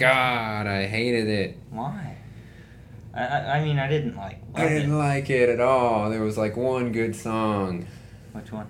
god, 0.00 0.66
I 0.66 0.86
hated 0.86 1.28
it. 1.28 1.58
Why? 1.70 2.16
I, 3.12 3.22
I, 3.58 3.64
mean, 3.64 3.78
I 3.78 3.86
didn't 3.86 4.16
like. 4.16 4.38
I 4.54 4.68
didn't 4.68 4.92
it. 4.92 4.96
like 4.96 5.28
it 5.30 5.48
at 5.48 5.60
all. 5.60 6.10
There 6.10 6.22
was 6.22 6.38
like 6.38 6.56
one 6.56 6.90
good 6.92 7.14
song, 7.14 7.86
Which 8.32 8.50
one? 8.50 8.66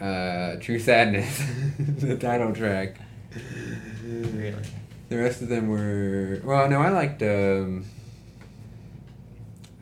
uh, 0.00 0.56
"True 0.60 0.78
Sadness," 0.78 1.42
the 1.78 2.16
title 2.16 2.52
track. 2.54 2.96
Really? 4.02 4.54
The 5.08 5.18
rest 5.18 5.42
of 5.42 5.48
them 5.48 5.68
were 5.68 6.40
well. 6.44 6.68
No, 6.68 6.80
I 6.80 6.88
liked. 6.88 7.22
Um, 7.22 7.84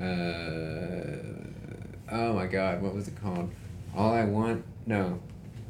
uh, 0.00 0.04
oh 2.10 2.32
my 2.32 2.46
God, 2.46 2.82
what 2.82 2.94
was 2.94 3.06
it 3.08 3.14
called? 3.22 3.52
All 3.96 4.12
I 4.12 4.24
want. 4.24 4.64
No, 4.86 5.20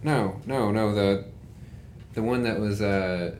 no, 0.02 0.40
no, 0.46 0.70
no. 0.70 0.94
The 0.94 1.26
the 2.14 2.22
one 2.22 2.44
that 2.44 2.58
was 2.58 2.80
uh, 2.80 3.34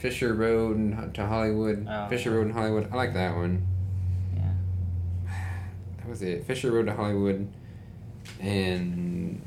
Fisher 0.00 0.32
Road 0.32 0.78
and 0.78 1.14
to 1.14 1.26
Hollywood. 1.26 1.86
Oh. 1.88 2.08
Fisher 2.08 2.30
Road 2.30 2.46
and 2.46 2.54
Hollywood. 2.54 2.88
I 2.90 2.96
like 2.96 3.12
that 3.12 3.36
one. 3.36 3.66
Yeah. 4.34 5.30
That 5.98 6.08
was 6.08 6.22
it. 6.22 6.44
Fisher 6.46 6.72
Road 6.72 6.86
to 6.86 6.94
Hollywood, 6.94 7.46
and 8.40 9.42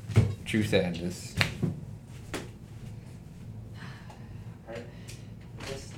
True 0.45 0.62
Sadness. 0.62 1.34
I 4.70 4.76
just, 5.67 5.93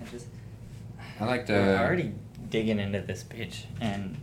I 0.00 0.04
just. 0.12 0.26
I 1.18 1.24
liked. 1.24 1.50
Uh, 1.50 1.54
We're 1.54 1.76
already 1.78 2.12
digging 2.50 2.78
into 2.78 3.00
this 3.00 3.24
pitch, 3.24 3.64
and 3.80 4.16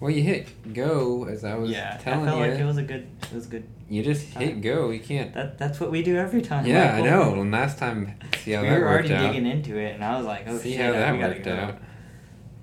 Well, 0.00 0.10
you 0.10 0.24
hit 0.24 0.74
go 0.74 1.26
as 1.26 1.44
I 1.44 1.54
was 1.54 1.70
yeah, 1.70 1.98
I 2.00 2.02
telling 2.02 2.24
felt 2.26 2.40
you. 2.40 2.50
like 2.50 2.58
it 2.60 2.64
was 2.64 2.78
a 2.78 2.82
good. 2.82 3.06
It 3.30 3.32
was 3.34 3.46
good. 3.46 3.62
You 3.92 4.02
just 4.02 4.34
uh, 4.34 4.40
hit 4.40 4.62
go. 4.62 4.88
You 4.88 5.00
can't. 5.00 5.34
That 5.34 5.58
that's 5.58 5.78
what 5.78 5.90
we 5.90 6.02
do 6.02 6.16
every 6.16 6.40
time. 6.40 6.64
Yeah, 6.64 6.94
I 6.94 7.02
know. 7.02 7.34
And 7.38 7.52
last 7.52 7.76
time, 7.78 8.14
see 8.42 8.52
how 8.52 8.62
we 8.62 8.68
that 8.70 8.80
were 8.80 8.86
worked 8.86 9.10
already 9.10 9.14
out. 9.14 9.32
digging 9.32 9.46
into 9.46 9.76
it, 9.76 9.94
and 9.94 10.02
I 10.02 10.16
was 10.16 10.24
like, 10.24 10.44
"Oh 10.48 10.56
see 10.56 10.72
shit, 10.72 10.80
how 10.80 10.92
uh, 10.92 10.92
that 10.92 11.12
we 11.12 11.18
gotta 11.18 11.32
worked 11.34 11.44
go. 11.44 11.54
out. 11.54 11.78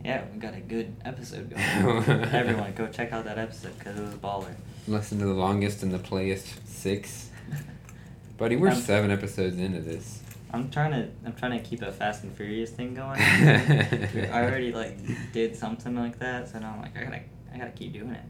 Yeah, 0.04 0.24
we 0.34 0.40
got 0.40 0.56
a 0.56 0.60
good 0.60 0.96
episode 1.06 1.52
going. 1.52 1.62
Everyone, 2.34 2.74
go 2.74 2.88
check 2.88 3.12
out 3.12 3.26
that 3.26 3.38
episode 3.38 3.78
because 3.78 4.00
it 4.00 4.02
was 4.02 4.14
a 4.16 4.18
baller. 4.18 4.56
Listen 4.88 5.20
to 5.20 5.26
the 5.26 5.34
longest 5.34 5.84
and 5.84 5.92
the 5.92 6.00
playest 6.00 6.68
six. 6.68 7.30
Buddy, 8.38 8.56
we're 8.56 8.70
I'm- 8.70 8.82
seven 8.82 9.12
episodes 9.12 9.60
into 9.60 9.82
this. 9.82 10.24
I'm 10.52 10.72
trying 10.72 10.92
to 10.94 11.10
I'm 11.28 11.34
trying 11.34 11.62
to 11.62 11.64
keep 11.64 11.84
a 11.84 11.92
Fast 11.92 12.24
and 12.24 12.36
Furious 12.36 12.72
thing 12.72 12.96
going. 12.96 13.22
I 13.22 14.30
already 14.34 14.72
like 14.72 14.98
did 15.32 15.56
something 15.56 15.96
like 15.96 16.18
that, 16.18 16.50
so 16.50 16.58
now 16.58 16.72
I'm 16.74 16.82
like 16.82 16.98
I 16.98 17.04
gotta 17.04 17.22
I 17.54 17.58
gotta 17.60 17.70
keep 17.72 17.94
doing 17.94 18.10
it. 18.10 18.24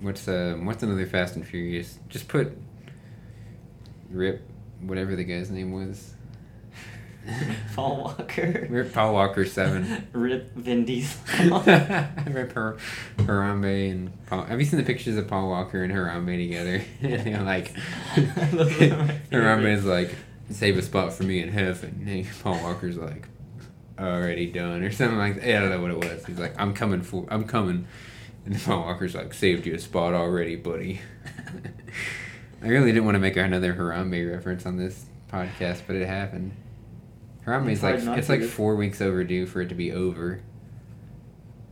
What's 0.00 0.28
uh, 0.28 0.56
what's 0.62 0.82
another 0.82 1.06
Fast 1.06 1.36
and 1.36 1.46
Furious? 1.46 1.98
Just 2.08 2.28
put 2.28 2.56
Rip, 4.10 4.42
whatever 4.80 5.16
the 5.16 5.24
guy's 5.24 5.50
name 5.50 5.72
was. 5.72 6.12
Paul 7.74 7.96
Walker. 8.04 8.66
Rip 8.68 8.92
Paul 8.92 9.14
Walker 9.14 9.46
seven. 9.46 10.06
Rip 10.12 10.52
Vin 10.54 10.84
Diesel. 10.84 11.20
Rip 11.60 12.52
Har- 12.52 12.76
Harambe 13.16 13.90
and 13.90 14.26
Paul. 14.26 14.44
Have 14.44 14.60
you 14.60 14.66
seen 14.66 14.78
the 14.78 14.84
pictures 14.84 15.16
of 15.16 15.26
Paul 15.26 15.48
Walker 15.48 15.82
and 15.82 15.92
Harambe 15.92 16.36
together? 16.36 16.84
They're 17.00 17.42
like, 17.42 17.74
my 18.16 18.22
Harambe's 19.32 19.84
like, 19.86 20.14
save 20.50 20.76
a 20.76 20.82
spot 20.82 21.14
for 21.14 21.22
me 21.22 21.40
in 21.40 21.48
heaven. 21.48 22.04
And 22.06 22.26
Paul 22.42 22.60
Walker's 22.62 22.98
like, 22.98 23.26
already 23.98 24.46
done 24.50 24.82
or 24.82 24.92
something 24.92 25.16
like 25.18 25.36
that. 25.36 25.46
Yeah, 25.46 25.58
I 25.58 25.60
don't 25.60 25.70
know 25.70 25.80
what 25.80 25.90
it 25.92 25.98
was. 25.98 26.26
He's 26.26 26.38
like, 26.38 26.54
I'm 26.60 26.74
coming 26.74 27.00
for, 27.00 27.26
I'm 27.30 27.44
coming. 27.44 27.86
And 28.46 28.60
Paul 28.62 28.80
Walker's 28.80 29.14
like, 29.14 29.32
saved 29.32 29.66
you 29.66 29.74
a 29.74 29.78
spot 29.78 30.12
already, 30.14 30.56
buddy. 30.56 31.00
I 32.62 32.68
really 32.68 32.92
didn't 32.92 33.04
want 33.04 33.14
to 33.14 33.20
make 33.20 33.36
another 33.36 33.74
Harambe 33.74 34.30
reference 34.30 34.66
on 34.66 34.76
this 34.76 35.06
podcast, 35.30 35.82
but 35.86 35.96
it 35.96 36.06
happened. 36.06 36.52
Harambe's 37.46 37.82
It's 37.84 38.06
like 38.06 38.18
it's 38.18 38.28
like 38.28 38.42
four 38.42 38.76
weeks 38.76 39.00
overdue 39.00 39.46
for 39.46 39.60
it 39.60 39.68
to 39.68 39.74
be 39.74 39.92
over. 39.92 40.40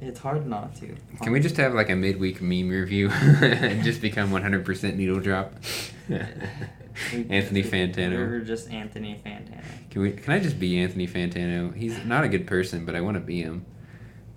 It's 0.01 0.19
hard 0.19 0.47
not 0.47 0.75
to. 0.77 0.97
Can 1.23 1.33
we 1.33 1.41
just 1.41 1.56
have 1.56 1.75
like 1.75 1.89
a 1.89 1.95
midweek 1.97 2.42
meme 2.42 2.69
review 2.69 3.09
and 3.11 3.85
just 3.85 4.01
become 4.01 4.30
100% 4.30 4.97
needle 4.97 5.20
drop? 5.20 5.55
Anthony 7.30 7.63
We're 7.63 7.70
Fantano. 7.70 8.47
just 8.47 8.70
Anthony 8.70 9.20
Fantano. 9.24 9.63
Can 9.91 10.02
we? 10.02 10.13
Can 10.13 10.33
I 10.33 10.41
just 10.41 10.58
be 10.58 10.79
Anthony 10.79 11.07
Fantano? 11.07 11.74
He's 11.74 12.05
not 12.05 12.24
a 12.24 12.29
good 12.29 12.47
person, 12.47 12.85
but 12.85 12.95
I 12.95 13.01
want 13.01 13.14
to 13.17 13.20
be 13.20 13.42
him. 13.42 13.64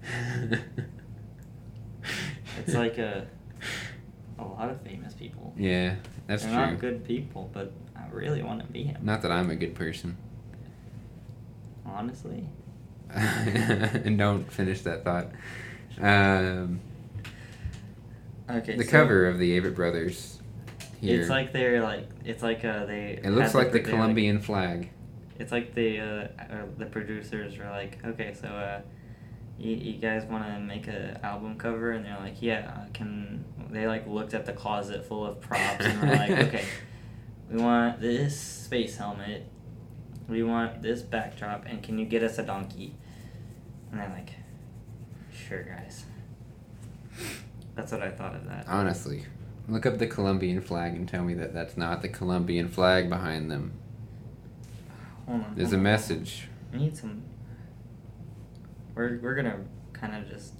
It's 2.59 2.73
like 2.73 2.97
a 2.97 3.27
a 4.39 4.43
lot 4.43 4.69
of 4.69 4.81
famous 4.81 5.13
people. 5.13 5.53
Yeah, 5.57 5.95
that's 6.27 6.43
They're 6.43 6.53
true. 6.53 6.61
not 6.71 6.79
good 6.79 7.05
people, 7.05 7.49
but 7.53 7.71
I 7.95 8.03
really 8.11 8.43
want 8.43 8.59
to 8.61 8.67
be 8.67 8.83
him. 8.83 8.97
Not 9.03 9.21
that 9.21 9.31
I'm 9.31 9.49
a 9.49 9.55
good 9.55 9.75
person. 9.75 10.17
Honestly. 11.85 12.47
and 13.13 14.17
don't 14.25 14.51
finish 14.51 14.81
that 14.81 15.03
thought. 15.03 15.27
Um, 16.01 16.79
Okay. 18.49 18.75
the 18.77 18.83
so 18.83 18.91
cover 18.91 19.25
of 19.27 19.39
the 19.39 19.59
Avett 19.59 19.75
Brothers. 19.75 20.39
Here. 21.01 21.19
It's 21.19 21.29
like 21.29 21.51
they're 21.51 21.81
like 21.81 22.07
it's 22.23 22.43
like 22.43 22.63
uh 22.63 22.85
they. 22.85 23.19
it 23.23 23.31
looks 23.31 23.53
like 23.55 23.71
the 23.71 23.79
they, 23.79 23.89
Colombian 23.89 24.39
flag. 24.39 24.89
it's 25.39 25.51
like 25.51 25.73
the 25.75 25.99
uh, 25.99 26.03
uh, 26.03 26.65
the 26.77 26.85
producers 26.85 27.57
were 27.57 27.69
like, 27.69 27.97
okay, 28.05 28.33
so 28.39 28.47
uh, 28.47 28.81
you, 29.57 29.75
you 29.75 29.93
guys 29.93 30.25
want 30.25 30.45
to 30.45 30.59
make 30.59 30.87
a 30.87 31.19
album 31.23 31.57
cover, 31.57 31.91
and 31.91 32.05
they're 32.05 32.19
like, 32.19 32.41
yeah, 32.41 32.71
uh, 32.75 32.89
can 32.93 33.45
they 33.69 33.87
like 33.87 34.07
looked 34.07 34.33
at 34.33 34.45
the 34.45 34.53
closet 34.53 35.05
full 35.05 35.25
of 35.25 35.39
props 35.41 35.85
and 35.85 36.01
were 36.01 36.15
like, 36.15 36.29
okay, 36.47 36.65
we 37.49 37.61
want 37.61 37.99
this 38.01 38.39
space 38.39 38.97
helmet, 38.97 39.47
we 40.27 40.43
want 40.43 40.81
this 40.81 41.01
backdrop, 41.01 41.65
and 41.65 41.81
can 41.81 41.97
you 41.97 42.05
get 42.05 42.23
us 42.23 42.37
a 42.37 42.43
donkey? 42.43 42.95
And 43.91 43.99
they're 43.99 44.09
like, 44.09 44.31
sure, 45.31 45.63
guys. 45.63 46.05
That's 47.75 47.91
what 47.91 48.01
I 48.01 48.09
thought 48.09 48.35
of 48.35 48.45
that. 48.47 48.65
Honestly, 48.67 49.25
look 49.67 49.85
up 49.85 49.97
the 49.97 50.07
Colombian 50.07 50.61
flag 50.61 50.95
and 50.95 51.07
tell 51.07 51.23
me 51.23 51.33
that 51.35 51.53
that's 51.53 51.77
not 51.77 52.01
the 52.01 52.09
Colombian 52.09 52.67
flag 52.67 53.09
behind 53.09 53.51
them. 53.51 53.73
Hold 55.27 55.43
on. 55.43 55.53
There's 55.55 55.69
hold 55.69 55.75
a 55.75 55.77
on. 55.77 55.83
message. 55.83 56.47
We 56.71 56.79
need 56.79 56.97
some. 56.97 57.23
We're 58.95 59.19
we're 59.21 59.35
gonna 59.35 59.59
kind 59.93 60.15
of 60.15 60.29
just 60.29 60.53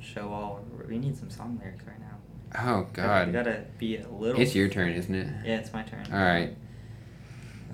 show 0.00 0.28
all. 0.32 0.64
We 0.88 0.98
need 0.98 1.16
some 1.16 1.30
song 1.30 1.58
lyrics 1.60 1.84
right 1.86 2.00
now. 2.00 2.16
Oh 2.58 2.80
We 2.82 2.86
God. 2.94 3.32
gotta 3.32 3.64
be 3.78 3.96
a 3.96 4.08
little. 4.08 4.40
It's 4.40 4.54
your 4.54 4.68
turn, 4.68 4.92
isn't 4.92 5.14
it? 5.14 5.26
Yeah, 5.44 5.56
it's 5.58 5.72
my 5.72 5.82
turn. 5.82 6.06
All 6.12 6.18
right. 6.18 6.56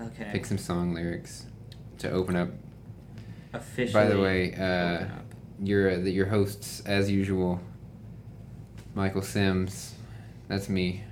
Okay. 0.01 0.29
Pick 0.33 0.45
some 0.47 0.59
song 0.59 0.95
lyrics 0.95 1.47
to 1.99 2.11
open 2.11 2.37
up. 2.37 2.51
Officially. 3.53 3.93
By 3.93 4.09
the 4.09 4.21
way, 4.21 4.55
uh, 4.55 5.07
your 5.63 5.91
uh, 5.93 5.97
your 5.99 6.27
hosts 6.27 6.81
as 6.87 7.11
usual. 7.11 7.61
Michael 8.95 9.23
Sims, 9.23 9.95
that's 10.49 10.69
me. 10.71 11.03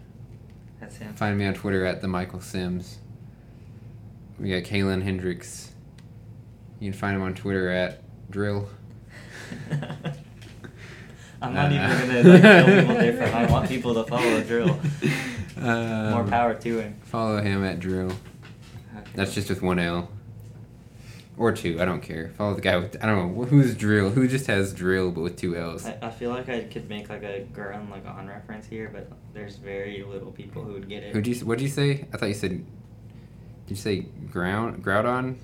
That's 0.81 0.97
him. 0.97 1.13
Find 1.15 1.37
me 1.37 1.47
on 1.47 1.53
Twitter 1.55 1.85
at 1.85 2.01
the 2.01 2.09
Michael 2.09 2.41
Sims. 2.41 2.99
We 4.39 4.51
got 4.51 4.63
Kaylin 4.63 5.03
Hendricks. 5.03 5.71
You 6.81 6.91
can 6.91 6.99
find 6.99 7.17
him 7.17 7.23
on 7.23 7.35
Twitter 7.35 7.71
at 7.71 8.03
Drill. 8.31 8.69
I'm 11.45 11.55
not 11.55 11.71
Uh, 11.73 11.75
even 11.75 12.09
gonna 12.09 12.29
like 12.33 12.43
tell 12.43 12.67
people 12.67 12.95
different. 13.01 13.35
I 13.35 13.47
want 13.51 13.69
people 13.69 13.95
to 13.95 14.05
follow 14.05 14.41
Drill. 14.43 14.81
Um, 15.57 16.11
More 16.11 16.25
power 16.25 16.55
to 16.55 16.79
him. 16.79 16.97
Follow 17.05 17.41
him 17.41 17.65
at 17.65 17.81
Drill. 17.81 18.13
That's 19.15 19.35
just 19.35 19.49
with 19.49 19.63
one 19.63 19.79
L. 19.79 20.11
Or 21.37 21.51
two, 21.53 21.81
I 21.81 21.85
don't 21.85 22.01
care. 22.01 22.31
Follow 22.39 22.55
the 22.55 22.61
guy 22.61 22.77
with 22.77 22.97
I 23.03 23.07
don't 23.07 23.37
know 23.37 23.45
who's 23.45 23.75
Drill. 23.75 24.11
Who 24.11 24.29
just 24.29 24.47
has 24.47 24.73
Drill 24.73 25.11
but 25.11 25.21
with 25.23 25.37
two 25.37 25.57
L's. 25.57 25.85
I, 25.85 25.99
I 26.03 26.11
feel 26.11 26.31
like 26.31 26.49
I 26.49 26.63
could 26.65 26.89
make 26.89 27.09
like 27.09 27.23
a 27.25 27.45
Gurren 27.53 27.89
Lagann 27.91 28.29
reference 28.29 28.67
here, 28.67 28.89
but 28.93 29.11
there's 29.33 29.57
very 29.57 30.05
little 30.05 30.31
people 30.31 30.63
who 30.63 30.73
would 30.75 30.89
get 30.89 31.03
it. 31.03 31.13
Who'd 31.13 31.27
you 31.27 31.35
what'd 31.47 31.61
you 31.63 31.69
say? 31.69 32.07
I 32.13 32.17
thought 32.17 32.29
you 32.29 32.35
said. 32.35 32.51
Did 33.67 33.71
you 33.71 33.77
say 33.77 34.01
ground 34.31 34.85
Groudon? 34.85 35.37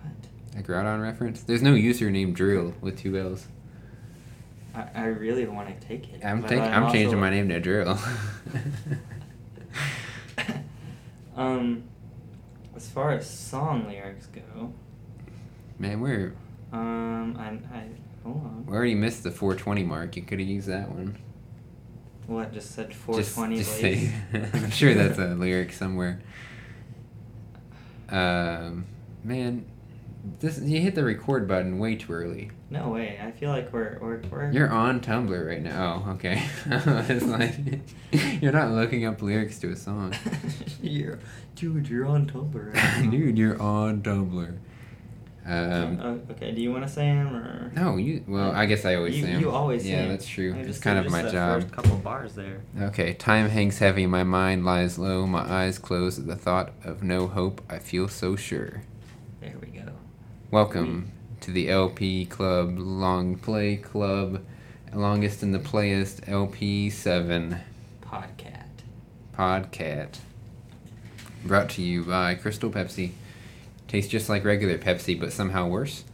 What? 0.00 0.58
A 0.58 0.62
Groudon 0.62 1.02
reference? 1.02 1.42
There's 1.42 1.62
no 1.62 1.74
user 1.74 2.10
named 2.10 2.36
Drill 2.36 2.74
with 2.80 2.98
two 2.98 3.16
L's. 3.18 3.48
I, 4.74 4.86
I 4.94 5.04
really 5.06 5.46
want 5.46 5.68
to 5.68 5.86
take 5.86 6.12
it. 6.12 6.24
I'm. 6.24 6.44
I'm 6.44 6.92
changing 6.92 7.18
my 7.18 7.30
name 7.30 7.48
to 7.48 7.60
Drill. 7.60 7.98
um, 11.36 11.84
as 12.76 12.88
far 12.88 13.12
as 13.12 13.28
song 13.28 13.86
lyrics 13.88 14.26
go, 14.26 14.72
Man, 15.78 16.00
we're 16.00 16.34
um, 16.72 17.36
I, 17.38 17.76
I 17.76 17.84
hold 18.22 18.44
on. 18.44 18.66
we 18.66 18.72
already 18.76 18.94
missed 18.94 19.22
the 19.22 19.30
420 19.30 19.82
mark. 19.84 20.16
You 20.16 20.22
could 20.22 20.38
have 20.38 20.48
used 20.48 20.68
that 20.68 20.88
one. 20.90 21.18
What 22.26 22.52
just 22.52 22.72
said 22.72 22.94
420 22.94 23.56
just 23.56 23.76
say- 23.76 24.12
I'm 24.54 24.70
sure 24.70 24.94
that's 24.94 25.18
a 25.18 25.34
lyric 25.34 25.72
somewhere. 25.72 26.20
Um, 28.08 28.86
man, 29.24 29.66
This 30.38 30.60
you 30.60 30.80
hit 30.80 30.94
the 30.94 31.04
record 31.04 31.48
button 31.48 31.78
way 31.78 31.96
too 31.96 32.12
early. 32.12 32.50
No 32.72 32.88
way. 32.88 33.18
I 33.20 33.32
feel 33.32 33.50
like 33.50 33.72
we're 33.72 33.98
we're, 34.00 34.20
we're 34.30 34.52
You're 34.52 34.70
on 34.70 35.00
Tumblr 35.00 35.46
right 35.46 35.60
now. 35.60 36.04
Oh, 36.06 36.12
okay. 36.12 36.40
it's 36.66 37.24
like 37.26 37.56
you're 38.40 38.52
not 38.52 38.70
looking 38.70 39.04
up 39.04 39.20
lyrics 39.20 39.58
to 39.58 39.72
a 39.72 39.76
song. 39.76 40.14
you're 40.80 41.18
dude. 41.56 41.88
You're 41.88 42.06
on 42.06 42.26
Tumblr. 42.28 42.72
right 42.72 43.04
now. 43.04 43.10
Dude, 43.10 43.36
you're 43.36 43.60
on 43.60 44.02
Tumblr. 44.02 44.56
Um, 45.46 46.00
Uh, 46.00 46.32
okay. 46.32 46.52
Do 46.52 46.62
you 46.62 46.70
want 46.70 46.86
to 46.86 46.88
say 46.88 47.06
him 47.06 47.34
or? 47.34 47.72
no, 47.74 47.96
you. 47.96 48.24
Well, 48.28 48.52
I 48.52 48.66
guess 48.66 48.84
I 48.84 48.94
always 48.94 49.16
you, 49.16 49.24
say 49.24 49.32
'em. 49.32 49.40
You 49.40 49.50
always 49.50 49.82
say 49.82 49.90
Yeah, 49.90 50.06
that's 50.06 50.28
true. 50.28 50.54
It's 50.54 50.78
kind 50.78 50.96
of 50.96 51.06
just 51.06 51.12
my 51.12 51.28
job. 51.28 51.62
First 51.62 51.74
couple 51.74 51.96
bars 51.96 52.34
there. 52.36 52.60
Okay, 52.80 53.14
time 53.14 53.48
hangs 53.48 53.78
heavy, 53.78 54.06
my 54.06 54.22
mind 54.22 54.64
lies 54.64 54.96
low, 54.96 55.26
my 55.26 55.40
eyes 55.40 55.80
close 55.80 56.20
at 56.20 56.28
the 56.28 56.36
thought 56.36 56.72
of 56.84 57.02
no 57.02 57.26
hope, 57.26 57.62
I 57.68 57.80
feel 57.80 58.06
so 58.06 58.36
sure. 58.36 58.82
There 59.40 59.56
we 59.60 59.68
go. 59.68 59.90
Welcome 60.52 61.10
to 61.40 61.50
the 61.50 61.70
LP 61.70 62.26
Club 62.26 62.78
Long 62.78 63.36
Play 63.36 63.76
Club, 63.76 64.44
longest 64.92 65.42
in 65.42 65.52
the 65.52 65.58
playest 65.58 66.22
LP7 66.22 67.60
Podcat. 68.02 68.66
podcast. 69.36 70.18
Brought 71.44 71.70
to 71.70 71.82
you 71.82 72.04
by 72.04 72.34
Crystal 72.34 72.70
Pepsi. 72.70 73.12
Tastes 73.88 74.10
just 74.10 74.28
like 74.28 74.44
regular 74.44 74.76
Pepsi, 74.76 75.18
but 75.18 75.32
somehow 75.32 75.66
worse. 75.66 76.04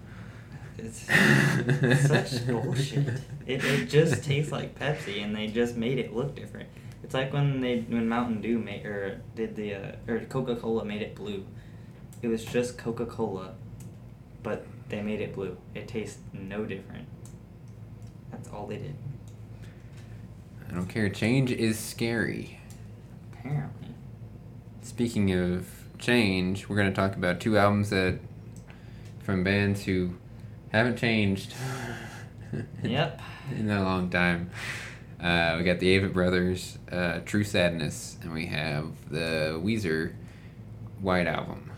It's 0.78 1.00
such 2.06 2.46
bullshit. 2.46 3.08
It, 3.46 3.64
it 3.64 3.86
just 3.88 4.22
tastes 4.22 4.52
like 4.52 4.78
Pepsi, 4.78 5.24
and 5.24 5.34
they 5.34 5.48
just 5.48 5.76
made 5.76 5.98
it 5.98 6.14
look 6.14 6.36
different. 6.36 6.68
It's 7.02 7.14
like 7.14 7.32
when 7.32 7.60
they 7.60 7.80
when 7.80 8.08
Mountain 8.08 8.40
Dew 8.40 8.58
made 8.58 8.84
or 8.86 9.20
did 9.34 9.56
the 9.56 9.74
uh, 9.74 9.92
or 10.08 10.20
Coca 10.20 10.56
Cola 10.56 10.84
made 10.84 11.02
it 11.02 11.14
blue. 11.14 11.44
It 12.22 12.28
was 12.28 12.44
just 12.44 12.78
Coca 12.78 13.06
Cola, 13.06 13.54
but 14.42 14.66
they 14.88 15.02
made 15.02 15.20
it 15.20 15.34
blue. 15.34 15.56
It 15.74 15.88
tastes 15.88 16.18
no 16.32 16.64
different. 16.64 17.06
That's 18.30 18.48
all 18.48 18.66
they 18.66 18.76
did. 18.76 18.94
I 20.68 20.74
don't 20.74 20.86
care. 20.86 21.08
Change 21.08 21.50
is 21.52 21.78
scary. 21.78 22.58
Apparently. 23.32 23.88
Speaking 24.82 25.32
of 25.32 25.68
change, 25.98 26.68
we're 26.68 26.76
going 26.76 26.88
to 26.90 26.94
talk 26.94 27.16
about 27.16 27.40
two 27.40 27.56
albums 27.58 27.90
that 27.90 28.18
from 29.22 29.42
bands 29.44 29.84
who 29.84 30.14
haven't 30.72 30.96
changed. 30.96 31.54
Yep. 32.82 33.20
in 33.58 33.68
a 33.68 33.82
long 33.82 34.08
time. 34.08 34.50
Uh, 35.20 35.56
we 35.58 35.64
got 35.64 35.78
the 35.78 35.98
Avett 35.98 36.12
Brothers, 36.12 36.78
uh, 36.90 37.18
True 37.26 37.42
Sadness, 37.44 38.16
and 38.22 38.32
we 38.32 38.46
have 38.46 38.86
the 39.10 39.60
Weezer 39.62 40.14
White 41.00 41.26
Album. 41.26 41.70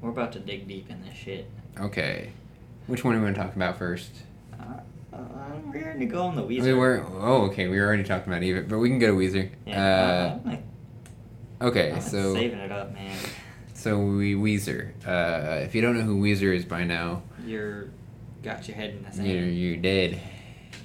We're 0.00 0.10
about 0.10 0.32
to 0.32 0.38
dig 0.38 0.68
deep 0.68 0.88
in 0.88 1.02
this 1.02 1.16
shit. 1.16 1.50
Okay. 1.80 2.30
Which 2.86 3.04
one 3.04 3.14
are 3.14 3.18
we 3.18 3.22
going 3.24 3.34
to 3.34 3.40
talk 3.40 3.56
about 3.56 3.78
first? 3.78 4.10
Uh, 4.58 5.18
we're 5.66 5.80
going 5.82 5.98
to 6.00 6.06
go 6.06 6.22
on 6.22 6.36
the 6.36 6.42
Weezer. 6.42 6.62
We 6.62 6.74
were, 6.74 7.04
oh, 7.20 7.42
okay, 7.46 7.68
we 7.68 7.78
were 7.78 7.86
already 7.86 8.04
talking 8.04 8.32
about 8.32 8.42
Avett, 8.42 8.68
but 8.68 8.78
we 8.78 8.88
can 8.88 8.98
go 8.98 9.08
to 9.08 9.12
Weezer. 9.16 9.50
Yeah. 9.66 10.38
Uh, 11.60 11.64
okay, 11.66 11.92
I'm 11.92 12.00
so 12.00 12.34
saving 12.34 12.58
it 12.58 12.70
up, 12.72 12.92
man. 12.94 13.16
so 13.74 13.98
we 13.98 14.34
Weezer. 14.34 14.90
Uh, 15.06 15.60
if 15.64 15.74
you 15.74 15.82
don't 15.82 15.96
know 15.98 16.04
who 16.04 16.20
Weezer 16.20 16.54
is 16.54 16.64
by 16.64 16.84
now, 16.84 17.22
You're 17.44 17.88
got 18.42 18.68
your 18.68 18.76
head 18.76 18.90
in 18.90 19.02
the 19.04 19.10
sand. 19.12 19.28
you're, 19.28 19.42
you're 19.44 19.76
dead, 19.78 20.20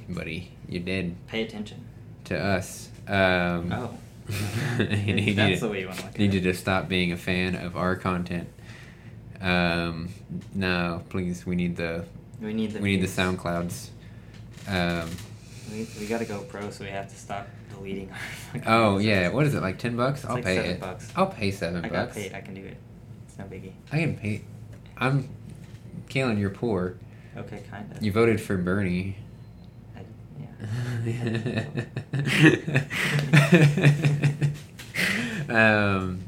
buddy. 0.10 0.52
You're 0.68 0.84
dead 0.84 1.16
Pay 1.28 1.44
attention. 1.44 1.86
to 2.26 2.38
us. 2.40 2.90
Um, 3.08 3.72
Oh. 3.72 3.98
That's 4.78 5.60
the 5.60 5.68
way 5.70 5.82
you 5.82 5.88
want 5.88 6.00
to 6.00 6.06
look 6.06 6.14
at 6.14 6.20
need 6.20 6.34
it. 6.34 6.36
you 6.36 6.42
to 6.52 6.54
stop 6.54 6.88
being 6.88 7.12
a 7.12 7.18
fan 7.18 7.54
of 7.56 7.76
our 7.76 7.96
content. 7.98 8.48
Um, 9.42 10.10
no, 10.54 11.04
please. 11.10 11.46
We 11.46 11.56
need 11.56 11.76
the 11.76 12.06
We 12.40 12.54
need 12.54 12.72
the. 12.74 12.80
we 12.80 12.92
need 12.92 13.02
the 13.02 13.08
views. 13.08 13.16
SoundClouds. 13.18 13.90
Um, 14.68 15.10
We, 15.72 15.88
we 16.00 16.06
gotta 16.06 16.26
go 16.26 16.42
pro, 16.44 16.70
so 16.70 16.84
we 16.84 16.90
have 16.92 17.08
to 17.10 17.16
stop 17.16 17.48
deleting 17.74 18.12
our. 18.12 18.18
oh 18.68 18.90
episodes. 18.96 19.06
yeah, 19.06 19.30
what 19.30 19.46
is 19.48 19.56
it 19.56 19.62
like? 19.62 19.80
Ten 19.80 19.96
bucks? 19.96 20.20
It's 20.22 20.30
I'll 20.30 20.36
like 20.36 20.44
pay 20.46 20.56
seven 20.58 20.72
it. 20.72 20.80
bucks. 20.80 21.12
I'll 21.16 21.28
pay 21.28 21.52
seven 21.52 21.84
I 21.86 21.90
got 21.90 22.08
bucks. 22.08 22.16
paid. 22.18 22.34
I 22.34 22.42
can 22.42 22.54
do 22.54 22.64
it. 22.64 22.78
It's 23.28 23.38
no 23.40 23.46
biggie. 23.46 23.72
I 23.92 24.00
can 24.00 24.16
pay. 24.18 24.42
I'm, 24.98 25.30
Kalen. 26.10 26.38
You're 26.40 26.50
poor. 26.52 26.98
Okay, 27.36 27.64
kind 27.72 27.92
of. 27.92 28.04
You 28.04 28.12
voted 28.12 28.40
for 28.42 28.58
Bernie. 28.58 29.16
I, 29.96 30.02
yeah. 31.06 31.64
um, 35.50 36.20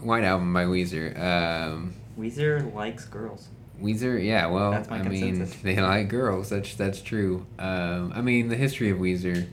White 0.00 0.24
Album 0.24 0.52
by 0.52 0.64
Weezer. 0.64 1.18
Um, 1.18 1.94
Weezer 2.18 2.72
likes 2.74 3.04
girls. 3.04 3.48
Weezer, 3.82 4.22
yeah, 4.24 4.46
well, 4.46 4.84
I 4.90 5.02
mean, 5.02 5.48
they 5.62 5.80
like 5.80 6.08
girls. 6.08 6.48
That's 6.50 6.74
that's 6.74 7.00
true. 7.00 7.46
Um, 7.58 8.12
I 8.14 8.20
mean, 8.22 8.48
the 8.48 8.56
history 8.56 8.90
of 8.90 8.98
Weezer. 8.98 9.46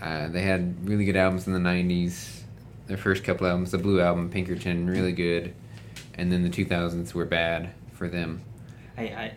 Uh, 0.00 0.28
they 0.28 0.42
had 0.42 0.86
really 0.86 1.04
good 1.06 1.16
albums 1.16 1.46
in 1.46 1.52
the 1.54 1.58
'90s. 1.58 2.42
Their 2.86 2.98
first 2.98 3.24
couple 3.24 3.46
albums, 3.46 3.70
the 3.70 3.78
Blue 3.78 4.00
album, 4.00 4.28
Pinkerton, 4.28 4.86
really 4.90 5.12
good, 5.12 5.54
and 6.14 6.30
then 6.30 6.42
the 6.42 6.50
2000s 6.50 7.14
were 7.14 7.24
bad 7.24 7.70
for 7.92 8.08
them. 8.08 8.42
I, 8.98 9.02
I. 9.02 9.32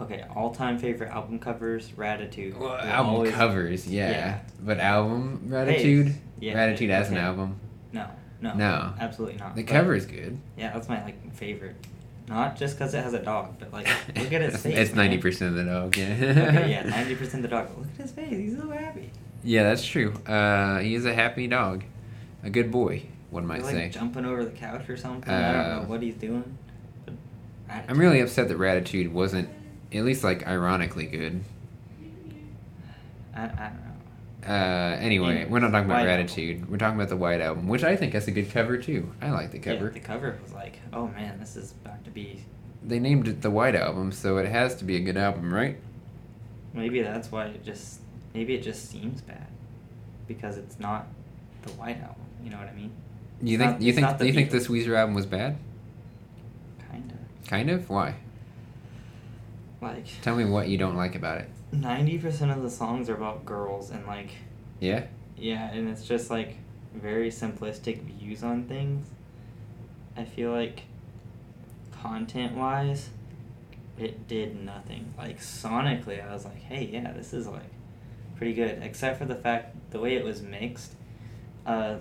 Okay, 0.00 0.24
all-time 0.36 0.78
favorite 0.78 1.10
album 1.10 1.40
covers: 1.40 1.90
Raditude. 1.96 2.56
Well, 2.56 2.76
album 2.76 3.14
always- 3.14 3.34
covers, 3.34 3.88
yeah. 3.88 4.10
Yeah. 4.10 4.38
but 4.60 4.78
album 4.78 5.46
Gratitude, 5.48 6.14
yeah, 6.38 6.52
Gratitude 6.52 6.90
as 6.90 7.10
an 7.10 7.16
album. 7.16 7.58
No, 7.92 8.06
no, 8.40 8.54
No. 8.54 8.92
absolutely 9.00 9.38
not. 9.38 9.54
The 9.56 9.62
But- 9.62 9.72
cover 9.72 9.94
is 9.94 10.06
good. 10.06 10.38
Yeah, 10.56 10.72
that's 10.72 10.88
my 10.88 11.02
like 11.04 11.34
favorite. 11.34 11.76
Not 12.28 12.56
just 12.56 12.76
because 12.76 12.92
it 12.92 13.04
has 13.04 13.14
a 13.14 13.22
dog, 13.22 13.54
but 13.60 13.72
like 13.72 13.86
look 14.16 14.32
at 14.32 14.42
his 14.42 14.60
face. 14.60 14.76
it's 14.76 14.94
ninety 14.94 15.18
percent 15.18 15.56
of 15.56 15.64
the 15.64 15.70
dog. 15.70 15.96
Yeah. 15.96 16.06
okay, 16.12 16.70
yeah, 16.70 16.82
ninety 16.88 17.14
percent 17.14 17.44
of 17.44 17.50
the 17.50 17.56
dog. 17.56 17.68
Look 17.78 17.86
at 17.94 18.02
his 18.02 18.10
face. 18.12 18.30
He's 18.30 18.56
so 18.58 18.68
happy. 18.70 19.10
Yeah, 19.44 19.62
that's 19.62 19.84
true. 19.84 20.12
Uh, 20.26 20.80
he 20.80 20.94
is 20.96 21.04
a 21.04 21.14
happy 21.14 21.46
dog, 21.46 21.84
a 22.42 22.50
good 22.50 22.72
boy. 22.72 23.02
One 23.30 23.46
might 23.46 23.56
He's 23.58 23.64
like 23.66 23.74
say. 23.74 23.88
jumping 23.90 24.24
over 24.24 24.44
the 24.44 24.50
couch 24.50 24.88
or 24.88 24.96
something. 24.96 25.32
I 25.32 25.52
don't 25.52 25.60
Uh, 25.60 25.82
know 25.82 25.88
what 25.88 26.02
he's 26.02 26.14
doing. 26.16 26.56
I'm 27.68 27.98
really 27.98 28.20
upset 28.20 28.48
that 28.48 28.58
Raditude 28.58 29.10
wasn't, 29.12 29.48
at 29.92 30.04
least 30.04 30.24
like 30.24 30.46
ironically 30.46 31.06
good. 31.06 31.42
I, 33.34 33.42
I 33.42 33.46
don't 33.46 33.58
know. 33.58 33.85
Uh, 34.46 34.96
anyway, 35.00 35.44
we're 35.48 35.58
not 35.58 35.72
talking 35.72 35.90
about 35.90 36.04
Gratitude. 36.04 36.70
We're 36.70 36.76
talking 36.76 36.96
about 36.96 37.08
the 37.08 37.16
White 37.16 37.40
Album, 37.40 37.66
which 37.68 37.82
I 37.82 37.96
think 37.96 38.12
has 38.12 38.28
a 38.28 38.30
good 38.30 38.50
cover 38.50 38.76
too. 38.78 39.12
I 39.20 39.30
like 39.30 39.50
the 39.50 39.58
cover. 39.58 39.86
Yeah, 39.86 39.90
the 39.90 40.00
cover 40.00 40.38
was 40.42 40.52
like, 40.52 40.78
oh 40.92 41.08
man, 41.08 41.40
this 41.40 41.56
is 41.56 41.72
about 41.84 42.04
to 42.04 42.10
be. 42.10 42.44
They 42.84 43.00
named 43.00 43.26
it 43.26 43.42
the 43.42 43.50
White 43.50 43.74
Album, 43.74 44.12
so 44.12 44.36
it 44.38 44.46
has 44.48 44.76
to 44.76 44.84
be 44.84 44.94
a 44.96 45.00
good 45.00 45.16
album, 45.16 45.52
right? 45.52 45.78
Maybe 46.74 47.02
that's 47.02 47.32
why 47.32 47.46
it 47.46 47.64
just. 47.64 48.00
Maybe 48.34 48.54
it 48.54 48.62
just 48.62 48.90
seems 48.90 49.22
bad, 49.22 49.46
because 50.28 50.58
it's 50.58 50.78
not 50.78 51.06
the 51.62 51.72
White 51.72 52.00
Album. 52.02 52.22
You 52.44 52.50
know 52.50 52.58
what 52.58 52.68
I 52.68 52.74
mean? 52.74 52.92
You 53.42 53.54
It's 53.54 53.62
think 53.64 53.72
not- 53.72 53.82
you 53.82 53.92
think 53.92 54.20
you 54.22 54.32
think 54.32 54.50
this 54.50 54.68
Weezer 54.68 54.96
album 54.96 55.14
was 55.14 55.26
bad? 55.26 55.56
Kind 56.90 57.10
of. 57.10 57.48
Kind 57.48 57.70
of. 57.70 57.90
Why? 57.90 58.14
Like 59.80 60.06
Tell 60.22 60.36
me 60.36 60.44
what 60.44 60.68
you 60.68 60.78
don't 60.78 60.96
like 60.96 61.14
about 61.14 61.38
it. 61.38 61.48
Ninety 61.72 62.18
percent 62.18 62.50
of 62.50 62.62
the 62.62 62.70
songs 62.70 63.08
are 63.08 63.14
about 63.14 63.44
girls 63.44 63.90
and 63.90 64.06
like 64.06 64.30
Yeah. 64.80 65.04
Yeah, 65.36 65.70
and 65.70 65.88
it's 65.88 66.06
just 66.06 66.30
like 66.30 66.56
very 66.94 67.30
simplistic 67.30 68.02
views 68.02 68.42
on 68.42 68.64
things. 68.64 69.06
I 70.16 70.24
feel 70.24 70.50
like 70.50 70.84
content 71.92 72.56
wise, 72.56 73.10
it 73.98 74.26
did 74.28 74.62
nothing. 74.64 75.12
Like 75.18 75.40
sonically, 75.40 76.26
I 76.26 76.32
was 76.32 76.44
like, 76.44 76.62
hey, 76.62 76.84
yeah, 76.90 77.12
this 77.12 77.32
is 77.32 77.46
like 77.46 77.70
pretty 78.36 78.54
good. 78.54 78.82
Except 78.82 79.18
for 79.18 79.24
the 79.26 79.34
fact 79.34 79.76
the 79.90 80.00
way 80.00 80.16
it 80.16 80.24
was 80.24 80.40
mixed, 80.42 80.94
uh, 81.66 81.96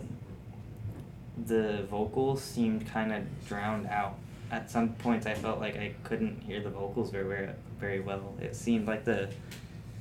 the 1.46 1.86
vocals 1.90 2.42
seemed 2.42 2.88
kind 2.88 3.12
of 3.12 3.48
drowned 3.48 3.88
out. 3.88 4.16
At 4.52 4.70
some 4.70 4.94
points, 4.94 5.26
I 5.26 5.34
felt 5.34 5.60
like 5.60 5.76
I 5.76 5.94
couldn't 6.04 6.42
hear 6.42 6.62
the 6.62 6.70
vocals 6.70 7.10
very 7.10 7.28
very 7.28 7.50
very 7.80 8.00
well. 8.00 8.36
It 8.42 8.56
seemed 8.56 8.88
like 8.88 9.06
the 9.06 9.30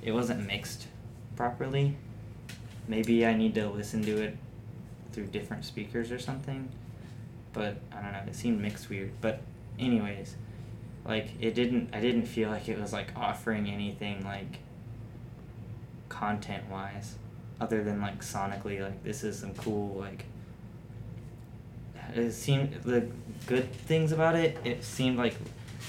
it 0.02 0.12
wasn't 0.12 0.46
mixed 0.46 0.86
properly 1.36 1.96
maybe 2.88 3.26
I 3.26 3.34
need 3.34 3.54
to 3.54 3.68
listen 3.68 4.02
to 4.04 4.22
it 4.22 4.36
through 5.12 5.26
different 5.26 5.64
speakers 5.64 6.10
or 6.10 6.18
something. 6.18 6.68
But 7.52 7.76
I 7.92 8.02
don't 8.02 8.12
know, 8.12 8.22
it 8.26 8.34
seemed 8.34 8.60
mixed 8.60 8.90
weird. 8.90 9.12
But 9.20 9.42
anyways, 9.78 10.36
like 11.04 11.30
it 11.40 11.54
didn't 11.54 11.90
I 11.92 12.00
didn't 12.00 12.26
feel 12.26 12.50
like 12.50 12.68
it 12.68 12.80
was 12.80 12.92
like 12.92 13.08
offering 13.16 13.68
anything 13.68 14.24
like 14.24 14.58
content 16.08 16.68
wise 16.70 17.16
other 17.60 17.82
than 17.82 18.00
like 18.00 18.20
sonically 18.20 18.80
like 18.80 19.02
this 19.04 19.24
is 19.24 19.38
some 19.38 19.54
cool 19.54 19.94
like 19.98 20.24
it 22.14 22.32
seemed 22.32 22.72
the 22.84 23.08
good 23.46 23.72
things 23.72 24.12
about 24.12 24.36
it 24.36 24.56
it 24.64 24.84
seemed 24.84 25.16
like 25.16 25.34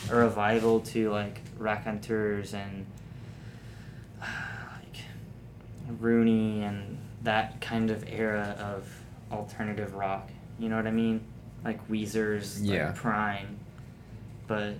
a 0.09 0.15
revival 0.15 0.79
to 0.81 1.09
like 1.11 1.41
raconteurs 1.57 2.53
and 2.53 2.85
like 4.21 5.01
Rooney 5.99 6.63
and 6.63 6.97
that 7.23 7.59
kind 7.61 7.89
of 7.91 8.03
era 8.07 8.55
of 8.59 8.87
alternative 9.31 9.93
rock. 9.95 10.29
You 10.59 10.69
know 10.69 10.75
what 10.77 10.87
I 10.87 10.91
mean? 10.91 11.21
like 11.65 11.85
Weezer's 11.89 12.61
like, 12.61 12.69
Yeah. 12.71 12.91
prime, 12.93 13.57
but 14.47 14.75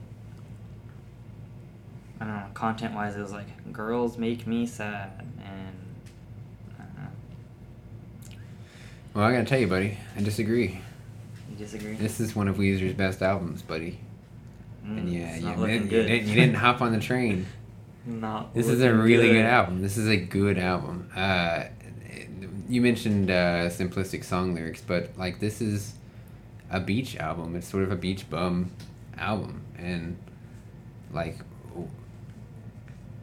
I 2.22 2.25
don't 2.25 2.27
know. 2.36 2.45
Content 2.53 2.93
wise, 2.93 3.15
it 3.17 3.22
was 3.22 3.31
like 3.34 3.74
girls 3.74 4.17
make 4.19 4.45
me 4.45 4.67
sad, 4.67 5.25
and 5.43 5.75
I. 6.79 8.36
Well, 9.15 9.25
I 9.25 9.31
gotta 9.31 9.45
tell 9.45 9.60
you, 9.60 9.67
buddy, 9.67 9.98
I 10.15 10.22
disagree. 10.22 10.79
You 11.50 11.55
disagree? 11.57 11.95
This 11.95 12.19
is 12.19 12.36
one 12.36 12.48
of 12.48 12.57
Weezer's 12.57 12.93
best 12.93 13.22
albums, 13.24 13.63
buddy. 13.63 14.00
Mm, 14.86 14.98
and 14.98 15.13
yeah, 15.13 15.36
you 15.36 15.68
didn't, 15.68 15.84
you 15.84 16.04
didn't 16.04 16.27
you 16.27 16.36
didn't 16.36 16.56
hop 16.56 16.82
on 16.82 16.92
the 16.92 17.00
train. 17.00 17.46
Not. 18.06 18.54
This 18.54 18.68
is 18.68 18.82
a 18.82 18.94
really 18.94 19.30
good. 19.30 19.46
album. 19.46 19.82
This 19.82 19.98
is 19.98 20.08
a 20.08 20.18
good 20.18 20.60
album. 20.60 21.10
Uh, 21.15 21.63
you 22.70 22.82
mentioned 22.82 23.32
uh, 23.32 23.70
simplistic 23.70 24.24
song 24.24 24.54
lyrics, 24.54 24.82
but 24.82 25.18
like 25.18 25.39
this 25.39 25.60
is 25.60 25.96
a 26.70 26.80
beach 26.80 27.18
album. 27.18 27.56
It's 27.56 27.68
sort 27.68 27.84
of 27.84 27.92
a 27.92 27.96
beach 27.96 28.30
bum 28.30 28.72
album, 29.18 29.63
and 29.77 30.18
like 31.12 31.39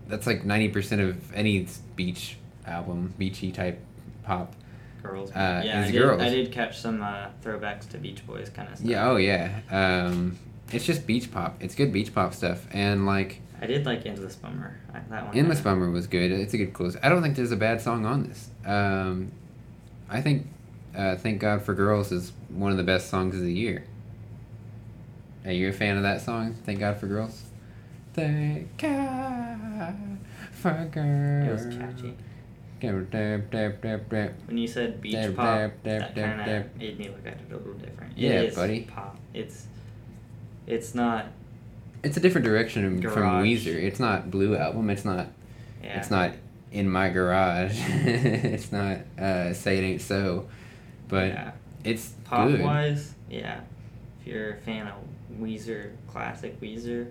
that's 0.08 0.26
like 0.26 0.44
ninety 0.44 0.68
percent 0.68 1.00
of 1.00 1.32
any 1.32 1.66
beach 1.94 2.36
album, 2.66 3.14
beachy 3.18 3.52
type 3.52 3.80
pop. 4.24 4.54
Girls. 5.02 5.30
Uh, 5.30 5.62
yeah, 5.64 5.82
I 5.82 5.90
did, 5.90 5.98
girls. 5.98 6.22
I 6.22 6.28
did 6.28 6.52
catch 6.52 6.78
some 6.78 7.02
uh, 7.02 7.28
throwbacks 7.44 7.88
to 7.90 7.98
Beach 7.98 8.24
Boys 8.26 8.48
kind 8.50 8.68
of 8.68 8.78
stuff. 8.78 8.88
Yeah. 8.88 9.08
Oh 9.10 9.16
yeah. 9.16 9.60
Um, 9.70 10.38
it's 10.72 10.84
just 10.84 11.06
beach 11.06 11.30
pop. 11.30 11.56
It's 11.60 11.74
good 11.74 11.92
beach 11.92 12.14
pop 12.14 12.34
stuff, 12.34 12.66
and 12.72 13.06
like 13.06 13.40
I 13.60 13.66
did 13.66 13.86
like 13.86 14.04
Endless 14.06 14.36
Bummer. 14.36 14.78
That 15.10 15.26
one. 15.26 15.36
Endless 15.36 15.60
Bummer 15.60 15.90
was 15.90 16.06
good. 16.06 16.32
It's 16.32 16.54
a 16.54 16.58
good 16.58 16.72
close. 16.72 16.96
I 17.02 17.08
don't 17.08 17.22
think 17.22 17.36
there's 17.36 17.52
a 17.52 17.56
bad 17.56 17.80
song 17.80 18.04
on 18.06 18.24
this. 18.24 18.50
Um, 18.64 19.32
I 20.08 20.20
think 20.20 20.46
uh, 20.96 21.16
Thank 21.16 21.40
God 21.40 21.62
for 21.62 21.74
Girls 21.74 22.12
is 22.12 22.32
one 22.48 22.70
of 22.70 22.76
the 22.76 22.82
best 22.82 23.08
songs 23.08 23.36
of 23.36 23.42
the 23.42 23.52
year. 23.52 23.84
Are 25.44 25.52
you 25.52 25.68
a 25.68 25.72
fan 25.72 25.96
of 25.96 26.02
that 26.02 26.20
song? 26.20 26.54
Thank 26.64 26.80
God 26.80 26.98
for 26.98 27.06
Girls? 27.06 27.42
Thank 28.14 28.76
God 28.78 30.18
for 30.52 30.88
Girls. 30.92 31.62
It 31.62 31.66
was 31.66 31.76
catchy. 31.76 32.16
When 34.46 34.58
you 34.58 34.66
said 34.66 35.00
beach 35.00 35.34
pop, 35.36 35.72
that 35.84 36.14
kind 36.14 36.50
of 36.50 36.76
made 36.76 36.98
me 36.98 37.08
look 37.08 37.26
at 37.26 37.34
it 37.34 37.52
a 37.52 37.56
little 37.56 37.74
different. 37.74 38.18
Yeah, 38.18 38.30
it 38.30 38.50
is 38.50 38.54
buddy. 38.54 38.82
Pop. 38.82 39.16
It's, 39.32 39.66
it's 40.66 40.94
not. 40.94 41.26
It's 42.02 42.16
a 42.16 42.20
different 42.20 42.44
direction 42.44 42.84
from 42.84 43.00
Garage. 43.00 43.44
Weezer. 43.44 43.74
It's 43.74 44.00
not 44.00 44.30
Blue 44.30 44.56
Album. 44.56 44.90
It's 44.90 45.04
not. 45.04 45.28
Yeah. 45.82 45.98
It's 45.98 46.10
not 46.10 46.32
in 46.72 46.88
my 46.88 47.10
garage. 47.10 47.78
it's 48.04 48.72
not 48.72 48.98
uh, 49.18 49.52
say 49.52 49.78
it 49.78 49.82
ain't 49.82 50.00
so, 50.00 50.48
but 51.08 51.28
yeah. 51.28 51.50
it's 51.84 52.12
Pop 52.24 52.48
good. 52.48 52.60
wise, 52.60 53.14
yeah. 53.30 53.60
If 54.20 54.26
you're 54.26 54.50
a 54.52 54.56
fan 54.56 54.86
of 54.86 54.94
Weezer, 55.40 55.92
classic 56.08 56.60
Weezer, 56.60 57.08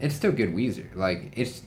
It's 0.00 0.14
still 0.14 0.32
good 0.32 0.54
Weezer. 0.54 0.94
Like 0.94 1.32
it's. 1.36 1.62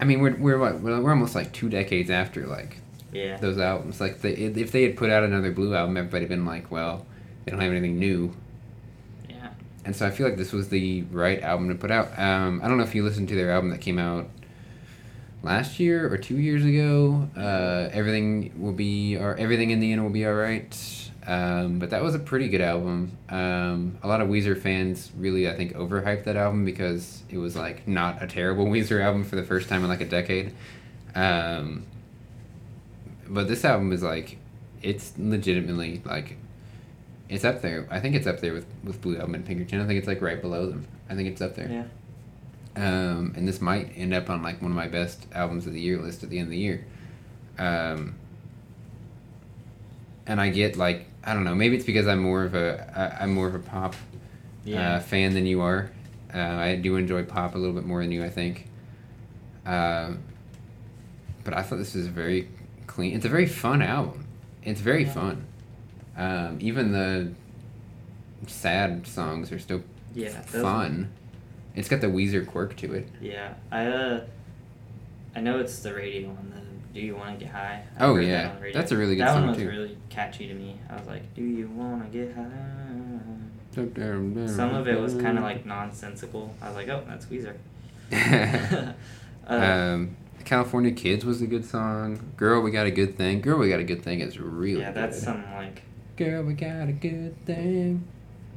I 0.00 0.04
mean, 0.04 0.20
we're 0.20 0.36
we're 0.36 0.58
what 0.58 0.80
we're, 0.80 1.00
we're 1.00 1.10
almost 1.10 1.34
like 1.34 1.52
two 1.52 1.68
decades 1.68 2.10
after 2.10 2.46
like 2.46 2.78
yeah. 3.12 3.36
those 3.36 3.58
albums. 3.58 4.00
Like 4.00 4.20
they, 4.20 4.32
if 4.32 4.72
they 4.72 4.82
had 4.82 4.96
put 4.96 5.10
out 5.10 5.22
another 5.22 5.52
Blue 5.52 5.74
album, 5.74 5.96
everybody 5.96 6.26
been 6.26 6.44
like, 6.44 6.70
well, 6.70 7.06
they 7.44 7.50
don't 7.50 7.60
have 7.60 7.70
anything 7.70 7.98
new. 7.98 8.34
yeah. 9.28 9.50
And 9.84 9.94
so 9.94 10.06
I 10.06 10.10
feel 10.10 10.26
like 10.26 10.36
this 10.36 10.52
was 10.52 10.68
the 10.68 11.02
right 11.10 11.40
album 11.42 11.68
to 11.68 11.74
put 11.74 11.90
out. 11.90 12.18
Um, 12.18 12.60
I 12.62 12.68
don't 12.68 12.78
know 12.78 12.84
if 12.84 12.94
you 12.94 13.02
listened 13.02 13.28
to 13.28 13.34
their 13.34 13.50
album 13.50 13.70
that 13.70 13.80
came 13.80 13.98
out 13.98 14.28
last 15.42 15.80
year 15.80 16.12
or 16.12 16.16
two 16.16 16.38
years 16.38 16.64
ago. 16.64 17.28
Uh, 17.36 17.88
everything 17.92 18.52
will 18.56 18.72
be 18.72 19.16
or 19.16 19.36
everything 19.36 19.70
in 19.70 19.80
the 19.80 19.92
end 19.92 20.02
will 20.02 20.10
be 20.10 20.26
all 20.26 20.34
right. 20.34 21.10
Um, 21.26 21.78
but 21.78 21.90
that 21.90 22.02
was 22.02 22.14
a 22.14 22.18
pretty 22.18 22.48
good 22.48 22.60
album. 22.60 23.16
Um, 23.28 23.98
a 24.02 24.08
lot 24.08 24.20
of 24.20 24.28
Weezer 24.28 24.60
fans 24.60 25.12
really, 25.16 25.48
I 25.48 25.54
think, 25.56 25.74
overhyped 25.74 26.24
that 26.24 26.36
album 26.36 26.64
because 26.64 27.22
it 27.30 27.38
was 27.38 27.54
like 27.54 27.86
not 27.86 28.22
a 28.22 28.26
terrible 28.26 28.66
Weezer 28.66 29.00
album 29.00 29.24
for 29.24 29.36
the 29.36 29.44
first 29.44 29.68
time 29.68 29.82
in 29.84 29.88
like 29.88 30.00
a 30.00 30.06
decade. 30.06 30.52
Um, 31.14 31.86
but 33.28 33.48
this 33.48 33.64
album 33.64 33.92
is 33.92 34.02
like, 34.02 34.38
it's 34.82 35.12
legitimately 35.16 36.02
like 36.04 36.36
it's 37.32 37.44
up 37.44 37.62
there. 37.62 37.86
I 37.90 37.98
think 38.00 38.14
it's 38.14 38.26
up 38.26 38.40
there 38.40 38.52
with, 38.52 38.66
with 38.84 39.00
Blue 39.00 39.16
Album 39.16 39.34
and 39.36 39.44
Pinkerton. 39.44 39.80
I 39.80 39.86
think 39.86 39.98
it's 39.98 40.06
like 40.08 40.20
right 40.22 40.40
below 40.40 40.66
them. 40.66 40.86
I 41.08 41.14
think 41.14 41.28
it's 41.28 41.40
up 41.40 41.54
there. 41.56 41.68
Yeah. 41.68 41.84
Um, 42.74 43.34
and 43.36 43.46
this 43.46 43.60
might 43.60 43.92
end 43.96 44.14
up 44.14 44.30
on 44.30 44.42
like 44.42 44.62
one 44.62 44.70
of 44.70 44.76
my 44.76 44.88
best 44.88 45.26
albums 45.34 45.66
of 45.66 45.72
the 45.72 45.80
year 45.80 45.98
list 45.98 46.22
at 46.22 46.30
the 46.30 46.38
end 46.38 46.46
of 46.46 46.50
the 46.52 46.58
year. 46.58 46.84
Um, 47.58 48.14
and 50.26 50.40
I 50.40 50.50
get 50.50 50.76
like 50.76 51.06
I 51.24 51.34
don't 51.34 51.44
know. 51.44 51.54
Maybe 51.54 51.76
it's 51.76 51.84
because 51.84 52.06
I'm 52.06 52.20
more 52.20 52.44
of 52.44 52.54
a 52.54 52.92
I, 53.20 53.24
I'm 53.24 53.34
more 53.34 53.46
of 53.46 53.54
a 53.54 53.58
pop 53.58 53.94
Yeah. 54.64 54.94
uh, 54.96 55.00
fan 55.00 55.34
than 55.34 55.46
you 55.46 55.60
are. 55.60 55.90
Uh, 56.34 56.38
I 56.38 56.76
do 56.76 56.96
enjoy 56.96 57.24
pop 57.24 57.54
a 57.54 57.58
little 57.58 57.74
bit 57.74 57.84
more 57.84 58.00
than 58.00 58.10
you, 58.12 58.24
I 58.24 58.30
think. 58.30 58.66
Um, 59.66 60.20
but 61.44 61.54
I 61.54 61.62
thought 61.62 61.76
this 61.76 61.94
was 61.94 62.06
very 62.06 62.48
clean. 62.86 63.14
It's 63.14 63.26
a 63.26 63.28
very 63.28 63.46
fun 63.46 63.82
album. 63.82 64.26
It's 64.62 64.80
very 64.80 65.04
Yeah. 65.04 65.12
fun. 65.12 65.44
Um, 66.16 66.58
even 66.60 66.92
the 66.92 67.32
sad 68.46 69.06
songs 69.06 69.52
are 69.52 69.58
still 69.58 69.82
yeah. 70.14 70.40
fun. 70.42 71.12
It's 71.74 71.88
got 71.88 72.00
the 72.00 72.08
Weezer 72.08 72.46
quirk 72.46 72.76
to 72.78 72.92
it. 72.92 73.08
Yeah. 73.20 73.54
I 73.70 73.86
uh, 73.86 74.24
I 75.34 75.40
know 75.40 75.58
it's 75.58 75.78
the 75.80 75.94
radio 75.94 76.28
one. 76.28 76.52
The 76.54 77.00
Do 77.00 77.04
You 77.04 77.16
Want 77.16 77.38
to 77.38 77.44
Get 77.44 77.54
High? 77.54 77.84
I 77.98 78.04
Oh, 78.04 78.16
that 78.16 78.24
yeah. 78.24 78.60
radio. 78.60 78.78
That's 78.78 78.92
a 78.92 78.96
really 78.96 79.16
good 79.16 79.26
that 79.26 79.32
song, 79.32 79.42
one 79.42 79.48
was 79.50 79.58
too. 79.58 79.68
really 79.68 79.96
catchy 80.10 80.46
to 80.48 80.54
me. 80.54 80.78
I 80.90 80.96
was 80.96 81.06
like, 81.06 81.34
Do 81.34 81.42
you 81.42 81.68
want 81.68 82.12
to 82.12 82.18
get 82.18 82.34
high? 82.34 82.48
Some 83.74 84.48
Some 84.48 84.74
of 84.74 84.86
it 84.86 85.00
was 85.00 85.14
kind 85.14 85.38
of 85.38 85.44
like 85.44 85.64
nonsensical. 85.64 86.54
I 86.60 86.66
was 86.66 86.76
like, 86.76 86.88
oh, 86.88 87.02
that's 87.08 87.24
Weezer. 87.26 87.54
uh, 89.48 89.54
um, 89.54 90.16
California 90.44 90.92
Kids 90.92 91.24
was 91.24 91.40
a 91.40 91.46
good 91.46 91.64
song. 91.64 92.32
Girl, 92.36 92.60
we 92.60 92.70
got 92.70 92.86
a 92.86 92.90
good 92.90 93.16
thing. 93.16 93.40
Girl, 93.40 93.58
we 93.58 93.70
got 93.70 93.80
a 93.80 93.84
good 93.84 94.02
thing 94.02 94.20
is 94.20 94.38
really 94.38 94.80
yeah, 94.80 94.90
that's 94.90 95.16
good. 95.16 95.24
some 95.24 95.44
like 95.54 95.82
Girl, 96.16 96.42
we 96.44 96.54
got 96.54 96.88
a 96.88 96.92
good 96.92 97.34
thing. 97.46 98.06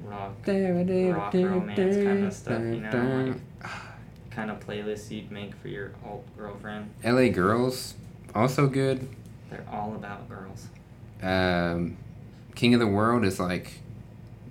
rock 0.04 0.34
Rock 0.46 1.34
romance 1.34 1.96
kinda 1.96 2.32
stuff, 2.32 2.62
you 2.62 2.82
know, 2.82 3.34
like- 3.62 3.72
kind 4.32 4.52
of 4.52 4.60
playlist 4.66 5.10
you'd 5.12 5.32
make 5.32 5.56
for 5.56 5.70
your 5.70 5.92
alt 6.06 6.26
girlfriend. 6.38 6.90
L.A. 7.04 7.30
Girls, 7.30 7.94
also 8.36 8.68
good. 8.68 9.08
They're 9.50 9.66
all 9.72 9.96
about 9.96 10.28
girls. 10.30 10.68
Um, 11.24 11.96
King 12.56 12.74
of 12.74 12.80
the 12.82 12.88
World 12.88 13.24
is 13.24 13.40
like 13.40 13.80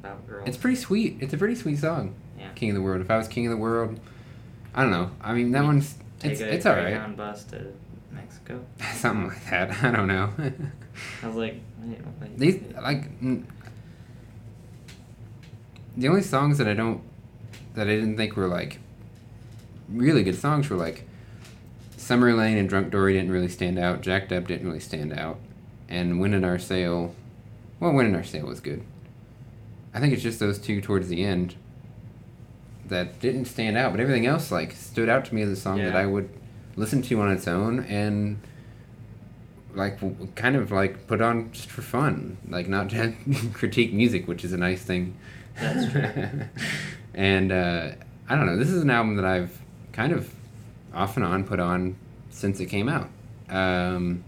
About 0.02 0.26
girls. 0.26 0.48
it's 0.48 0.56
pretty 0.56 0.76
sweet. 0.76 1.18
It's 1.20 1.34
a 1.34 1.36
pretty 1.38 1.54
sweet 1.54 1.78
song. 1.78 2.14
Yeah. 2.38 2.48
King 2.54 2.70
of 2.70 2.76
the 2.76 2.82
World. 2.82 3.02
If 3.02 3.10
I 3.10 3.18
was 3.18 3.28
King 3.28 3.46
of 3.46 3.50
the 3.50 3.56
World, 3.58 4.00
I 4.74 4.82
don't 4.82 4.90
know. 4.90 5.10
I 5.20 5.34
mean, 5.34 5.52
that 5.52 5.60
We 5.60 5.66
one's 5.66 5.94
Take 6.18 6.32
it's 6.32 6.40
a 6.40 6.54
it's 6.54 6.66
all 6.66 6.74
right. 6.74 6.82
Greyhound 6.84 7.16
bus 7.18 7.44
to 7.44 7.66
Mexico. 8.14 8.64
Something 8.94 9.28
like 9.28 9.50
that. 9.50 9.82
I 9.82 9.90
don't 9.90 10.08
know. 10.08 10.30
I 11.22 11.26
was 11.26 11.36
like, 11.36 11.60
wait, 11.80 12.38
These 12.38 12.62
like 12.80 13.20
mm, 13.20 13.44
the 15.96 16.08
only 16.08 16.22
songs 16.22 16.58
that 16.58 16.68
I 16.68 16.74
don't 16.74 17.02
that 17.74 17.88
I 17.88 17.94
didn't 17.94 18.16
think 18.16 18.36
were 18.36 18.46
like 18.46 18.78
really 19.88 20.22
good 20.22 20.36
songs 20.36 20.68
were 20.70 20.76
like 20.76 21.06
Summer 21.96 22.28
Elaine 22.28 22.58
and 22.58 22.68
Drunk 22.68 22.90
Dori 22.90 23.12
didn't 23.14 23.32
really 23.32 23.48
stand 23.48 23.78
out. 23.78 24.02
Jacked 24.02 24.32
Up 24.32 24.46
didn't 24.46 24.66
really 24.66 24.80
stand 24.80 25.12
out, 25.12 25.38
and 25.88 26.20
Wind 26.20 26.34
in 26.34 26.44
Our 26.44 26.58
Sail, 26.58 27.14
well, 27.80 27.92
Wind 27.92 28.08
in 28.08 28.14
Our 28.14 28.24
Sail 28.24 28.46
was 28.46 28.60
good. 28.60 28.82
I 29.94 30.00
think 30.00 30.12
it's 30.12 30.22
just 30.22 30.40
those 30.40 30.58
two 30.58 30.80
towards 30.80 31.08
the 31.08 31.24
end 31.24 31.54
that 32.86 33.20
didn't 33.20 33.46
stand 33.46 33.76
out, 33.76 33.92
but 33.92 34.00
everything 34.00 34.26
else 34.26 34.50
like 34.50 34.72
stood 34.72 35.08
out 35.08 35.24
to 35.26 35.34
me 35.34 35.42
as 35.42 35.48
a 35.48 35.56
song 35.56 35.78
that 35.78 35.96
I 35.96 36.04
would 36.04 36.28
listen 36.76 37.02
to 37.02 37.20
on 37.20 37.30
its 37.30 37.46
own 37.46 37.80
and 37.84 38.40
like 39.74 39.98
kind 40.34 40.56
of 40.56 40.70
like 40.70 41.06
put 41.06 41.20
on 41.20 41.52
just 41.52 41.70
for 41.70 41.82
fun, 41.82 42.36
like 42.48 42.68
not 42.68 42.90
to 42.90 43.14
critique 43.52 43.92
music, 43.92 44.28
which 44.28 44.44
is 44.44 44.52
a 44.52 44.56
nice 44.56 44.82
thing. 44.82 45.16
That's 45.60 45.92
true. 45.92 46.40
and 47.14 47.52
uh, 47.52 47.90
I 48.28 48.36
don't 48.36 48.46
know. 48.46 48.56
This 48.56 48.70
is 48.70 48.82
an 48.82 48.90
album 48.90 49.16
that 49.16 49.24
I've 49.24 49.58
kind 49.92 50.12
of 50.12 50.32
off 50.92 51.16
and 51.16 51.24
on 51.24 51.44
put 51.44 51.60
on 51.60 51.96
since 52.30 52.60
it 52.60 52.66
came 52.66 52.88
out. 52.88 53.08
Um, 53.48 54.24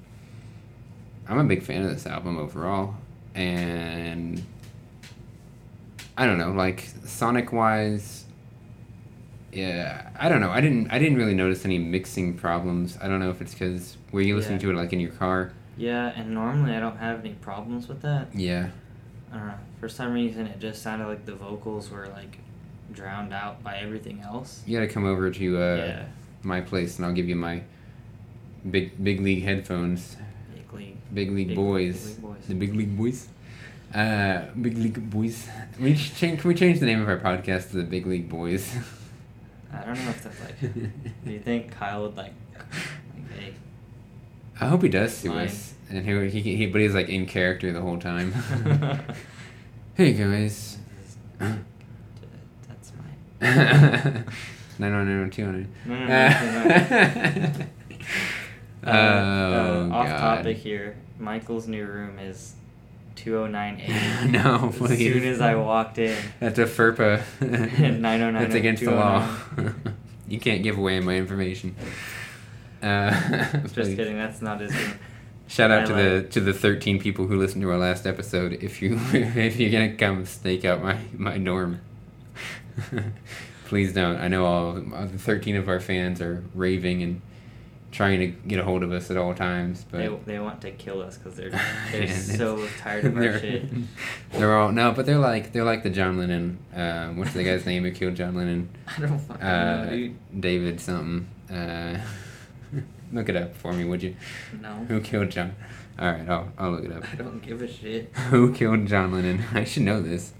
I'm 1.28 1.38
a 1.38 1.44
big 1.44 1.62
fan 1.62 1.82
of 1.82 1.90
this 1.90 2.06
album 2.06 2.38
overall, 2.38 2.94
and 3.34 4.44
I 6.16 6.26
don't 6.26 6.38
know, 6.38 6.52
like 6.52 6.88
sonic 7.04 7.52
wise. 7.52 8.25
Yeah, 9.56 10.10
I 10.18 10.28
don't 10.28 10.40
know. 10.40 10.50
I 10.50 10.60
didn't. 10.60 10.90
I 10.90 10.98
didn't 10.98 11.16
really 11.16 11.34
notice 11.34 11.64
any 11.64 11.78
mixing 11.78 12.34
problems. 12.34 12.98
I 13.00 13.08
don't 13.08 13.20
know 13.20 13.30
if 13.30 13.40
it's 13.40 13.52
because 13.54 13.96
were 14.12 14.20
you 14.20 14.36
listening 14.36 14.60
Yeah. 14.60 14.66
to 14.66 14.70
it 14.72 14.76
like 14.76 14.92
in 14.92 15.00
your 15.00 15.12
car? 15.12 15.52
Yeah, 15.78 16.12
and 16.14 16.32
normally 16.34 16.74
I 16.74 16.80
don't 16.80 16.96
have 16.98 17.20
any 17.20 17.34
problems 17.34 17.88
with 17.88 18.02
that. 18.02 18.34
Yeah. 18.34 18.68
I 19.32 19.36
don't 19.38 19.46
know. 19.48 19.54
For 19.80 19.88
some 19.88 20.12
reason, 20.12 20.46
it 20.46 20.58
just 20.60 20.82
sounded 20.82 21.06
like 21.06 21.24
the 21.26 21.34
vocals 21.34 21.90
were 21.90 22.06
like 22.08 22.38
drowned 22.92 23.32
out 23.32 23.62
by 23.64 23.76
everything 23.78 24.20
else. 24.20 24.62
You 24.66 24.78
got 24.78 24.86
to 24.86 24.92
come 24.92 25.04
over 25.04 25.30
to 25.30 25.56
uh, 25.58 25.76
yeah, 25.76 26.04
my 26.42 26.60
place, 26.60 26.96
and 26.96 27.06
I'll 27.06 27.12
give 27.12 27.28
you 27.28 27.36
my 27.36 27.62
big 28.70 29.02
big 29.02 29.20
league 29.20 29.42
headphones. 29.42 30.16
big 30.54 30.72
league. 30.72 30.96
Big 31.14 31.30
league 31.32 31.48
Big- 31.48 31.56
boys. 31.56 31.96
big 31.96 32.12
league 32.14 32.22
boys. 32.22 32.46
The 32.48 32.54
big 32.54 32.74
league 32.74 32.96
boys. 32.96 33.28
Uh, 33.94 34.42
Big 34.60 34.76
League 34.76 35.08
Boys. 35.10 35.48
We 35.80 35.94
change, 35.94 36.40
can 36.40 36.48
we 36.48 36.54
change 36.56 36.80
the 36.80 36.86
name 36.86 37.00
of 37.00 37.08
our 37.08 37.18
podcast 37.18 37.70
to 37.70 37.76
the 37.76 37.84
Big 37.84 38.04
League 38.04 38.28
Boys? 38.28 38.74
I 39.82 39.84
don't 39.84 40.04
know 40.04 40.10
if 40.10 40.22
that's 40.22 40.40
like. 40.40 40.60
do 40.60 41.30
you 41.30 41.40
think 41.40 41.72
Kyle 41.72 42.02
would 42.02 42.16
like? 42.16 42.32
like 42.54 43.30
hey, 43.38 43.54
I 44.60 44.66
hope 44.66 44.82
he 44.82 44.88
does 44.88 45.16
sue 45.16 45.28
Fine. 45.28 45.46
us, 45.48 45.74
and 45.90 46.04
he, 46.04 46.40
he, 46.40 46.56
he 46.56 46.66
but 46.66 46.80
he's 46.80 46.94
like 46.94 47.08
in 47.08 47.26
character 47.26 47.72
the 47.72 47.80
whole 47.80 47.98
time. 47.98 48.32
hey 49.94 50.12
guys. 50.12 50.78
that's 51.38 52.92
my. 52.98 53.04
Nine 54.78 54.92
one 54.92 55.08
nine 55.08 55.20
one 55.20 55.30
two. 55.30 55.46
No, 55.86 55.96
no, 55.96 56.06
no, 56.06 57.48
no, 57.56 57.66
Oh 58.84 58.90
Uh, 58.90 58.92
uh, 58.92 59.88
off 59.92 60.06
god. 60.06 60.18
topic 60.36 60.58
here. 60.58 60.96
Michael's 61.18 61.66
new 61.66 61.86
room 61.86 62.18
is 62.18 62.55
2098. 63.16 64.30
no, 64.30 64.68
As 64.68 64.76
please. 64.76 64.98
soon 64.98 65.24
as 65.24 65.40
I 65.40 65.54
walked 65.56 65.98
in, 65.98 66.16
That's 66.40 66.58
a 66.58 66.64
FERPA. 66.64 67.22
909 67.40 68.34
That's 68.34 68.54
against 68.54 68.84
the 68.84 68.92
law. 68.92 69.28
you 70.28 70.38
can't 70.38 70.62
give 70.62 70.78
away 70.78 71.00
my 71.00 71.16
information. 71.16 71.74
Uh, 72.82 73.10
just 73.62 73.74
please. 73.74 73.96
kidding. 73.96 74.16
That's 74.16 74.40
not 74.42 74.60
his 74.60 74.72
room. 74.74 74.98
Shout 75.48 75.70
out 75.70 75.82
I 75.82 75.84
to 75.86 75.94
the 75.94 76.28
to 76.28 76.40
the 76.40 76.52
thirteen 76.52 76.98
people 76.98 77.26
who 77.26 77.38
listened 77.38 77.62
to 77.62 77.70
our 77.70 77.78
last 77.78 78.06
episode. 78.06 78.52
If 78.54 78.82
you 78.82 78.98
if 79.12 79.56
you're 79.58 79.70
gonna 79.70 79.94
come 79.94 80.26
stake 80.26 80.64
out 80.64 80.82
my 80.82 80.98
my 81.16 81.38
dorm, 81.38 81.80
please 83.66 83.92
don't. 83.92 84.16
I 84.16 84.28
know 84.28 84.44
all, 84.44 84.66
all 84.94 85.06
the 85.06 85.18
thirteen 85.18 85.56
of 85.56 85.68
our 85.68 85.80
fans 85.80 86.20
are 86.20 86.44
raving 86.54 87.02
and 87.02 87.22
trying 87.96 88.20
to 88.20 88.26
get 88.26 88.58
a 88.58 88.62
hold 88.62 88.82
of 88.82 88.92
us 88.92 89.10
at 89.10 89.16
all 89.16 89.32
times, 89.34 89.84
but 89.90 89.98
They, 89.98 90.32
they 90.34 90.38
want 90.38 90.60
to 90.60 90.70
kill 90.70 91.00
us 91.00 91.16
because 91.16 91.34
they're 91.36 91.48
they're 91.92 92.06
Man, 92.06 92.14
so 92.14 92.66
tired 92.78 93.06
of 93.06 93.16
our 93.16 93.22
they're- 93.22 93.40
shit. 93.40 93.64
They're 94.32 94.54
all 94.56 94.70
no, 94.70 94.92
but 94.92 95.06
they're 95.06 95.18
like 95.18 95.52
they're 95.52 95.64
like 95.64 95.82
the 95.82 95.90
John 95.90 96.18
Lennon. 96.18 96.58
Uh, 96.74 97.08
what's 97.14 97.32
the 97.32 97.42
guy's 97.42 97.64
name 97.64 97.84
who 97.84 97.90
killed 97.92 98.14
John 98.16 98.34
Lennon? 98.34 98.68
I 98.96 99.00
don't 99.00 99.18
fucking 99.18 99.42
know, 99.42 99.48
Uh, 99.48 99.90
dude. 99.90 100.40
David 100.40 100.80
something. 100.80 101.26
Uh, 101.50 101.98
look 103.12 103.28
it 103.30 103.36
up 103.36 103.56
for 103.56 103.72
me, 103.72 103.84
would 103.84 104.02
you? 104.02 104.14
No. 104.60 104.74
Who 104.88 105.00
killed 105.00 105.30
John? 105.30 105.54
All 105.98 106.10
right, 106.12 106.28
I'll 106.28 106.52
I'll 106.58 106.70
look 106.72 106.84
it 106.84 106.92
up. 106.92 107.04
I 107.10 107.16
don't 107.16 107.40
give 107.40 107.62
a 107.62 107.68
shit. 107.68 108.14
Who 108.30 108.52
killed 108.52 108.84
John 108.86 109.12
Lennon? 109.12 109.42
I 109.54 109.64
should 109.64 109.84
know 109.84 110.02
this. 110.02 110.34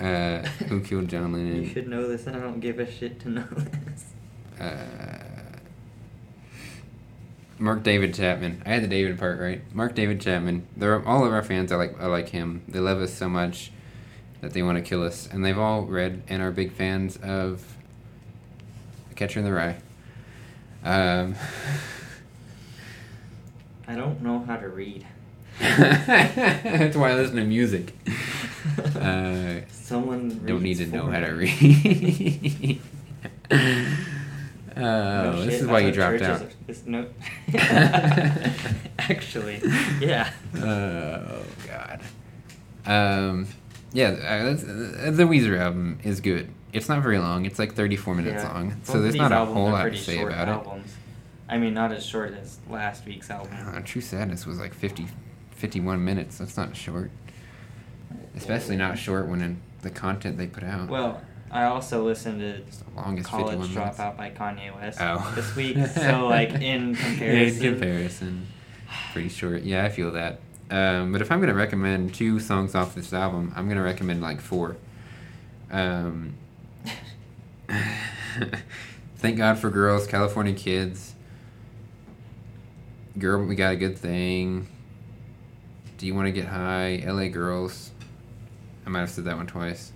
Uh, 0.00 0.38
who 0.68 0.80
killed 0.80 1.08
John 1.08 1.32
Lennon? 1.32 1.62
You 1.62 1.68
should 1.68 1.86
know 1.88 2.08
this, 2.08 2.26
and 2.26 2.34
I 2.36 2.40
don't 2.40 2.58
give 2.60 2.80
a 2.80 2.90
shit 2.90 3.20
to 3.20 3.28
know 3.28 3.46
this. 3.54 4.04
Mark 7.58 7.82
David 7.82 8.14
Chapman. 8.14 8.62
I 8.66 8.70
had 8.70 8.82
the 8.82 8.88
David 8.88 9.18
part 9.18 9.40
right. 9.40 9.62
Mark 9.74 9.94
David 9.94 10.20
Chapman. 10.20 10.66
They're 10.76 11.06
all 11.06 11.24
of 11.24 11.32
our 11.32 11.42
fans. 11.42 11.72
I 11.72 11.76
like. 11.76 12.00
I 12.00 12.06
like 12.06 12.28
him. 12.28 12.62
They 12.68 12.80
love 12.80 13.00
us 13.00 13.14
so 13.14 13.28
much 13.28 13.72
that 14.40 14.52
they 14.52 14.62
want 14.62 14.76
to 14.78 14.82
kill 14.82 15.02
us, 15.02 15.28
and 15.30 15.44
they've 15.44 15.58
all 15.58 15.82
read 15.82 16.22
and 16.28 16.42
are 16.42 16.50
big 16.50 16.72
fans 16.72 17.16
of 17.18 17.76
Catcher 19.14 19.38
in 19.40 19.44
the 19.44 19.52
Rye. 19.52 19.76
Um, 20.84 21.34
I 23.88 23.94
don't 23.94 24.20
know 24.22 24.40
how 24.40 24.56
to 24.56 24.68
read. 24.68 25.06
that's 25.58 26.96
why 26.96 27.12
I 27.12 27.14
listen 27.14 27.36
to 27.36 27.44
music. 27.44 27.96
Uh, 28.96 29.60
Someone 29.70 30.44
don't 30.44 30.62
need 30.62 30.78
to 30.78 30.86
know 30.86 31.06
how 31.06 31.20
to 31.20 31.30
read. 31.30 32.80
Oh, 34.76 34.80
No 34.82 35.42
this 35.44 35.54
shit, 35.54 35.62
is 35.62 35.66
why 35.66 35.78
you 35.80 35.90
dropped 35.92 36.22
out. 36.22 36.42
are- 36.42 36.48
it's 36.68 36.84
no. 36.84 37.06
Actually, 38.98 39.60
yeah. 40.00 40.30
Oh 40.56 41.42
God. 41.66 42.00
Um, 42.84 43.46
yeah, 43.92 44.08
uh, 44.08 44.50
uh, 44.52 45.10
the 45.10 45.24
Weezer 45.24 45.58
album 45.58 45.98
is 46.04 46.20
good. 46.20 46.50
It's 46.72 46.88
not 46.88 47.02
very 47.02 47.18
long. 47.18 47.46
It's 47.46 47.58
like 47.58 47.74
34 47.74 48.14
minutes 48.14 48.42
Yeah. 48.44 48.52
long, 48.52 48.68
Both 48.70 48.86
so 48.86 49.00
there's 49.00 49.14
not 49.14 49.32
a 49.32 49.44
whole 49.44 49.70
lot 49.70 49.84
to 49.84 49.96
say 49.96 50.22
about 50.22 50.48
albums. 50.48 50.94
I 51.48 51.58
mean, 51.58 51.74
not 51.74 51.92
as 51.92 52.04
short 52.04 52.34
as 52.34 52.58
last 52.68 53.06
week's 53.06 53.30
album. 53.30 53.52
Uh, 53.74 53.80
True 53.84 54.02
Sadness 54.02 54.46
was 54.46 54.58
like 54.58 54.74
50, 54.74 55.06
51 55.52 56.04
minutes. 56.04 56.38
That's 56.38 56.56
not 56.56 56.76
short. 56.76 57.10
Especially 58.36 58.76
not 58.76 58.98
short 58.98 59.28
when 59.28 59.40
in 59.40 59.60
the 59.82 59.90
content 59.90 60.36
they 60.38 60.46
put 60.48 60.64
out. 60.64 60.88
Well, 60.88 61.20
I 61.50 61.64
also 61.64 62.04
listened 62.04 62.40
to 62.40 62.62
the 62.62 63.00
longest 63.00 63.28
College 63.28 63.68
Dropout 63.70 64.16
by 64.16 64.30
Kanye 64.30 64.74
West 64.74 64.98
Oh. 65.00 65.32
this 65.34 65.54
week. 65.56 65.76
So, 65.88 66.26
like, 66.26 66.50
in 66.60 66.94
comparison. 66.96 67.64
in 67.66 67.72
comparison, 67.74 68.46
pretty 69.12 69.28
short. 69.28 69.62
Yeah, 69.62 69.84
I 69.84 69.88
feel 69.88 70.10
that. 70.12 70.40
Um, 70.70 71.12
but 71.12 71.20
if 71.22 71.30
I'm 71.30 71.38
gonna 71.40 71.54
recommend 71.54 72.12
two 72.14 72.40
songs 72.40 72.74
off 72.74 72.94
this 72.94 73.12
album, 73.12 73.52
I'm 73.54 73.68
gonna 73.68 73.82
recommend 73.82 74.20
like 74.20 74.40
four. 74.40 74.76
Um, 75.70 76.34
Thank 79.16 79.38
God 79.38 79.58
for 79.58 79.70
Girls, 79.70 80.06
California 80.06 80.52
Kids, 80.52 81.14
Girl, 83.18 83.42
We 83.44 83.54
Got 83.54 83.72
a 83.72 83.76
Good 83.76 83.96
Thing. 83.98 84.68
Do 85.98 86.06
you 86.06 86.14
want 86.14 86.26
to 86.26 86.32
get 86.32 86.46
high? 86.46 87.02
L.A. 87.04 87.28
Girls. 87.30 87.90
I 88.84 88.90
might 88.90 89.00
have 89.00 89.10
said 89.10 89.24
that 89.24 89.36
one 89.36 89.46
twice, 89.46 89.90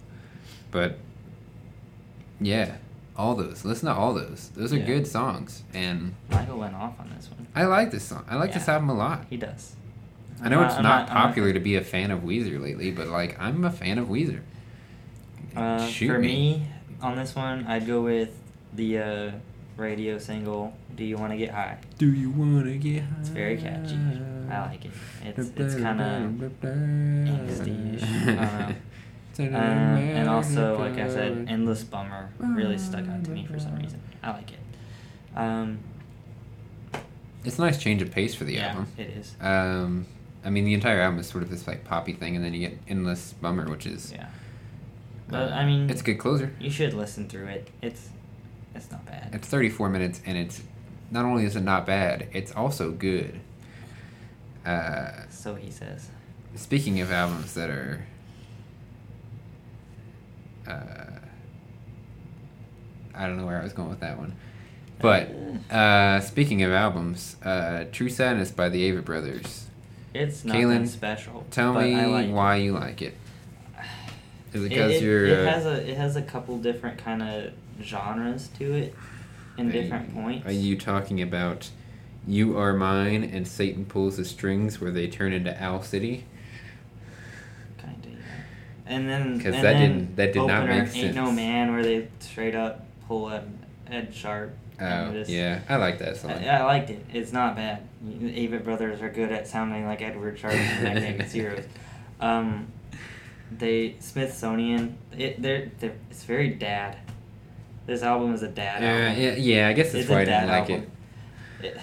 but 0.71 0.99
yeah, 2.40 2.76
all 3.16 3.35
those. 3.35 3.64
Listen 3.64 3.87
to 3.88 3.94
all 3.94 4.14
those. 4.14 4.50
Those 4.57 4.72
are 4.72 4.79
Yeah. 4.79 4.87
good 4.87 5.07
songs, 5.07 5.62
and 5.74 6.14
Michael 6.31 6.59
went 6.59 6.74
off 6.74 6.98
on 6.98 7.11
this 7.16 7.31
one. 7.31 7.46
I 7.55 7.64
like 7.64 7.90
this 7.90 8.05
song. 8.05 8.24
I 8.29 8.37
like 8.37 8.53
this 8.53 8.66
Yeah. 8.66 8.74
album 8.74 8.90
a 8.90 8.94
lot. 8.94 9.26
He 9.31 9.37
does. 9.37 9.76
I 10.42 10.48
know 10.48 10.61
I'm 10.61 10.66
it's 10.66 10.74
I'm 10.76 10.83
not, 10.83 11.11
I'm 11.11 11.16
popular 11.29 11.53
to 11.53 11.61
be 11.61 11.76
a 11.76 11.83
fan 11.83 12.11
of 12.11 12.20
Weezer 12.20 12.61
lately, 12.61 12.90
but 12.90 13.09
like 13.09 13.38
I'm 13.40 13.64
a 13.64 13.70
fan 13.70 13.98
of 13.98 14.09
Weezer. 14.09 14.40
Uh, 15.55 15.87
Shoot 15.87 16.09
for 16.09 16.18
me. 16.18 16.29
me, 16.29 16.66
on 17.03 17.16
this 17.16 17.35
one, 17.35 17.66
I'd 17.66 17.87
go 17.87 18.00
with 18.03 18.31
the 18.74 18.98
uh, 18.98 19.31
radio 19.76 20.18
single 20.18 20.72
"Do 20.94 21.05
You 21.05 21.16
Want 21.18 21.33
to 21.33 21.37
Get 21.37 21.50
High." 21.50 21.76
Do 21.98 22.11
you 22.12 22.31
wanna 22.31 22.76
get 22.79 23.03
high? 23.03 23.09
It's 23.20 23.29
very 23.31 23.57
catchy. 23.59 23.98
I 24.50 24.61
like 24.66 24.85
it. 24.87 24.90
It's 25.24 25.50
it's 25.57 25.74
kind 25.74 26.00
of 26.00 26.31
angsty-ish. 26.62 28.76
I 29.38 29.43
don't 29.45 29.53
know. 29.53 29.59
Um, 29.59 29.64
and 29.64 30.29
also, 30.29 30.79
like 30.79 30.99
I 30.99 31.09
said, 31.09 31.47
"Endless 31.49 31.83
Bummer" 31.85 32.31
really 32.38 32.79
stuck 32.79 33.07
out 33.09 33.25
to 33.25 33.31
me 33.31 33.47
for 33.47 33.59
some 33.59 33.77
reason. 33.77 34.01
I 34.23 34.33
like 34.33 34.51
it. 34.53 34.59
Um, 35.38 35.79
It's 37.45 37.59
a 37.59 37.62
nice 37.62 37.79
change 37.79 38.03
of 38.03 38.11
pace 38.11 38.35
for 38.35 38.45
the 38.45 38.55
yeah, 38.55 38.69
album. 38.69 38.87
it 38.99 39.09
is. 39.11 39.35
Um, 39.40 40.07
I 40.45 40.51
mean, 40.51 40.64
the 40.64 40.75
entire 40.75 41.01
album 41.01 41.19
is 41.21 41.27
sort 41.29 41.43
of 41.43 41.51
this 41.51 41.66
like 41.66 41.85
poppy 41.85 42.12
thing, 42.12 42.37
and 42.37 42.45
then 42.45 42.53
you 42.53 42.61
get 42.69 42.79
"Endless 42.88 43.33
Bummer," 43.35 43.69
which 43.71 43.87
is 43.87 44.12
Yeah, 44.12 44.27
but 45.29 45.53
I 45.53 45.64
mean, 45.64 45.88
it's 45.88 46.01
a 46.03 46.05
good 46.05 46.19
closer. 46.19 46.53
You 46.61 46.71
should 46.71 46.93
listen 46.93 47.29
through 47.29 47.47
it. 47.47 47.71
It's 47.81 48.11
it's 48.75 48.90
not 48.90 49.05
bad. 49.07 49.31
It's 49.35 49.49
34 49.49 49.88
minutes, 49.88 50.21
and 50.27 50.37
it's 50.37 50.62
not 51.11 51.25
only 51.25 51.45
is 51.45 51.57
it 51.57 51.62
not 51.62 51.87
bad, 51.87 52.29
it's 52.33 52.53
also 52.53 52.90
good. 52.93 53.40
Uh, 54.66 55.11
so 55.31 55.55
he 55.55 55.71
says. 55.71 56.09
Speaking 56.57 57.01
of 57.01 57.11
albums 57.12 57.55
that 57.55 57.71
are, 57.71 58.05
uh, 60.71 61.19
I 63.15 63.27
don't 63.27 63.37
know 63.37 63.47
where 63.47 63.59
I 63.61 63.63
was 63.63 63.73
going 63.73 63.91
with 63.91 64.01
that 64.01 64.19
one, 64.19 64.35
but 65.01 65.31
uh, 65.71 66.21
speaking 66.21 66.63
of 66.63 66.73
albums, 66.73 67.37
uh, 67.43 67.85
"True 67.93 68.09
Sadness" 68.09 68.51
by 68.51 68.69
the 68.69 68.91
Avett 68.91 69.05
Brothers. 69.05 69.67
It's 70.13 70.45
nothing 70.45 70.63
Kaylin, 70.63 70.89
special. 70.89 71.45
Tell 71.51 71.73
me 71.75 71.95
I 71.95 72.07
like 72.07 72.31
why 72.31 72.57
you 72.57 72.73
like 72.73 73.01
it. 73.03 73.15
Is 74.53 74.63
it 74.65 74.67
It, 74.67 74.69
because 74.71 74.93
it, 74.97 75.03
you're? 75.03 75.27
it 75.27 75.47
uh, 75.47 75.51
has 75.51 75.67
a 75.67 75.91
it 75.91 75.97
has 75.97 76.17
a 76.17 76.23
couple 76.23 76.59
different 76.59 76.99
kind 76.99 77.23
of 77.23 77.53
genres 77.83 78.49
to 78.59 78.73
it, 78.73 78.95
in 79.57 79.71
different 79.71 80.13
points. 80.15 80.47
Are 80.47 80.53
you 80.53 80.77
talking 80.77 81.23
about 81.23 81.71
"You 82.27 82.59
Are 82.59 82.73
Mine" 82.73 83.23
and 83.23 83.47
"Satan 83.47 83.85
Pulls 83.85 84.17
the 84.17 84.25
Strings," 84.25 84.81
where 84.81 84.91
they 84.91 85.07
turn 85.07 85.33
into 85.33 85.61
Owl 85.63 85.83
City? 85.83 86.25
Kind 88.90 89.03
of, 89.03 89.09
yeah. 89.11 89.16
And 89.16 89.33
then 89.33 89.38
'Cause 89.38 89.46
and 89.46 89.55
that 89.55 89.62
then 89.62 89.81
didn't- 89.98 90.16
that 90.16 90.33
did 90.33 90.38
not 90.46 90.62
opener, 90.62 90.85
make 90.85 90.96
Ain't 90.96 91.14
no 91.14 91.31
man 91.33 91.72
where 91.72 91.83
they 91.83 92.09
straight 92.20 92.55
up 92.55 92.85
pull 93.07 93.31
Ed, 93.31 93.48
Ed 93.90 94.14
Sharpe. 94.14 94.57
Oh, 94.81 95.12
just- 95.12 95.31
yeah, 95.31 95.61
I 95.68 95.76
like 95.76 95.98
that 95.98 96.16
song. 96.16 96.31
I, 96.33 96.46
I 96.59 96.62
liked 96.64 96.88
it. 96.90 97.05
It's 97.12 97.33
not 97.33 97.55
bad. 97.55 97.83
The 98.03 98.48
Avett 98.48 98.64
Brothers 98.64 99.03
are 99.03 99.11
good 99.11 99.31
at 99.31 99.46
sounding 99.46 99.87
like 99.87 100.00
Edward 100.00 100.38
Sharpe 100.38 100.55
and 100.55 100.83
Magnetic 100.85 101.26
Zeros. 101.29 101.64
Um, 102.20 102.68
they 103.57 103.96
Smithsonian. 104.00 104.96
It 105.16 105.42
they're, 105.42 105.70
they're 105.81 105.92
it's 106.11 106.24
very 106.24 106.50
dad. 106.50 106.96
This 107.87 108.03
album 108.03 108.33
is 108.35 108.42
a 108.42 108.48
dad 108.48 108.83
Yeah, 108.83 109.09
album. 109.09 109.22
yeah, 109.22 109.35
yeah. 109.35 109.68
I 109.68 109.72
guess 109.72 109.87
that's 109.92 110.03
It's 110.05 110.11
why 110.11 110.20
I 110.20 110.24
didn't 110.24 110.48
like 110.48 110.70
it, 110.70 110.88
It- 111.62 111.79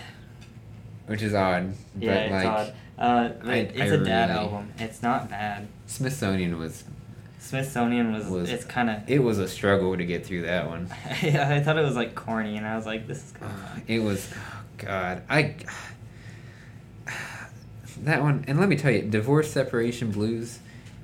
which 1.06 1.22
is 1.22 1.34
odd. 1.34 1.74
yeah, 2.00 2.14
but 2.14 2.24
it's 2.24 2.32
like 2.32 2.46
odd. 2.48 2.74
Uh, 2.98 3.30
I- 3.46 3.56
it's 3.58 3.80
I 3.80 3.86
a 3.86 3.98
dad 4.04 4.30
album. 4.32 4.72
It's 4.80 5.04
not 5.04 5.30
bad. 5.30 5.68
Smithsonian 5.86 6.58
was 6.58 6.84
Smithsonian 7.48 8.12
was, 8.14 8.26
Was- 8.28 8.50
it's 8.50 8.66
kind 8.66 8.90
of. 8.90 9.10
it 9.10 9.20
was 9.20 9.40
a 9.40 9.48
struggle 9.48 9.96
to 9.98 10.06
get 10.06 10.26
through 10.26 10.44
that 10.44 10.68
one. 10.68 10.90
yeah, 11.24 11.50
I 11.50 11.62
thought 11.62 11.78
it 11.78 11.84
was 11.84 11.96
like 11.96 12.14
corny, 12.16 12.58
and 12.58 12.66
I 12.68 12.76
was 12.76 12.86
like, 12.86 13.08
"This 13.08 13.24
is 13.24 13.32
kind 13.32 13.52
of 13.52 13.60
fun." 13.70 13.82
It 13.88 14.00
was, 14.00 14.30
oh 14.36 14.62
God, 14.78 15.24
I 15.30 15.56
that 18.04 18.22
one. 18.22 18.46
And 18.48 18.60
let 18.60 18.70
me 18.70 18.76
tell 18.76 18.92
you, 18.92 19.02
divorce 19.04 19.52
separation 19.52 20.12
blues. 20.12 20.60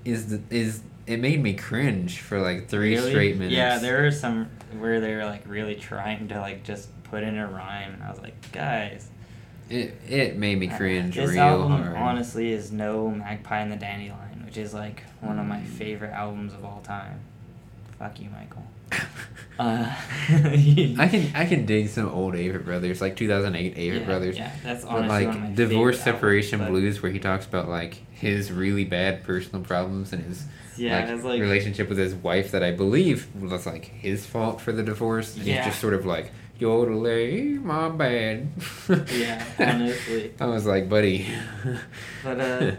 is 0.06 0.28
the, 0.28 0.42
is 0.56 0.82
it 1.08 1.18
made 1.20 1.42
me 1.42 1.54
cringe 1.54 2.20
for 2.20 2.40
like 2.42 2.68
three 2.70 2.96
Really? 2.96 3.10
straight 3.10 3.36
minutes. 3.38 3.56
Yeah, 3.56 3.78
there 3.80 4.06
are 4.06 4.12
some 4.12 4.50
where 4.80 5.00
they 5.00 5.16
were 5.16 5.26
like 5.26 5.44
really 5.48 5.76
trying 5.76 6.28
to 6.30 6.40
like 6.40 6.64
just 6.64 6.90
put 7.06 7.24
in 7.24 7.38
a 7.38 7.48
rhyme. 7.48 7.94
And 7.94 8.04
I 8.04 8.10
was 8.12 8.20
like, 8.22 8.52
guys, 8.52 9.08
It 9.70 9.96
it 10.08 10.38
made 10.38 10.60
me 10.60 10.70
uh, 10.70 10.78
cringe 10.78 11.16
This 11.16 11.32
real 11.32 11.40
album 11.42 11.72
hard. 11.84 11.96
honestly 11.98 12.52
is 12.52 12.72
no 12.72 13.10
Magpie 13.10 13.60
and 13.60 13.72
the 13.72 13.76
Dandelion, 13.78 14.33
which 14.54 14.64
is 14.64 14.72
like 14.72 15.02
one 15.22 15.40
of 15.40 15.48
my 15.48 15.58
Mm. 15.58 15.66
favorite 15.66 16.12
albums 16.12 16.54
of 16.54 16.64
all 16.64 16.80
time. 16.86 17.20
Fuck 17.98 18.20
you, 18.20 18.30
Michael. 18.30 18.64
Uh, 19.60 19.86
I 20.30 21.08
can 21.12 21.32
I 21.36 21.46
can 21.46 21.66
dig 21.68 21.88
some 21.88 22.10
old 22.10 22.34
Avett 22.34 22.66
Brothers, 22.66 23.02
like 23.02 23.16
2008 23.16 23.76
Avett 23.76 24.00
yeah, 24.00 24.06
Brothers. 24.06 24.36
Yeah, 24.38 24.52
that's 24.64 24.84
But 24.84 25.08
like 25.08 25.28
one 25.28 25.36
of 25.38 25.42
my 25.44 25.54
divorce 25.56 26.02
separation 26.02 26.60
albums, 26.62 26.80
blues 26.80 27.04
where 27.04 27.12
he 27.12 27.20
talks 27.20 27.46
about 27.46 27.68
like 27.70 27.94
his 28.16 28.52
really 28.52 28.84
bad 28.84 29.24
personal 29.24 29.64
problems 29.64 30.12
and 30.12 30.24
his 30.26 30.44
Yeah, 30.76 31.06
like, 31.14 31.24
like 31.24 31.42
relationship 31.42 31.88
with 31.88 32.00
his 32.00 32.16
wife 32.16 32.50
that 32.52 32.64
I 32.64 32.72
believe 32.72 33.28
was 33.40 33.68
like 33.68 33.86
his 33.86 34.26
fault 34.26 34.60
for 34.60 34.72
the 34.72 34.82
divorce 34.82 35.36
and 35.38 35.46
Yeah. 35.46 35.58
he's 35.58 35.66
just 35.74 35.80
sort 35.82 35.94
of 35.94 36.04
like 36.06 36.32
yodelay 36.60 37.62
my 37.62 37.90
bad 37.90 38.48
Yeah, 39.12 39.44
honestly. 39.60 40.34
I 40.40 40.46
was 40.48 40.66
like 40.66 40.90
buddy 40.90 41.28
But, 42.24 42.40
uh, 42.40 42.72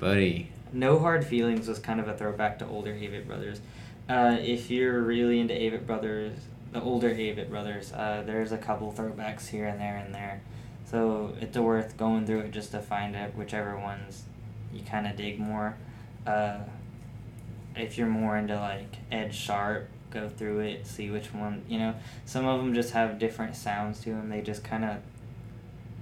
buddy 0.00 0.50
No 0.72 0.98
Hard 0.98 1.24
Feelings 1.24 1.68
was 1.68 1.78
kind 1.78 2.00
of 2.00 2.08
a 2.08 2.16
throwback 2.16 2.58
to 2.58 2.66
older 2.66 2.92
Avett 2.92 3.26
Brothers. 3.26 3.60
Uh, 4.08 4.36
if 4.40 4.70
you're 4.70 5.00
really 5.00 5.40
into 5.40 5.54
Avett 5.54 5.86
Brothers, 5.86 6.38
the 6.72 6.80
older 6.80 7.10
Avett 7.10 7.48
Brothers, 7.48 7.92
uh, 7.92 8.22
there's 8.26 8.52
a 8.52 8.58
couple 8.58 8.92
throwbacks 8.92 9.48
here 9.48 9.66
and 9.66 9.80
there 9.80 9.96
and 9.96 10.14
there. 10.14 10.42
So 10.90 11.34
it's 11.40 11.56
worth 11.56 11.96
going 11.96 12.26
through 12.26 12.40
it 12.40 12.50
just 12.50 12.70
to 12.72 12.80
find 12.80 13.14
out 13.14 13.34
whichever 13.34 13.78
ones 13.78 14.24
you 14.72 14.82
kind 14.82 15.06
of 15.06 15.16
dig 15.16 15.38
more. 15.38 15.76
Uh, 16.26 16.58
if 17.76 17.98
you're 17.98 18.06
more 18.06 18.36
into 18.36 18.56
like 18.56 18.96
Ed 19.10 19.34
Sharpe, 19.34 19.88
go 20.10 20.28
through 20.28 20.60
it, 20.60 20.86
see 20.86 21.10
which 21.10 21.32
one, 21.34 21.62
you 21.68 21.78
know, 21.78 21.94
some 22.24 22.46
of 22.46 22.60
them 22.60 22.74
just 22.74 22.92
have 22.92 23.18
different 23.18 23.56
sounds 23.56 24.00
to 24.00 24.10
them. 24.10 24.30
They 24.30 24.40
just 24.40 24.64
kind 24.64 24.84
of 24.84 24.98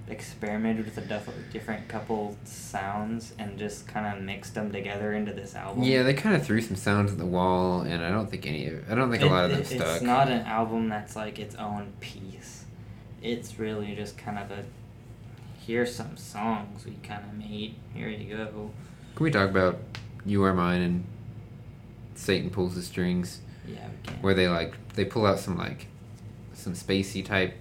experimented 0.09 0.85
with 0.85 0.97
a 0.97 1.01
def- 1.01 1.29
different 1.51 1.87
couple 1.87 2.37
sounds 2.45 3.33
and 3.37 3.57
just 3.59 3.87
kind 3.87 4.05
of 4.17 4.23
mixed 4.23 4.53
them 4.55 4.71
together 4.71 5.13
into 5.13 5.33
this 5.33 5.53
album. 5.55 5.83
yeah 5.83 6.01
they 6.03 6.13
kind 6.13 6.35
of 6.35 6.45
threw 6.45 6.61
some 6.61 6.75
sounds 6.77 7.11
at 7.11 7.17
the 7.17 7.25
wall 7.25 7.81
and 7.81 8.01
I 8.03 8.09
don't 8.09 8.29
think 8.29 8.45
any 8.47 8.67
of 8.67 8.89
I 8.89 8.95
don't 8.95 9.11
think 9.11 9.23
a 9.23 9.27
lot 9.27 9.45
of 9.45 9.51
them 9.51 9.61
It- 9.61 9.67
stuck 9.67 9.95
It's 9.97 10.01
not 10.01 10.29
an 10.29 10.41
album 10.45 10.87
that's 10.89 11.15
like 11.15 11.39
its 11.39 11.55
own 11.55 11.91
piece. 11.99 12.63
It's 13.21 13.59
really 13.59 13.95
just 13.95 14.17
kind 14.17 14.39
of 14.39 14.49
a 14.51 14.63
here's 15.65 15.93
some 15.93 16.15
songs 16.15 16.85
we 16.85 16.93
kind 17.03 17.23
of 17.25 17.33
made. 17.37 17.75
Here 17.93 18.07
you 18.07 18.37
go. 18.37 18.71
can 19.15 19.23
we 19.23 19.31
talk 19.31 19.49
about 19.49 19.79
you 20.25 20.41
are 20.43 20.53
mine 20.53 20.81
and 20.81 21.03
Satan 22.15 22.49
pulls 22.49 22.75
the 22.75 22.81
strings 22.81 23.39
Yeah, 23.67 23.75
we 23.89 24.07
can. 24.07 24.21
where 24.21 24.33
they 24.33 24.47
like 24.47 24.75
they 24.93 25.03
pull 25.03 25.25
out 25.25 25.39
some 25.39 25.57
like 25.57 25.87
some 26.53 26.73
spacey 26.73 27.23
type 27.25 27.55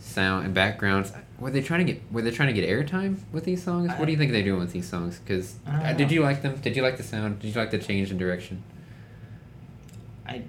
sound 0.00 0.44
and 0.46 0.52
backgrounds. 0.54 1.12
Were 1.38 1.50
they 1.50 1.60
trying 1.60 1.86
to 1.86 1.92
get 1.92 2.02
were 2.12 2.22
they 2.22 2.30
trying 2.30 2.54
to 2.54 2.58
get 2.60 2.68
airtime 2.68 3.18
with 3.32 3.44
these 3.44 3.62
songs? 3.62 3.90
what 3.98 4.06
do 4.06 4.12
you 4.12 4.16
think 4.18 4.32
they're 4.32 4.42
doing 4.42 4.60
with 4.60 4.72
these 4.72 4.88
songs? 4.88 5.18
Because 5.18 5.56
uh, 5.66 5.92
did 5.92 6.10
you 6.10 6.22
like 6.22 6.42
them? 6.42 6.56
Did 6.62 6.76
you 6.76 6.82
like 6.82 6.96
the 6.96 7.02
sound? 7.02 7.40
Did 7.40 7.54
you 7.54 7.60
like 7.60 7.70
the 7.70 7.78
change 7.78 8.10
in 8.10 8.16
direction, 8.18 8.62
I 10.26 10.42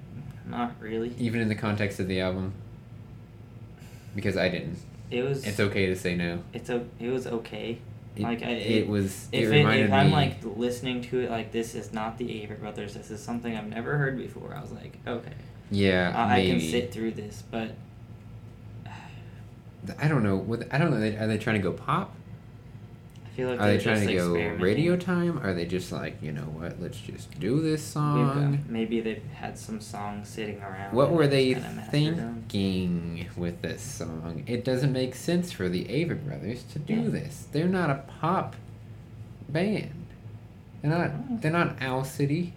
not 0.46 0.72
really. 0.80 1.14
even 1.18 1.40
in 1.40 1.48
the 1.48 1.54
context 1.54 2.00
of 2.00 2.08
the 2.08 2.20
album? 2.20 2.54
Because 4.14 4.36
I 4.36 4.48
didn't. 4.48 4.78
It 5.10 5.22
was. 5.22 5.46
It's 5.46 5.60
okay 5.60 5.86
to 5.86 5.96
say 5.96 6.16
no. 6.16 6.42
It's 6.52 6.70
a. 6.70 6.84
It 6.98 7.10
was 7.10 7.26
okay. 7.26 7.78
It, 8.16 8.22
Like, 8.22 8.42
I- 8.42 8.46
it, 8.50 8.70
it- 8.84 8.88
was. 8.88 9.28
It 9.30 9.44
If, 9.44 9.50
reminded 9.50 9.86
if 9.86 9.92
I'm 9.92 10.06
me. 10.06 10.12
like 10.12 10.36
listening 10.42 11.02
to 11.02 11.20
it 11.20 11.30
like 11.30 11.52
this 11.52 11.74
is 11.74 11.92
not 11.92 12.16
the 12.18 12.24
Avett 12.26 12.60
Brothers. 12.60 12.94
This 12.94 13.10
is 13.10 13.22
something 13.22 13.54
I've 13.56 13.68
never 13.68 13.96
heard 13.98 14.16
before. 14.16 14.54
I 14.56 14.60
was 14.62 14.72
like, 14.72 14.96
okay, 15.06 15.32
yeah, 15.70 16.12
I, 16.16 16.40
I 16.40 16.46
can 16.46 16.60
sit 16.60 16.92
through 16.92 17.12
this, 17.12 17.42
but 17.50 17.72
I 19.98 20.08
don't 20.08 20.22
know. 20.22 20.36
What 20.36 20.72
I 20.72 20.78
don't 20.78 20.90
know. 20.90 20.96
Are 20.96 21.26
they 21.26 21.38
trying 21.38 21.56
to 21.56 21.62
go 21.62 21.72
pop? 21.72 22.14
I 23.24 23.30
feel 23.40 23.50
like 23.50 23.60
Are 23.60 23.66
they 23.68 23.78
trying 23.78 24.06
to 24.06 24.14
go 24.14 24.32
radio 24.56 24.96
time? 24.96 25.38
Are 25.38 25.54
they 25.54 25.64
just 25.64 25.92
like 25.92 26.20
you 26.20 26.32
know 26.32 26.42
what? 26.42 26.80
Let's 26.80 26.98
just 26.98 27.38
do 27.38 27.60
this 27.60 27.82
song. 27.84 28.64
Maybe 28.68 29.00
they've 29.00 29.22
had 29.34 29.56
some 29.56 29.80
songs 29.80 30.28
sitting 30.28 30.60
around. 30.60 30.92
What 30.92 31.12
were 31.12 31.28
they 31.28 31.54
thinking 31.54 33.26
with 33.36 33.62
this 33.62 33.80
song? 33.82 34.42
It 34.46 34.64
doesn't 34.64 34.92
make 34.92 35.14
sense 35.14 35.52
for 35.52 35.68
the 35.68 35.84
Avett 35.84 36.24
Brothers 36.26 36.64
to 36.72 36.78
do 36.78 36.94
Yeah. 36.94 37.08
this. 37.10 37.46
They're 37.52 37.68
not 37.68 37.90
a 37.90 38.02
pop 38.20 38.56
band. 39.48 39.92
They're 40.82 40.92
Oh. 40.92 40.98
not. 40.98 41.42
They're 41.42 41.52
not 41.52 41.76
Owl 41.80 42.04
City. 42.04 42.52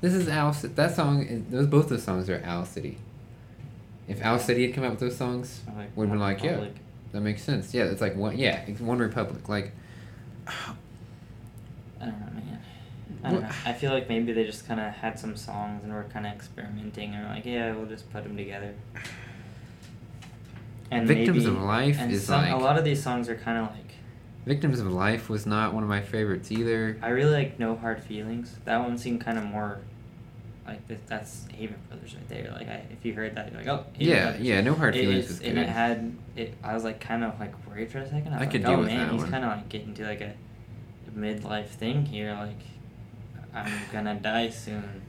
This 0.00 0.12
is 0.14 0.28
Owl. 0.28 0.52
That 0.52 0.94
song. 0.94 1.22
is- 1.22 1.42
Those 1.50 1.66
both 1.66 1.88
those 1.88 2.02
songs 2.02 2.28
are 2.28 2.42
Owl 2.44 2.64
City. 2.64 2.98
If 4.08 4.22
Owl 4.22 4.38
City 4.38 4.66
had 4.66 4.74
come 4.74 4.84
out 4.84 4.90
with 4.92 5.00
those 5.00 5.16
songs, 5.16 5.62
like 5.76 5.96
would 5.96 6.04
have 6.08 6.12
been 6.12 6.20
like, 6.20 6.42
yeah, 6.42 6.66
that 7.12 7.20
makes 7.20 7.42
sense. 7.42 7.72
Yeah, 7.72 7.84
it's 7.84 8.00
like 8.00 8.16
one. 8.16 8.36
Yeah, 8.38 8.62
it's 8.66 8.80
One 8.80 8.98
Republic. 8.98 9.48
Like, 9.48 9.72
I 10.46 10.52
don't 12.00 12.20
know, 12.20 12.26
man. 12.34 12.58
I 13.22 13.30
don't 13.30 13.40
What- 13.42 13.48
know. 13.50 13.56
I 13.64 13.72
feel 13.72 13.92
like 13.92 14.08
maybe 14.08 14.32
they 14.32 14.44
just 14.44 14.66
kind 14.66 14.78
of 14.80 14.92
had 14.92 15.18
some 15.18 15.36
songs 15.36 15.82
and 15.84 15.92
were 15.92 16.04
kind 16.12 16.26
of 16.26 16.32
experimenting 16.32 17.14
and 17.14 17.26
were 17.26 17.34
like, 17.34 17.46
yeah, 17.46 17.72
we'll 17.74 17.86
just 17.86 18.10
put 18.12 18.24
them 18.24 18.36
together. 18.36 18.74
And 20.90 21.08
Victims 21.08 21.44
maybe, 21.44 21.56
of 21.56 21.62
Life 21.62 22.00
is 22.10 22.26
some, 22.26 22.42
like 22.42 22.52
a 22.52 22.56
lot 22.56 22.78
of 22.78 22.84
these 22.84 23.02
songs 23.02 23.28
are 23.28 23.36
kind 23.36 23.58
of 23.58 23.64
like 23.74 23.80
Victims 24.46 24.78
of 24.80 24.92
Life 24.92 25.30
was 25.30 25.46
not 25.46 25.72
one 25.72 25.82
of 25.82 25.88
my 25.88 26.02
favorites 26.02 26.52
either. 26.52 26.98
I 27.02 27.08
really 27.08 27.32
like 27.32 27.58
No 27.58 27.74
Hard 27.76 28.02
Feelings. 28.02 28.54
That 28.66 28.78
one 28.78 28.98
seemed 28.98 29.22
kind 29.22 29.38
of 29.38 29.44
more 29.44 29.78
like 30.66 30.86
th- 30.88 31.00
that's 31.06 31.44
Avett 31.60 31.74
Brothers 31.88 32.14
right 32.14 32.28
there. 32.28 32.50
Like 32.52 32.68
I, 32.68 32.82
if 32.90 33.04
you 33.04 33.12
heard 33.14 33.34
that, 33.36 33.50
you're 33.52 33.60
like, 33.60 33.68
oh, 33.68 33.84
Avett 33.94 33.94
Yeah, 33.98 34.24
Brothers. 34.24 34.40
yeah, 34.46 34.60
No 34.62 34.74
Hard 34.74 34.96
It 34.96 35.00
Feelings 35.00 35.24
is- 35.26 35.30
was 35.32 35.40
and 35.42 35.58
it 35.58 35.68
had 35.68 36.16
it. 36.36 36.54
I 36.62 36.74
was 36.74 36.84
like 36.84 37.00
kind 37.00 37.22
of 37.24 37.38
like 37.38 37.52
worried 37.68 37.90
for 37.90 37.98
a 37.98 38.08
second. 38.08 38.28
I, 38.28 38.30
was 38.30 38.36
I 38.36 38.40
like, 38.40 38.50
could 38.50 38.64
oh 38.64 38.78
with 38.78 38.86
man, 38.88 39.06
that 39.08 39.12
he's 39.14 39.24
kind 39.30 39.44
of 39.44 39.50
like 39.50 39.68
getting 39.68 39.94
to 39.94 40.04
like 40.04 40.20
a 40.20 40.32
midlife 41.16 41.68
thing 41.68 42.04
here. 42.06 42.32
Like 42.32 42.60
I'm 43.54 43.72
gonna 43.92 44.14
die 44.16 44.50
soon. 44.50 45.02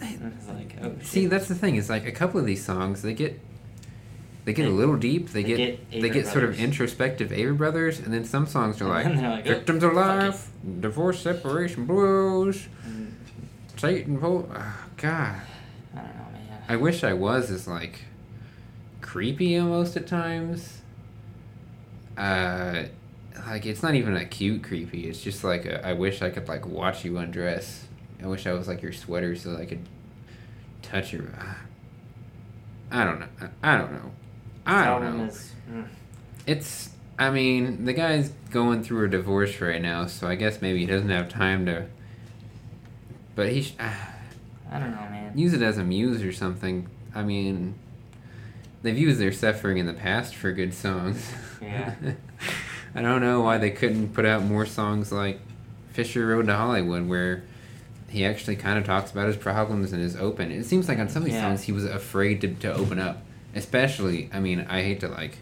Like, 0.00 0.76
oh, 0.82 0.92
See, 1.02 1.26
that's 1.26 1.48
the 1.48 1.54
thing. 1.54 1.76
Is 1.76 1.88
like 1.88 2.06
a 2.06 2.12
couple 2.12 2.38
of 2.40 2.46
these 2.46 2.64
songs, 2.64 3.02
they 3.02 3.14
get 3.14 3.40
they 4.44 4.52
get 4.52 4.66
a 4.66 4.70
little 4.70 4.96
deep. 4.96 5.30
They, 5.30 5.42
they 5.42 5.48
get, 5.56 5.90
get 5.90 6.02
they 6.02 6.10
get 6.10 6.26
sort 6.26 6.44
of 6.44 6.58
introspective 6.58 7.30
Avett 7.30 7.56
Brothers, 7.56 7.98
and 8.00 8.12
then 8.12 8.24
some 8.24 8.46
songs 8.46 8.80
are 8.82 8.88
like, 8.88 9.06
like, 9.06 9.46
oh, 9.46 9.48
"Victims 9.48 9.82
of. 9.82 9.94
Life," 9.94 10.50
"Divorce 10.80 11.20
Separation 11.20 11.86
Blues," 11.86 12.66
And 12.84 13.14
"Satan." 13.86 14.18
Po- 14.18 14.48
oh, 14.52 14.86
God, 14.96 15.40
I 15.94 15.98
don't 15.98 16.06
know, 16.16 16.30
man. 16.32 16.62
I 16.68 16.76
wish 16.76 17.04
I 17.04 17.12
was 17.12 17.50
as 17.50 17.66
like 17.66 18.00
creepy 19.00 19.58
almost 19.58 19.96
at 19.96 20.06
times. 20.06 20.80
Uh, 22.16 22.84
like 23.46 23.66
it's 23.66 23.82
not 23.82 23.94
even 23.94 24.16
a 24.16 24.24
cute 24.24 24.62
creepy. 24.62 25.08
It's 25.08 25.20
just 25.20 25.44
like 25.44 25.66
a, 25.66 25.86
I 25.86 25.92
wish 25.92 26.22
I 26.22 26.30
could 26.30 26.48
like 26.48 26.66
watch 26.66 27.04
you 27.04 27.18
undress. 27.18 27.86
I 28.22 28.26
wish 28.26 28.46
I 28.46 28.52
was 28.52 28.68
like 28.68 28.82
your 28.82 28.92
sweater 28.92 29.34
so 29.36 29.56
I 29.56 29.66
could 29.66 29.86
touch 30.82 31.12
your. 31.12 31.24
ah. 31.38 31.58
I 32.90 33.04
don't 33.04 33.20
know. 33.20 33.26
I 33.62 33.76
don't 33.76 33.92
know. 33.92 34.10
I 34.66 34.84
don't 34.84 35.18
know. 35.18 35.24
is. 35.24 35.52
mm. 35.70 35.86
It's. 36.46 36.90
I 37.18 37.30
mean, 37.30 37.84
the 37.84 37.92
guy's 37.92 38.30
going 38.50 38.82
through 38.82 39.06
a 39.06 39.08
divorce 39.08 39.60
right 39.60 39.80
now, 39.80 40.06
so 40.06 40.26
I 40.26 40.34
guess 40.34 40.60
maybe 40.60 40.80
he 40.80 40.86
doesn't 40.86 41.10
have 41.10 41.28
time 41.28 41.66
to. 41.66 41.86
But 43.34 43.50
he. 43.52 43.62
Sh- 43.62 43.74
I 43.80 44.78
don't 44.80 44.90
know, 44.90 44.96
man. 45.10 45.36
use 45.36 45.52
it 45.52 45.62
as 45.62 45.78
a 45.78 45.84
muse 45.84 46.22
or 46.22 46.32
something. 46.32 46.88
I 47.14 47.22
mean, 47.22 47.74
they've 48.82 48.96
used 48.98 49.20
their 49.20 49.32
suffering 49.32 49.78
in 49.78 49.86
the 49.86 49.92
past 49.92 50.34
for 50.34 50.50
good 50.52 50.74
songs. 50.74 51.30
Yeah. 51.62 51.94
I 52.94 53.02
don't 53.02 53.20
know 53.20 53.40
why 53.40 53.58
they 53.58 53.70
couldn't 53.70 54.14
put 54.14 54.24
out 54.24 54.42
more 54.42 54.66
songs 54.66 55.12
like 55.12 55.40
Fisher 55.92 56.26
Road 56.26 56.46
to 56.46 56.54
Hollywood, 56.56 57.08
where 57.08 57.42
he 58.08 58.24
actually 58.24 58.56
kind 58.56 58.78
of 58.78 58.84
talks 58.84 59.10
about 59.12 59.26
his 59.28 59.36
problems 59.36 59.92
and 59.92 60.00
is 60.02 60.16
open. 60.16 60.50
It 60.50 60.64
seems 60.64 60.88
like 60.88 60.98
on 60.98 61.08
some 61.08 61.22
of 61.22 61.26
these 61.26 61.34
Yeah. 61.34 61.42
songs 61.48 61.62
he 61.64 61.72
was 61.72 61.84
afraid 61.84 62.40
to, 62.40 62.54
to 62.54 62.72
open 62.74 62.98
up. 62.98 63.22
Especially, 63.54 64.28
I 64.32 64.40
mean, 64.40 64.66
I 64.68 64.82
hate 64.82 65.00
to 65.00 65.08
like 65.08 65.38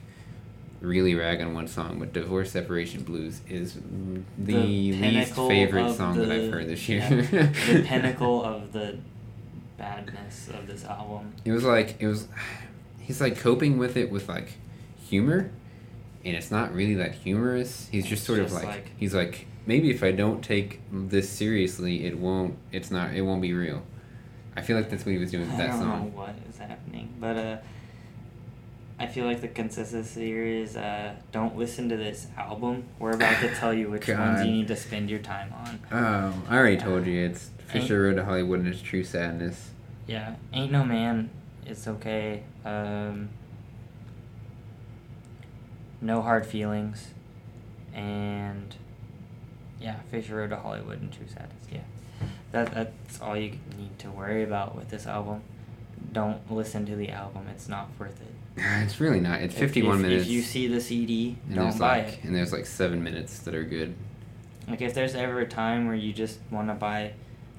really 0.82 1.14
rag 1.14 1.40
on 1.40 1.54
one 1.54 1.66
song, 1.68 1.98
but 1.98 2.12
Divorce 2.12 2.50
Separation 2.50 3.02
Blues 3.02 3.40
is 3.48 3.74
mm, 3.74 4.24
the, 4.36 4.54
least 4.92 5.34
favorite 5.34 5.94
song 5.94 6.18
that 6.18 6.30
I've 6.30 6.52
heard 6.52 6.68
this 6.68 6.88
year. 6.88 7.00
yeah, 7.00 7.46
the 7.46 7.82
pinnacle 7.86 8.44
of 8.44 8.72
the 8.72 8.98
badness 9.78 10.48
of 10.48 10.66
this 10.66 10.84
album. 10.84 11.32
It 11.44 11.52
was 11.52 11.64
like 11.64 11.96
it 12.00 12.06
was. 12.06 12.28
He's 13.00 13.20
like 13.20 13.38
coping 13.38 13.78
with 13.78 13.96
it 13.96 14.10
with 14.10 14.28
like 14.28 14.54
humor, 15.08 15.50
and 16.24 16.36
it's 16.36 16.50
not 16.50 16.74
really 16.74 16.94
that 16.94 17.14
humorous. 17.14 17.88
He's 17.90 18.06
just 18.06 18.24
sort 18.24 18.40
of 18.40 18.52
like, 18.52 18.64
like- 18.64 18.90
he's 18.96 19.14
like 19.14 19.46
maybe 19.66 19.90
if 19.90 20.02
I 20.02 20.12
don't 20.12 20.42
take 20.42 20.80
this 20.90 21.28
seriously, 21.28 22.04
it 22.06 22.18
won't. 22.18 22.56
It's 22.72 22.90
not. 22.90 23.14
It 23.14 23.22
won't 23.22 23.42
be 23.42 23.52
real. 23.52 23.82
I 24.56 24.60
feel 24.60 24.76
like 24.76 24.90
that's 24.90 25.06
what 25.06 25.12
he 25.12 25.18
was 25.18 25.30
doing 25.30 25.46
with 25.46 25.54
I 25.54 25.58
that 25.58 25.66
don't 25.68 25.80
know 25.80 25.84
song. 25.86 26.14
what 26.14 26.34
is 26.48 26.58
happening, 26.58 27.14
but 27.18 27.36
uh, 27.36 27.56
I 29.02 29.08
feel 29.08 29.24
like 29.24 29.40
the 29.40 29.48
consensus 29.48 30.14
here 30.14 30.44
is 30.44 30.76
uh, 30.76 31.16
don't 31.32 31.56
listen 31.56 31.88
to 31.88 31.96
this 31.96 32.28
album. 32.38 32.84
We're 33.00 33.10
about 33.10 33.40
to 33.40 33.52
tell 33.52 33.74
you 33.74 33.90
which 33.90 34.06
ones 34.06 34.46
you 34.46 34.52
need 34.52 34.68
to 34.68 34.76
spend 34.76 35.10
your 35.10 35.18
time 35.18 35.52
on. 35.52 35.80
Um, 35.90 36.44
I 36.48 36.56
already 36.56 36.76
told 36.76 37.04
you 37.04 37.26
it's 37.26 37.50
Fisher 37.66 38.04
Road 38.04 38.14
to 38.14 38.24
Hollywood 38.24 38.60
and 38.60 38.68
it's 38.68 38.80
True 38.80 39.02
Sadness. 39.02 39.70
Yeah, 40.06 40.36
Ain't 40.52 40.70
No 40.70 40.84
Man, 40.84 41.30
it's 41.66 41.88
okay. 41.88 42.44
Um, 42.64 43.30
no 46.00 46.22
Hard 46.22 46.46
Feelings, 46.46 47.08
and 47.92 48.72
yeah, 49.80 49.96
Fisher 50.12 50.36
Road 50.36 50.50
to 50.50 50.56
Hollywood 50.58 51.00
and 51.00 51.12
True 51.12 51.26
Sadness. 51.26 51.66
Yeah, 51.72 51.80
that 52.52 52.72
that's 52.72 53.20
all 53.20 53.36
you 53.36 53.58
need 53.76 53.98
to 53.98 54.12
worry 54.12 54.44
about 54.44 54.76
with 54.76 54.90
this 54.90 55.08
album. 55.08 55.42
Don't 56.12 56.48
listen 56.52 56.86
to 56.86 56.94
the 56.94 57.08
album; 57.10 57.48
it's 57.48 57.68
not 57.68 57.88
worth 57.98 58.20
it. 58.20 58.32
It's 58.84 59.00
really 59.00 59.20
not. 59.20 59.40
It's 59.40 59.54
If- 59.54 59.60
51 59.60 59.96
if, 59.96 60.02
minutes. 60.02 60.24
If 60.24 60.30
you 60.30 60.42
see 60.42 60.66
the 60.68 60.80
CD, 60.80 61.36
and 61.46 61.56
don't 61.56 61.64
there's 61.66 61.78
buy 61.78 62.04
like, 62.04 62.14
it. 62.14 62.24
And 62.24 62.34
there's 62.34 62.52
like 62.52 62.66
seven 62.66 63.02
minutes 63.02 63.38
that 63.40 63.54
are 63.54 63.64
good. 63.64 63.94
Like 64.68 64.82
if 64.82 64.94
there's 64.94 65.14
ever 65.14 65.40
a 65.40 65.48
time 65.48 65.86
where 65.86 65.96
you 65.96 66.12
just 66.12 66.38
want 66.50 66.68
to 66.68 66.74
buy 66.74 67.12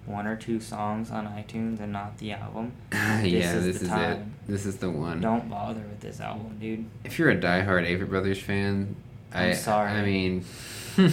one 0.05 0.27
or 0.27 0.35
two 0.35 0.59
songs 0.59 1.11
on 1.11 1.25
iTunes 1.27 1.79
and 1.79 1.93
not 1.93 2.17
the 2.17 2.33
album, 2.33 2.73
yeah, 2.91 3.21
is 3.21 3.65
this 3.65 3.81
is 3.81 3.91
it. 3.91 4.19
This 4.47 4.65
is 4.65 4.77
the 4.77 4.89
one. 4.89 5.21
don't 5.21 5.49
bother 5.49 5.81
with 5.81 5.99
this 6.01 6.19
album, 6.19 6.57
dude. 6.59 6.85
If 7.03 7.19
you're 7.19 7.29
a 7.29 7.37
diehard 7.37 7.87
Avett 7.87 8.09
Brothers 8.09 8.39
fan, 8.39 8.95
I'm 9.33 9.49
I 9.49 9.53
sorry. 9.53 9.91
I 9.91 10.05
mean, 10.05 10.45
I 10.97 11.03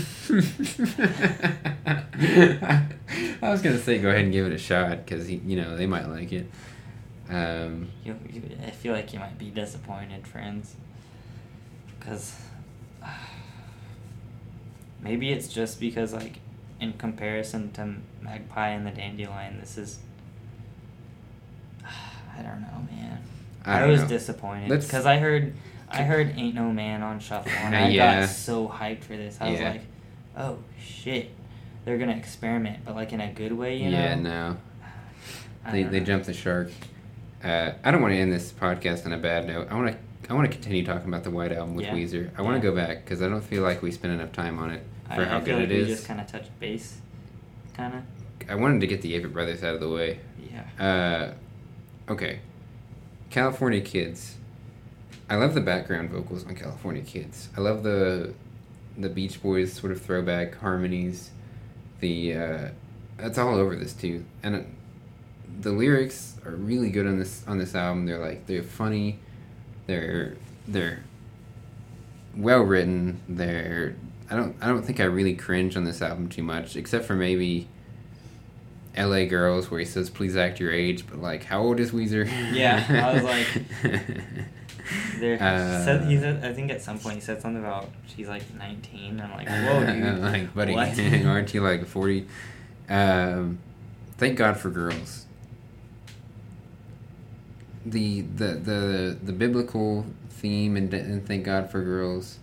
was 3.43 3.63
gonna 3.63 3.79
say 3.79 3.99
go 3.99 4.09
ahead 4.11 4.25
and 4.25 4.33
give 4.33 4.47
it 4.47 4.53
a 4.53 4.59
shot 4.59 5.05
because 5.05 5.31
you 5.31 5.57
know 5.57 5.77
they 5.77 5.87
might 5.87 6.09
like 6.09 6.33
it. 6.33 6.47
Um, 7.31 7.89
You, 8.05 8.19
you, 8.33 8.43
I 8.67 8.71
feel 8.71 8.93
like 8.93 9.13
you 9.13 9.19
might 9.21 9.39
be 9.39 9.51
disappointed, 9.51 10.27
friends. 10.27 10.75
Because 11.99 12.41
maybe 15.03 15.31
it's 15.33 15.49
just 15.49 15.81
because, 15.81 16.13
like, 16.13 16.39
in 16.81 16.93
comparison 16.95 17.71
to 17.73 17.95
Magpie 18.23 18.69
and 18.71 18.87
the 18.87 18.91
Dandelion, 18.91 19.59
this 19.61 19.79
is. 19.79 19.99
I 21.85 22.43
don't 22.43 22.63
know, 22.63 22.87
man. 22.91 23.23
I 23.65 23.83
I, 23.83 23.87
was 23.87 24.03
know. 24.03 24.09
disappointed 24.09 24.69
because 24.81 25.05
I 25.05 25.19
heard, 25.19 25.53
I 25.91 26.03
heard 26.03 26.33
"Ain't 26.37 26.55
No 26.55 26.73
Man" 26.73 27.03
on 27.03 27.21
shuffle, 27.21 27.53
and 27.57 27.77
I 27.77 27.89
Yeah. 27.91 28.21
got 28.21 28.31
so 28.31 28.67
hyped 28.69 29.05
for 29.05 29.17
this. 29.17 29.37
I 29.41 29.51
was 29.51 29.61
like, 29.61 29.83
"Oh 30.37 30.59
shit, 30.83 31.31
they're 31.85 31.99
gonna 31.99 32.17
experiment, 32.17 32.85
but 32.87 32.95
like 32.95 33.13
in 33.13 33.21
a 33.21 33.31
good 33.33 33.53
way, 33.53 33.77
you 33.77 33.91
know?" 33.91 33.99
yeah, 33.99 34.15
no, 34.15 34.57
I 35.67 35.73
they 35.73 35.83
they 35.83 36.01
know. 36.01 36.07
jumped 36.07 36.27
the 36.27 36.33
shark. 36.33 36.71
Uh, 37.43 37.73
I 37.83 37.91
don't 37.91 38.03
want 38.03 38.13
to 38.13 38.19
end 38.19 38.33
this 38.33 38.53
podcast 38.53 39.07
on 39.07 39.13
a 39.13 39.19
bad 39.19 39.47
note. 39.47 39.69
I 39.71 39.75
want 39.75 39.93
to 39.93 39.99
I 40.31 40.35
want 40.35 40.49
to 40.49 40.53
continue 40.53 40.85
talking 40.85 41.09
about 41.09 41.25
the 41.25 41.31
White 41.31 41.53
Album 41.53 41.75
with 41.75 41.87
Yeah. 41.87 41.95
Weezer. 41.95 42.31
I 42.37 42.43
want 42.43 42.61
to 42.61 42.69
go 42.69 42.75
back 42.75 43.05
because 43.05 43.21
I 43.23 43.29
don't 43.29 43.41
feel 43.43 43.63
like 43.63 43.83
we 43.83 43.91
spent 43.91 44.13
enough 44.15 44.33
time 44.33 44.59
on 44.59 44.71
it 44.71 44.83
for 45.07 45.23
I, 45.23 45.25
how 45.25 45.39
I 45.39 45.41
good 45.41 45.55
like 45.57 45.65
it 45.65 45.69
we 45.71 45.75
is. 45.77 45.89
just 45.89 46.07
kind 46.07 46.21
of 46.21 46.27
touched 46.29 46.57
base, 46.61 47.01
kind 47.75 47.95
of. 47.95 48.03
I 48.51 48.55
wanted 48.55 48.81
to 48.83 48.87
get 48.87 49.03
the 49.03 49.19
Avett 49.19 49.33
Brothers 49.33 49.65
out 49.65 49.75
of 49.75 49.81
the 49.81 49.89
way. 49.89 50.21
Yeah. 50.79 51.35
Uh, 52.09 52.13
okay. 52.13 52.41
California 53.31 53.81
Kids. 53.81 54.37
I 55.29 55.37
love 55.37 55.55
the 55.55 55.61
background 55.61 56.11
vocals 56.11 56.45
on 56.45 56.55
California 56.55 57.03
Kids. 57.03 57.49
I 57.57 57.61
love 57.61 57.83
the 57.83 58.35
the 58.99 59.09
Beach 59.09 59.43
Boys 59.43 59.73
sort 59.73 59.93
of 59.93 60.03
throwback 60.03 60.57
harmonies. 60.59 61.31
The 62.01 62.35
uh, 62.35 62.69
that's 63.17 63.39
all 63.39 63.55
over 63.55 63.75
this 63.77 63.93
too, 63.95 64.25
and 64.43 64.57
uh, 64.57 64.61
the 65.61 65.73
lyrics 65.73 66.37
are 66.45 66.53
really 66.55 66.91
good 66.91 67.07
on 67.07 67.19
this 67.19 67.45
on 67.47 67.59
this 67.59 67.75
album. 67.75 68.07
They're 68.07 68.19
like 68.19 68.47
they're 68.47 68.63
funny, 68.63 69.19
they're 69.87 70.37
they're 70.69 71.05
well 72.37 72.61
written. 72.63 73.21
They're 73.29 73.97
I 74.31 74.37
don't 74.37 74.57
I 74.61 74.69
don't 74.69 74.83
think 74.85 75.01
I 75.01 75.05
really 75.05 75.35
cringe 75.35 75.77
on 75.77 75.85
this 75.85 76.01
album 76.03 76.29
too 76.29 76.43
much, 76.43 76.77
except 76.77 77.05
for 77.05 77.15
maybe 77.15 77.69
L.A. 78.97 79.27
Girls, 79.27 79.71
where 79.71 79.81
he 79.81 79.87
says, 79.87 80.11
"Please 80.11 80.37
act 80.37 80.59
your 80.61 80.73
age," 80.73 81.07
but 81.09 81.21
like, 81.21 81.45
how 81.45 81.61
old 81.63 81.79
is 81.81 81.93
Weezer? 81.93 82.29
Yeah, 82.53 82.85
I 83.09 83.15
was 83.15 83.23
like- 83.23 83.47
There, 85.21 85.37
he 85.37 85.43
Uh, 85.45 85.85
said, 85.85 86.09
he 86.09 86.19
said, 86.19 86.45
I 86.45 86.53
think 86.53 86.71
at 86.73 86.83
some 86.83 86.99
point 86.99 87.15
he 87.17 87.21
said 87.21 87.41
something 87.41 87.63
about 87.63 87.91
she's 88.09 88.27
like 88.27 88.43
19. 88.55 89.21
I'm 89.21 89.31
like, 89.31 89.49
whoa, 89.49 89.87
dude. 89.87 90.19
like, 90.21 90.53
buddy, 90.55 90.75
aren't 91.25 91.55
you 91.55 91.61
like 91.61 91.87
forty? 91.87 92.27
Um, 92.89 93.59
thank 94.19 94.37
God 94.37 94.57
for 94.57 94.69
girls. 94.71 95.27
The 97.85 98.23
the 98.23 98.55
the 98.55 99.19
the 99.23 99.33
biblical 99.33 100.07
theme 100.29 100.77
and, 100.77 100.93
and 100.93 101.27
thank 101.27 101.45
God 101.45 101.71
for 101.71 101.83
girls. 101.83 102.39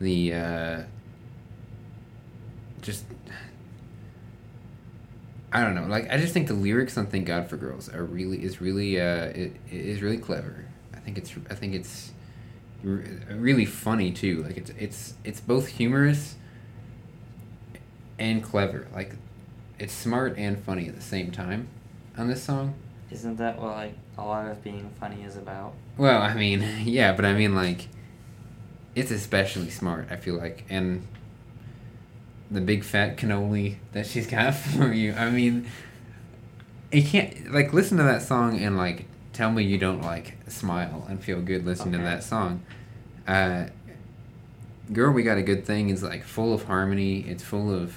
The 0.00 0.34
uh, 0.34 0.82
just 2.82 3.04
I 5.52 5.62
don't 5.62 5.74
know. 5.74 5.86
Like 5.86 6.10
I 6.10 6.16
just 6.16 6.32
think 6.32 6.46
the 6.46 6.54
lyrics 6.54 6.96
on 6.96 7.06
"Thank 7.06 7.26
God 7.26 7.48
for 7.48 7.56
Girls" 7.56 7.92
are 7.92 8.04
really 8.04 8.42
is 8.42 8.60
really 8.60 9.00
uh 9.00 9.24
it, 9.26 9.52
it 9.70 9.80
is 9.80 10.02
really 10.02 10.18
clever. 10.18 10.66
I 10.94 10.98
think 10.98 11.18
it's 11.18 11.34
I 11.50 11.54
think 11.54 11.74
it's 11.74 12.12
really 12.82 13.64
funny 13.64 14.12
too. 14.12 14.42
Like 14.44 14.56
it's 14.56 14.70
it's 14.78 15.14
it's 15.24 15.40
both 15.40 15.66
humorous 15.68 16.36
and 18.18 18.42
clever. 18.42 18.86
Like 18.94 19.16
it's 19.78 19.92
smart 19.92 20.36
and 20.38 20.62
funny 20.62 20.88
at 20.88 20.94
the 20.94 21.02
same 21.02 21.32
time 21.32 21.68
on 22.16 22.28
this 22.28 22.42
song. 22.42 22.74
Isn't 23.10 23.36
that 23.36 23.60
what 23.60 23.72
like 23.72 23.94
a 24.20 24.24
lot 24.24 24.46
of 24.46 24.62
being 24.62 24.90
funny 25.00 25.22
is 25.22 25.36
about? 25.36 25.74
Well, 25.96 26.20
I 26.20 26.34
mean, 26.34 26.64
yeah, 26.84 27.12
but 27.12 27.24
I 27.24 27.32
mean 27.32 27.54
like 27.54 27.88
it's 28.94 29.10
especially 29.10 29.70
smart. 29.70 30.08
I 30.10 30.16
feel 30.16 30.34
like 30.36 30.64
and 30.68 31.06
the 32.50 32.60
big 32.60 32.84
fat 32.84 33.16
cannoli 33.16 33.76
that 33.92 34.06
she's 34.06 34.26
got 34.26 34.54
for 34.54 34.92
you. 34.92 35.12
I 35.14 35.30
mean, 35.30 35.66
you 36.92 37.02
can't 37.02 37.52
like 37.52 37.72
listen 37.72 37.98
to 37.98 38.04
that 38.04 38.22
song 38.22 38.60
and 38.60 38.76
like 38.76 39.06
tell 39.32 39.50
me 39.50 39.62
you 39.62 39.78
don't 39.78 40.02
like 40.02 40.36
smile 40.48 41.06
and 41.08 41.22
feel 41.22 41.40
good 41.40 41.64
listening 41.64 41.92
to 41.92 42.04
that 42.04 42.22
song. 42.22 42.62
Uh, 43.26 43.66
Girl, 44.92 45.12
we 45.12 45.22
got 45.22 45.38
a 45.38 45.42
good 45.42 45.64
thing 45.64 45.90
is 45.90 46.02
like 46.02 46.24
full 46.24 46.52
of 46.52 46.64
harmony. 46.64 47.20
It's 47.20 47.44
full 47.44 47.72
of. 47.72 47.94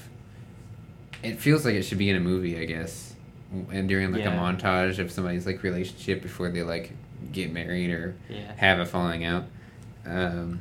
It 1.23 1.39
feels 1.39 1.65
like 1.65 1.73
it 1.73 1.83
should 1.83 1.97
be 1.97 2.09
in 2.09 2.15
a 2.15 2.19
movie, 2.19 2.59
I 2.59 2.65
guess, 2.65 3.12
and 3.71 3.87
during 3.87 4.11
like 4.11 4.23
Yeah. 4.23 4.33
a 4.35 4.39
montage 4.39 4.99
of 4.99 5.11
somebody's 5.11 5.45
like 5.45 5.63
relationship 5.63 6.21
before 6.21 6.49
they 6.49 6.63
like 6.63 6.91
get 7.31 7.51
married 7.53 7.89
or 7.91 8.15
Yeah. 8.29 8.51
have 8.57 8.79
a 8.79 8.85
falling 8.85 9.23
out. 9.23 9.45
Um, 10.05 10.59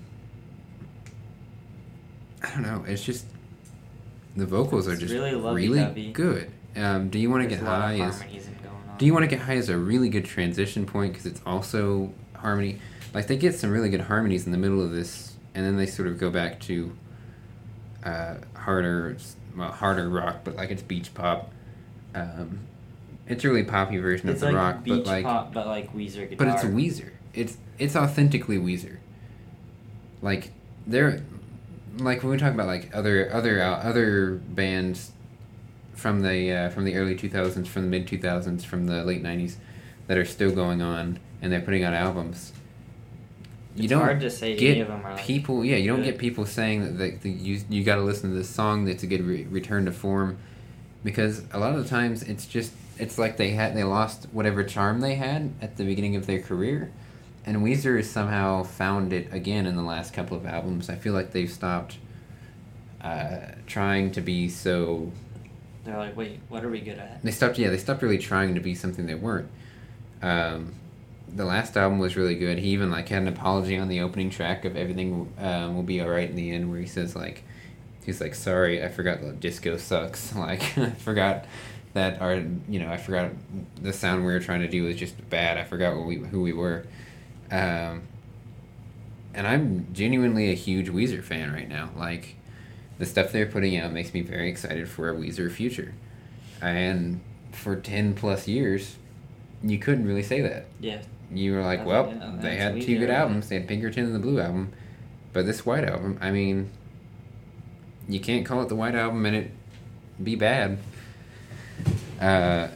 I 2.43 2.51
don't 2.51 2.63
know. 2.63 2.85
It's 2.87 3.05
just 3.05 3.27
the 4.37 4.47
vocals 4.47 4.89
are 4.89 4.97
just 4.97 5.13
really 5.13 5.35
really, 5.35 6.11
good. 6.13 6.51
Um, 6.77 7.09
do 7.11 7.19
you 7.19 7.31
want 7.31 7.43
to 7.43 7.49
get 7.49 7.61
high? 7.61 7.95
of 7.95 8.09
Is, 8.11 8.19
harmonies 8.19 8.47
and 8.47 8.63
going 8.63 8.75
on. 8.89 8.99
do 8.99 9.07
you 9.07 9.13
want 9.13 9.25
to 9.25 9.29
get 9.29 9.41
high 9.41 9.57
as 9.57 9.69
a 9.69 9.77
really 9.77 10.09
good 10.09 10.25
transition 10.25 10.87
point 10.87 11.13
because 11.13 11.27
it's 11.27 11.41
also 11.47 12.13
harmony. 12.35 12.79
Like 13.15 13.27
they 13.27 13.37
get 13.37 13.55
some 13.55 13.71
really 13.71 13.91
good 13.91 14.01
harmonies 14.03 14.47
in 14.47 14.53
the 14.53 14.59
middle 14.59 14.83
of 14.83 14.91
this, 14.91 15.35
and 15.55 15.65
then 15.67 15.77
they 15.77 15.87
sort 15.87 16.09
of 16.09 16.19
go 16.19 16.31
back 16.31 16.61
to 16.61 16.93
uh, 18.05 18.37
harder, 18.55 19.17
well, 19.57 19.71
harder 19.71 20.09
rock, 20.09 20.39
but 20.45 20.57
like 20.57 20.71
it's 20.71 20.83
beach 20.83 21.13
pop. 21.15 21.51
Um, 22.15 22.61
it's 23.33 23.45
a 23.45 23.49
really 23.49 23.65
poppy 23.65 23.99
version 23.99 24.29
It's 24.29 24.43
of 24.43 24.49
the 24.49 24.55
like 24.55 24.75
rock, 24.75 24.85
beach 24.85 25.05
but 25.05 25.07
like 25.07 25.25
pop, 25.25 25.53
but 25.53 25.67
like 25.67 25.93
Weezer 25.95 26.29
guitar. 26.29 26.37
but 26.47 26.49
it's 26.49 26.65
Weezer. 26.65 27.11
It's 27.35 27.57
it's 27.79 27.97
authentically 27.97 28.59
Weezer. 28.59 28.99
Like 30.21 30.53
they're 30.87 31.23
like 31.99 32.23
when 32.23 32.33
we 32.33 32.39
talk 32.39 32.55
about 32.55 32.67
like 32.67 32.91
other 32.95 33.33
other 33.33 33.63
uh, 33.63 33.77
other 33.79 34.33
bands 34.49 35.13
from 35.95 36.23
the 36.23 36.53
uh, 36.53 36.69
from 36.71 36.85
the 36.85 36.95
early 36.97 37.17
two 37.17 37.29
thousands, 37.29 37.69
from 37.69 37.83
the 37.83 37.89
mid 37.89 38.07
two 38.07 38.19
thousands, 38.19 38.65
from 38.65 38.87
the 38.87 39.05
late 39.05 39.23
nineties 39.23 39.57
that 40.07 40.17
are 40.19 40.25
still 40.25 40.51
going 40.51 40.83
on 40.83 41.19
and 41.41 41.53
they're 41.53 41.61
putting 41.61 41.83
out 41.85 41.93
albums. 41.95 42.53
You 43.75 43.85
It's 43.85 43.91
don't 43.91 44.03
hard 44.03 44.21
to 44.21 44.31
say 44.31 44.55
get 44.57 44.73
any 44.73 44.81
of 44.81 44.89
them 44.89 45.05
are 45.07 45.15
like 45.15 45.25
people. 45.25 45.65
Yeah, 45.65 45.77
you 45.77 45.89
don't 45.89 46.01
good. 46.01 46.13
get 46.13 46.19
people 46.19 46.45
saying 46.45 46.83
that, 46.85 46.99
that, 46.99 47.23
that 47.23 47.29
you 47.29 47.61
you 47.71 47.83
got 47.85 47.97
to 47.97 48.03
listen 48.03 48.31
to 48.31 48.37
this 48.37 48.51
song. 48.51 48.85
That's 48.85 49.03
a 49.03 49.07
good 49.07 49.23
re- 49.23 49.45
return 49.45 49.87
to 49.87 49.93
form, 49.93 50.39
because 51.03 51.43
a 51.53 51.59
lot 51.59 51.75
of 51.75 51.83
the 51.83 51.89
times 51.89 52.23
it's 52.23 52.47
just 52.47 52.73
it's 52.99 53.19
like 53.19 53.37
they 53.37 53.51
had 53.51 53.75
they 53.75 53.85
lost 53.85 54.27
whatever 54.33 54.65
charm 54.65 55.01
they 55.01 55.15
had 55.15 55.53
at 55.61 55.77
the 55.77 55.85
beginning 55.85 56.17
of 56.17 56.27
their 56.27 56.41
career, 56.41 56.93
and 57.45 57.59
Weezer 57.59 57.97
has 57.97 58.11
somehow 58.11 58.63
found 58.63 59.13
it 59.13 59.33
again 59.33 59.67
in 59.67 59.77
the 59.77 59.83
last 59.83 60.13
couple 60.13 60.37
of 60.37 60.47
albums. 60.47 60.89
I 60.89 60.97
feel 60.97 61.13
like 61.13 61.33
they've 61.33 61.51
stopped 61.51 61.99
uh, 63.03 63.39
trying 63.67 64.13
to 64.13 64.21
be 64.21 64.49
so. 64.49 65.11
They're 65.85 65.99
like, 65.99 66.17
wait, 66.17 66.39
what 66.49 66.65
are 66.65 66.69
we 66.69 66.81
good 66.81 66.99
at? 66.99 67.23
They 67.23 67.33
stopped. 67.33 67.59
Yeah, 67.59 67.71
they 67.71 67.79
stopped 67.79 68.03
really 68.03 68.19
trying 68.19 68.55
to 68.55 68.61
be 68.61 68.75
something 68.75 69.07
they 69.07 69.15
weren't. 69.17 69.49
Um, 70.23 70.75
the 71.35 71.45
last 71.45 71.77
album 71.77 71.99
was 71.99 72.17
really 72.17 72.37
good. 72.37 72.59
He 72.59 72.69
even 72.69 72.91
like 72.91 73.09
had 73.09 73.23
an 73.23 73.29
apology 73.29 73.77
on 73.77 73.89
the 73.89 74.01
opening 74.01 74.31
track 74.31 74.65
of 74.65 74.77
"Everything 74.77 75.33
um, 75.39 75.75
Will 75.75 75.83
Be 75.83 76.01
Alright" 76.01 76.31
in 76.31 76.37
the 76.37 76.53
end, 76.53 76.71
where 76.71 76.79
he 76.79 76.87
says 76.87 77.17
like, 77.17 77.43
he's 78.05 78.21
like, 78.21 78.35
"Sorry, 78.35 78.85
I 78.85 78.89
forgot 78.89 79.21
that 79.23 79.41
disco 79.41 79.77
sucks. 79.77 80.33
Like, 80.37 80.79
I 80.79 80.91
forgot 80.91 81.47
that 81.95 82.21
are 82.21 82.43
you 82.69 82.81
know, 82.81 82.91
I 82.91 82.97
forgot 82.97 83.33
the 83.81 83.93
sound 83.93 84.25
we 84.25 84.33
were 84.33 84.41
trying 84.41 84.61
to 84.61 84.69
do 84.69 84.85
was 84.85 84.97
just 84.97 85.29
bad. 85.29 85.59
I 85.59 85.65
forgot 85.65 85.97
what 85.97 86.07
we 86.07 86.17
who 86.17 86.43
we 86.43 86.53
were." 86.53 86.87
Um, 87.51 88.03
and 89.35 89.47
I'm 89.47 89.87
genuinely 89.93 90.51
a 90.51 90.55
huge 90.55 90.89
Weezer 90.91 91.23
fan 91.23 91.53
right 91.53 91.69
now. 91.69 91.91
Like, 91.97 92.37
the 92.99 93.07
stuff 93.07 93.33
they're 93.33 93.47
putting 93.47 93.77
out 93.77 93.93
makes 93.93 94.13
me 94.13 94.21
very 94.21 94.49
excited 94.49 94.89
for 94.89 95.11
a 95.11 95.15
Weezer 95.15 95.51
future. 95.51 95.95
And 96.61 97.21
for 97.51 97.77
10 97.77 98.15
plus 98.15 98.47
years, 98.47 98.97
you 99.63 99.79
couldn't 99.79 100.07
really 100.07 100.23
say 100.23 100.41
that. 100.43 100.67
Yeah. 100.81 101.03
You 101.33 101.55
were 101.55 101.63
like, 101.63 101.85
well, 101.87 102.09
yeah, 102.09 102.37
they 102.41 102.57
had 102.57 102.81
two 102.83 102.99
good 102.99 103.11
albums. 103.11 103.49
They 103.49 103.57
had 103.57 103.67
Pinkerton 103.67 104.05
and 104.05 104.15
the 104.15 104.19
Blue 104.19 104.39
Album. 104.39 104.73
But 105.33 105.47
this 105.47 105.65
White 105.65 105.85
Album, 105.85 106.19
I 106.21 106.31
mean, 106.31 106.71
you 108.07 108.21
can't 108.21 108.45
call 108.45 108.61
it 108.63 108.69
the 108.69 108.77
White 108.77 108.95
Album 108.95 109.25
and 109.25 109.35
it 109.35 109.51
be 110.23 110.37
bad. 110.37 110.79
Uh, 112.23 112.69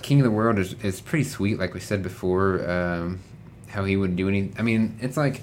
King 0.00 0.20
of 0.20 0.24
the 0.24 0.30
World 0.30 0.58
is, 0.58 0.72
is 0.82 1.00
pretty 1.00 1.24
sweet, 1.24 1.58
like 1.58 1.74
we 1.74 1.80
said 1.80 2.02
before. 2.02 2.68
Um, 2.68 3.20
how 3.68 3.84
he 3.84 3.96
would 3.96 4.16
do 4.16 4.28
any. 4.28 4.52
I 4.58 4.62
mean, 4.62 4.98
it's 5.00 5.16
like 5.16 5.42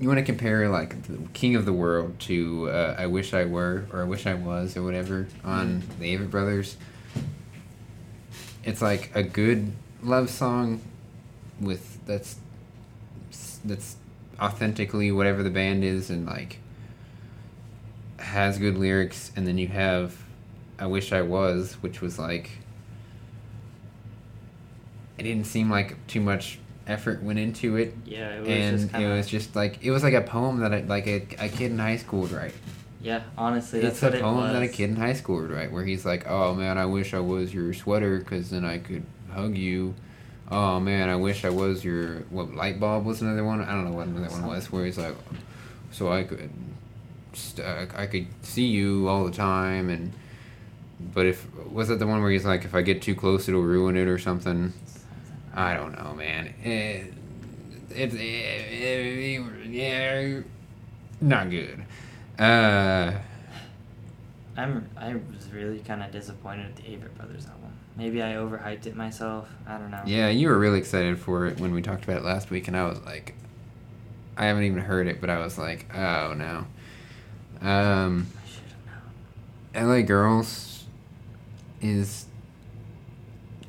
you 0.00 0.08
want 0.08 0.18
to 0.18 0.24
compare 0.24 0.68
like 0.68 1.02
the 1.02 1.18
King 1.32 1.56
of 1.56 1.64
the 1.64 1.72
World 1.72 2.18
to 2.20 2.70
uh, 2.70 2.96
I 2.98 3.06
Wish 3.06 3.34
I 3.34 3.44
Were 3.44 3.86
or 3.92 4.00
I 4.02 4.04
Wish 4.04 4.26
I 4.26 4.34
Was 4.34 4.76
or 4.76 4.82
whatever 4.82 5.28
on 5.44 5.82
the 6.00 6.16
Avett 6.16 6.30
Brothers. 6.30 6.76
It's 8.64 8.82
like 8.82 9.10
a 9.14 9.22
good 9.22 9.72
love 10.02 10.30
song 10.30 10.80
with 11.60 12.04
that's 12.06 12.36
that's 13.64 13.96
authentically 14.40 15.10
whatever 15.10 15.42
the 15.42 15.50
band 15.50 15.84
is 15.84 16.10
and 16.10 16.26
like 16.26 16.58
has 18.18 18.58
good 18.58 18.76
lyrics 18.76 19.32
and 19.36 19.46
then 19.46 19.58
you 19.58 19.68
have 19.68 20.16
I 20.78 20.86
Wish 20.86 21.12
I 21.12 21.22
Was 21.22 21.74
which 21.82 22.00
was 22.00 22.18
like 22.18 22.50
it 25.18 25.22
didn't 25.24 25.46
seem 25.46 25.70
like 25.70 25.96
too 26.06 26.20
much 26.20 26.58
effort 26.86 27.22
went 27.22 27.38
into 27.38 27.76
it 27.76 27.94
Yeah, 28.06 28.36
it 28.36 28.40
was 28.40 28.48
and 28.48 28.78
just 28.78 28.92
kind 28.92 29.04
it 29.04 29.08
was 29.08 29.26
just 29.26 29.56
like 29.56 29.78
it 29.84 29.90
was 29.90 30.02
like 30.02 30.14
a 30.14 30.20
poem 30.22 30.60
that 30.60 30.72
I, 30.72 30.80
like 30.82 31.06
a, 31.06 31.26
a 31.38 31.48
kid 31.48 31.72
in 31.72 31.78
high 31.78 31.96
school 31.96 32.22
would 32.22 32.32
write. 32.32 32.54
yeah, 33.02 33.22
honestly, 33.36 33.80
that's 33.80 33.94
It's 33.96 34.02
a 34.02 34.06
what 34.06 34.14
it 34.14 34.22
poem 34.22 34.36
was. 34.38 34.52
that 34.52 34.62
a 34.62 34.68
kid 34.68 34.90
in 34.90 34.96
high 34.96 35.12
school 35.12 35.40
would 35.42 35.50
write, 35.50 35.70
where 35.72 35.84
he's 35.84 36.04
like, 36.06 36.26
"Oh 36.28 36.54
man, 36.54 36.78
I 36.78 36.86
wish 36.86 37.12
I 37.14 37.20
was 37.20 37.52
your 37.52 37.72
sweater, 37.74 38.20
cause 38.20 38.50
then 38.50 38.64
I 38.64 38.78
could 38.78 39.04
hug 39.32 39.56
you." 39.56 39.94
Oh 40.50 40.80
man, 40.80 41.08
I 41.10 41.16
wish 41.16 41.44
I 41.44 41.50
was 41.50 41.84
your 41.84 42.20
what 42.30 42.54
light 42.54 42.80
bulb 42.80 43.04
was 43.04 43.20
another 43.20 43.44
one. 43.44 43.60
I 43.60 43.72
don't 43.72 43.84
know 43.84 43.92
what 43.96 44.06
another 44.06 44.30
one 44.30 44.46
was, 44.46 44.72
where 44.72 44.84
he's 44.86 44.96
like, 44.98 45.14
"So 45.90 46.10
I 46.10 46.22
could, 46.24 46.48
st- 47.34 47.66
I 47.94 48.06
could 48.06 48.26
see 48.42 48.66
you 48.66 49.08
all 49.08 49.24
the 49.26 49.30
time," 49.32 49.90
and 49.90 50.12
but 51.00 51.26
if 51.26 51.46
was 51.70 51.90
it 51.90 51.98
the 51.98 52.06
one 52.06 52.22
where 52.22 52.30
he's 52.30 52.44
like, 52.44 52.64
"If 52.64 52.74
I 52.74 52.82
get 52.82 53.02
too 53.02 53.14
close, 53.14 53.48
it'll 53.48 53.62
ruin 53.62 53.96
it" 53.96 54.08
or 54.08 54.18
something. 54.18 54.72
I 55.54 55.74
don't 55.74 55.96
know, 55.96 56.14
man. 56.14 56.54
It, 56.62 57.14
it's 57.90 58.14
it, 58.14 59.68
yeah, 59.68 60.40
not 61.20 61.50
good. 61.50 61.84
Uh, 62.38 63.12
I'm 64.56 64.88
I 64.96 65.14
was 65.14 65.50
really 65.52 65.78
kind 65.80 66.02
of 66.02 66.10
disappointed 66.10 66.74
with 66.74 66.76
the 66.76 66.82
Avett 66.92 67.14
Brothers 67.16 67.46
album. 67.46 67.72
Maybe 67.96 68.22
I 68.22 68.34
overhyped 68.34 68.86
it 68.86 68.94
myself. 68.94 69.48
I 69.66 69.78
don't 69.78 69.90
know. 69.90 70.02
yeah, 70.06 70.28
you 70.28 70.48
were 70.48 70.58
really 70.58 70.78
excited 70.78 71.18
for 71.18 71.46
it 71.46 71.58
when 71.58 71.72
we 71.72 71.82
talked 71.82 72.04
about 72.04 72.18
it 72.18 72.24
last 72.24 72.50
week, 72.50 72.68
and 72.68 72.76
I 72.76 72.86
was 72.86 73.00
like, 73.04 73.34
I 74.36 74.46
haven't 74.46 74.64
even 74.64 74.78
heard 74.78 75.06
it, 75.08 75.20
but 75.20 75.30
I 75.30 75.38
was 75.38 75.58
like, 75.58 75.86
oh 75.94 76.34
no. 76.34 76.66
Um, 77.60 78.28
I 78.36 78.48
should 78.48 78.62
have 79.74 79.82
known. 79.82 79.88
LA 79.88 80.02
Girls 80.02 80.77
is 81.80 82.26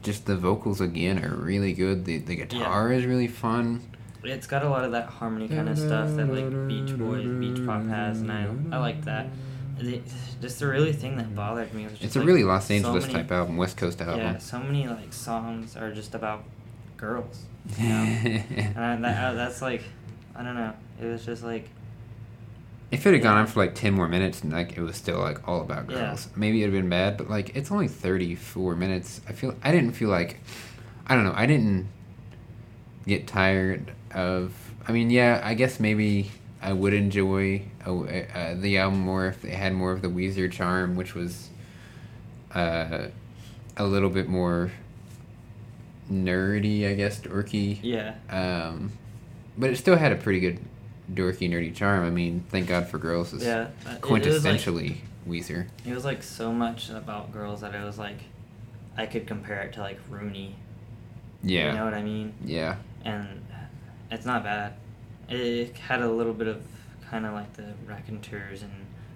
just 0.02 0.26
the 0.26 0.36
vocals 0.36 0.82
again 0.82 1.24
are 1.24 1.36
really 1.36 1.74
good. 1.74 2.06
The 2.06 2.18
the 2.20 2.36
guitar 2.36 2.92
is 2.92 3.06
really 3.06 3.28
fun. 3.28 3.82
It's 4.24 4.48
got 4.48 4.64
a 4.64 4.70
lot 4.70 4.84
of 4.84 4.92
that 4.92 5.06
harmony 5.08 5.48
kind 5.48 5.70
of 5.70 5.78
stuff 5.78 6.14
that 6.16 6.28
like 6.28 6.68
Beach 6.68 6.98
Boys, 6.98 7.26
Beach 7.26 7.66
Pop 7.66 7.86
has, 7.88 8.22
and 8.22 8.32
I 8.32 8.48
I 8.72 8.80
like 8.80 9.06
that. 9.06 9.28
The, 9.78 10.02
just 10.42 10.60
the 10.60 10.68
really 10.68 10.92
thing 10.92 11.16
that 11.18 11.34
bothered 11.34 11.74
me 11.74 11.84
was 11.84 11.94
just 11.94 12.04
It's 12.04 12.16
a 12.18 12.20
like, 12.20 12.28
really 12.28 12.44
Los 12.44 12.68
so 12.68 12.74
Angeles 12.74 13.08
many- 13.08 13.14
type 13.20 13.32
album, 13.32 13.56
West 13.56 13.78
Coast 13.78 14.02
album. 14.02 14.20
Yeah, 14.20 14.38
so 14.38 14.60
many 14.60 14.88
like 14.90 15.14
songs 15.14 15.78
are 15.78 15.94
just 15.94 16.14
about 16.16 16.44
girls. 16.98 17.46
You 17.78 17.88
know? 17.88 17.94
and 17.96 18.78
I, 18.78 18.96
that, 18.98 19.24
uh, 19.32 19.34
that's 19.36 19.62
like, 19.62 19.84
I 20.36 20.44
don't 20.44 20.56
know. 20.56 20.74
It 21.02 21.06
was 21.06 21.26
just 21.26 21.44
like, 21.44 21.70
If 22.92 23.06
it 23.06 23.14
had 23.14 23.22
gone 23.22 23.38
on 23.38 23.46
for 23.48 23.60
like 23.60 23.76
ten 23.76 23.94
more 23.94 24.08
minutes 24.08 24.42
and 24.42 24.52
like 24.52 24.76
it 24.78 24.82
was 24.82 24.96
still 24.96 25.20
like 25.20 25.48
all 25.48 25.62
about 25.62 25.90
Yeah. 25.90 26.08
girls, 26.08 26.28
maybe 26.36 26.64
it'd 26.64 26.74
have 26.74 26.82
been 26.84 26.90
bad. 26.90 27.18
But 27.18 27.30
like 27.30 27.56
it's 27.56 27.72
only 27.72 27.88
thirty 27.88 28.36
four 28.36 28.76
minutes. 28.76 29.22
I 29.30 29.34
feel 29.34 29.54
I 29.64 29.72
didn't 29.72 29.92
feel 29.92 30.10
like 30.10 30.40
I 31.08 31.16
don't 31.16 31.24
know. 31.24 31.34
I 31.36 31.46
didn't 31.46 31.88
get 33.06 33.28
tired 33.28 33.92
of. 34.14 34.54
I 34.88 34.92
mean, 34.92 35.10
yeah, 35.12 35.40
I 35.44 35.54
guess 35.54 35.80
maybe 35.80 36.32
I 36.62 36.74
would 36.74 36.94
enjoy 36.94 37.62
uh, 37.86 38.56
the 38.56 38.78
album 38.80 39.00
more 39.02 39.28
if 39.28 39.42
they 39.44 39.52
had 39.52 39.74
more 39.74 39.92
of 39.92 40.02
the 40.02 40.08
Weezer 40.08 40.52
charm, 40.52 40.96
which 40.96 41.14
was 41.14 41.50
uh, 42.56 43.08
a 43.78 43.84
little 43.86 44.10
bit 44.10 44.28
more 44.28 44.72
nerdy, 46.12 46.90
I 46.90 46.96
guess, 46.96 47.20
dorky. 47.20 47.80
yeah, 47.84 48.16
Um, 48.30 48.92
but 49.58 49.70
it 49.70 49.78
still 49.78 49.96
had 49.96 50.12
a 50.12 50.16
pretty 50.16 50.40
good 50.40 50.60
dorky, 51.14 51.50
nerdy 51.50 51.74
charm. 51.74 52.06
I 52.06 52.10
mean, 52.10 52.44
Thank 52.50 52.68
God 52.68 52.88
for 52.88 52.98
Girls 52.98 53.34
is 53.34 53.44
yeah. 53.44 53.56
uh, 53.58 53.62
it- 53.62 53.86
like- 53.86 54.02
quintessentially 54.02 54.98
Weezer. 55.28 55.68
It 55.86 55.94
was 55.94 56.06
like 56.06 56.24
so 56.24 56.52
much 56.52 56.90
about 56.90 57.32
girls 57.34 57.62
that 57.62 57.74
it 57.76 57.84
was 57.84 57.98
like, 57.98 58.18
I 58.98 59.06
could 59.06 59.28
compare 59.28 59.62
it 59.62 59.74
to 59.74 59.82
like 59.82 60.00
Rooney. 60.10 60.56
Yeah. 61.44 61.72
You 61.72 61.78
know 61.78 61.86
what 61.86 61.94
I 61.94 62.02
mean? 62.04 62.34
Yeah. 62.44 62.76
And 63.06 63.46
it's 64.12 64.26
not 64.26 64.44
bad. 64.44 64.74
It 65.30 65.78
had 65.78 66.02
a 66.02 66.10
little 66.12 66.34
bit 66.34 66.48
of 66.48 66.62
kind 67.10 67.26
of 67.26 67.34
like 67.34 67.54
the 67.54 67.66
Raconteurs 67.86 68.62
and 68.64 68.72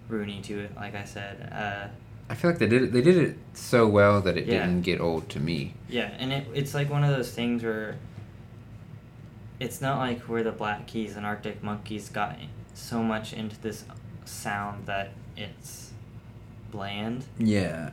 Rooney 0.10 0.41
to 0.43 0.60
it, 0.60 0.75
like 0.75 0.95
I 0.95 1.03
said. 1.06 1.49
Uh, 1.51 1.88
I 2.29 2.36
feel 2.36 2.49
like 2.51 2.60
they 2.60 2.67
did 2.67 2.84
it, 2.84 2.91
they 2.93 3.01
did 3.01 3.17
it 3.17 3.38
so 3.53 3.88
well 3.88 4.21
that 4.21 4.38
it 4.38 4.45
Yeah. 4.45 4.65
didn't 4.65 4.82
get 4.84 5.01
old 5.01 5.27
to 5.29 5.39
me. 5.39 5.73
Yeah, 5.89 6.12
and 6.19 6.32
it, 6.32 6.47
it's 6.53 6.73
like 6.73 6.89
one 6.89 7.03
of 7.03 7.10
those 7.15 7.32
things 7.32 7.63
where 7.63 7.95
it's 9.63 9.80
not 9.80 9.97
like 9.97 10.19
where 10.21 10.43
the 10.43 10.52
Black 10.52 10.88
Keys 10.88 11.15
and 11.15 11.26
Arctic 11.26 11.63
Monkeys 11.63 12.10
got 12.10 12.36
so 12.73 13.02
much 13.02 13.32
into 13.32 13.60
this 13.62 13.86
sound 14.26 14.86
that 14.88 15.12
it's 15.38 15.91
bland. 16.69 17.23
Yeah. 17.39 17.91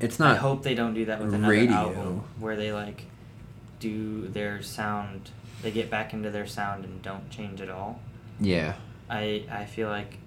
It's 0.00 0.18
not. 0.18 0.32
I 0.32 0.38
hope 0.38 0.64
they 0.64 0.74
don't 0.74 0.94
do 0.94 1.04
that 1.04 1.20
with 1.20 1.32
another 1.32 1.52
radio. 1.52 1.74
album 1.74 2.24
where 2.40 2.56
they 2.56 2.72
like 2.72 3.04
do 3.78 4.26
their 4.26 4.62
sound. 4.62 5.30
They 5.62 5.70
get 5.70 5.88
back 5.90 6.12
into 6.12 6.30
their 6.30 6.46
sound 6.46 6.84
and 6.84 7.00
don't 7.02 7.30
change 7.30 7.60
at 7.60 7.70
all. 7.70 8.00
Yeah. 8.40 8.74
I 9.08 9.44
I 9.48 9.64
feel 9.66 9.88
like 9.88 10.18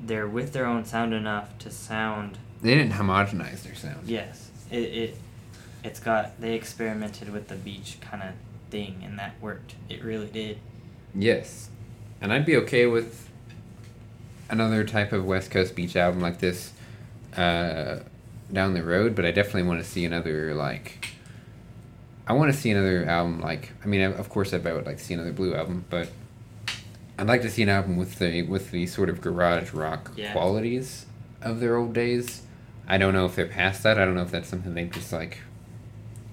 they're 0.00 0.26
with 0.26 0.52
their 0.52 0.66
own 0.66 0.84
sound 0.84 1.14
enough 1.14 1.56
to 1.58 1.70
sound 1.70 2.38
They 2.60 2.74
didn't 2.74 2.92
homogenize 2.92 3.62
their 3.62 3.76
sound. 3.76 4.08
Yes, 4.08 4.50
it 4.70 4.78
it 4.78 5.18
it's 5.84 6.00
got 6.00 6.40
they 6.40 6.54
experimented 6.54 7.32
with 7.32 7.46
the 7.46 7.54
beach 7.54 7.98
kind 8.00 8.22
of 8.24 8.30
thing 8.70 9.02
and 9.04 9.18
that 9.18 9.34
worked. 9.40 9.74
It 9.88 10.02
really 10.04 10.26
did. 10.28 10.58
Yes. 11.14 11.70
And 12.20 12.32
I'd 12.32 12.46
be 12.46 12.56
okay 12.56 12.86
with 12.86 13.28
another 14.48 14.84
type 14.84 15.12
of 15.12 15.24
West 15.24 15.50
Coast 15.50 15.74
beach 15.74 15.96
album 15.96 16.20
like 16.20 16.38
this 16.38 16.72
uh, 17.36 18.00
down 18.52 18.74
the 18.74 18.82
road, 18.82 19.14
but 19.14 19.24
I 19.24 19.30
definitely 19.30 19.64
want 19.64 19.82
to 19.82 19.88
see 19.88 20.04
another, 20.04 20.54
like. 20.54 21.08
I 22.28 22.32
want 22.32 22.52
to 22.52 22.58
see 22.58 22.70
another 22.70 23.04
album 23.04 23.40
like. 23.40 23.70
I 23.84 23.86
mean, 23.86 24.00
of 24.00 24.28
course, 24.28 24.52
I 24.52 24.58
would 24.58 24.86
like 24.86 24.98
to 24.98 25.04
see 25.04 25.14
another 25.14 25.32
Blue 25.32 25.54
album, 25.54 25.84
but 25.90 26.08
I'd 27.18 27.28
like 27.28 27.42
to 27.42 27.50
see 27.50 27.62
an 27.62 27.68
album 27.68 27.96
with 27.96 28.18
the 28.18 28.42
with 28.42 28.72
the 28.72 28.86
sort 28.86 29.08
of 29.08 29.20
garage 29.20 29.72
rock 29.72 30.10
Yeah. 30.16 30.32
qualities 30.32 31.06
of 31.40 31.60
their 31.60 31.76
old 31.76 31.92
days. 31.92 32.42
I 32.88 32.98
don't 32.98 33.12
know 33.14 33.26
if 33.26 33.36
they're 33.36 33.46
past 33.46 33.82
that. 33.84 33.98
I 33.98 34.04
don't 34.04 34.14
know 34.14 34.22
if 34.22 34.30
that's 34.32 34.48
something 34.48 34.74
they've 34.74 34.90
just 34.90 35.12
like, 35.12 35.38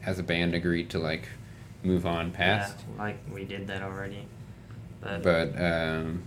as 0.05 0.17
a 0.17 0.23
band, 0.23 0.55
agreed 0.55 0.89
to 0.91 0.99
like 0.99 1.29
move 1.83 2.05
on 2.05 2.31
past. 2.31 2.75
Yeah, 2.95 3.03
like 3.03 3.17
we 3.31 3.43
did 3.45 3.67
that 3.67 3.81
already. 3.81 4.27
But, 5.01 5.23
But 5.23 5.61
um, 5.61 6.23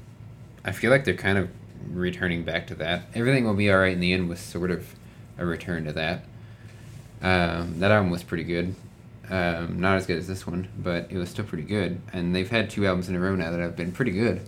I 0.64 0.72
feel 0.72 0.90
like 0.90 1.04
they're 1.04 1.14
kind 1.14 1.38
of 1.38 1.48
returning 1.90 2.44
back 2.44 2.66
to 2.68 2.74
that. 2.76 3.04
Everything 3.14 3.44
will 3.44 3.54
be 3.54 3.70
all 3.70 3.78
right 3.78 3.92
in 3.92 4.00
the 4.00 4.12
end 4.12 4.28
was 4.28 4.40
sort 4.40 4.70
of 4.70 4.94
a 5.38 5.46
return 5.46 5.84
to 5.84 5.92
that. 5.92 6.24
Um, 7.22 7.80
that 7.80 7.90
album 7.90 8.10
was 8.10 8.22
pretty 8.22 8.44
good. 8.44 8.74
Um, 9.28 9.80
not 9.80 9.96
as 9.96 10.06
good 10.06 10.18
as 10.18 10.28
this 10.28 10.46
one, 10.46 10.68
but 10.78 11.10
it 11.10 11.16
was 11.16 11.30
still 11.30 11.44
pretty 11.44 11.64
good. 11.64 12.00
And 12.12 12.34
they've 12.34 12.48
had 12.48 12.70
two 12.70 12.86
albums 12.86 13.08
in 13.08 13.16
a 13.16 13.20
row 13.20 13.34
now 13.34 13.50
that 13.50 13.60
have 13.60 13.76
been 13.76 13.92
pretty 13.92 14.12
good. 14.12 14.42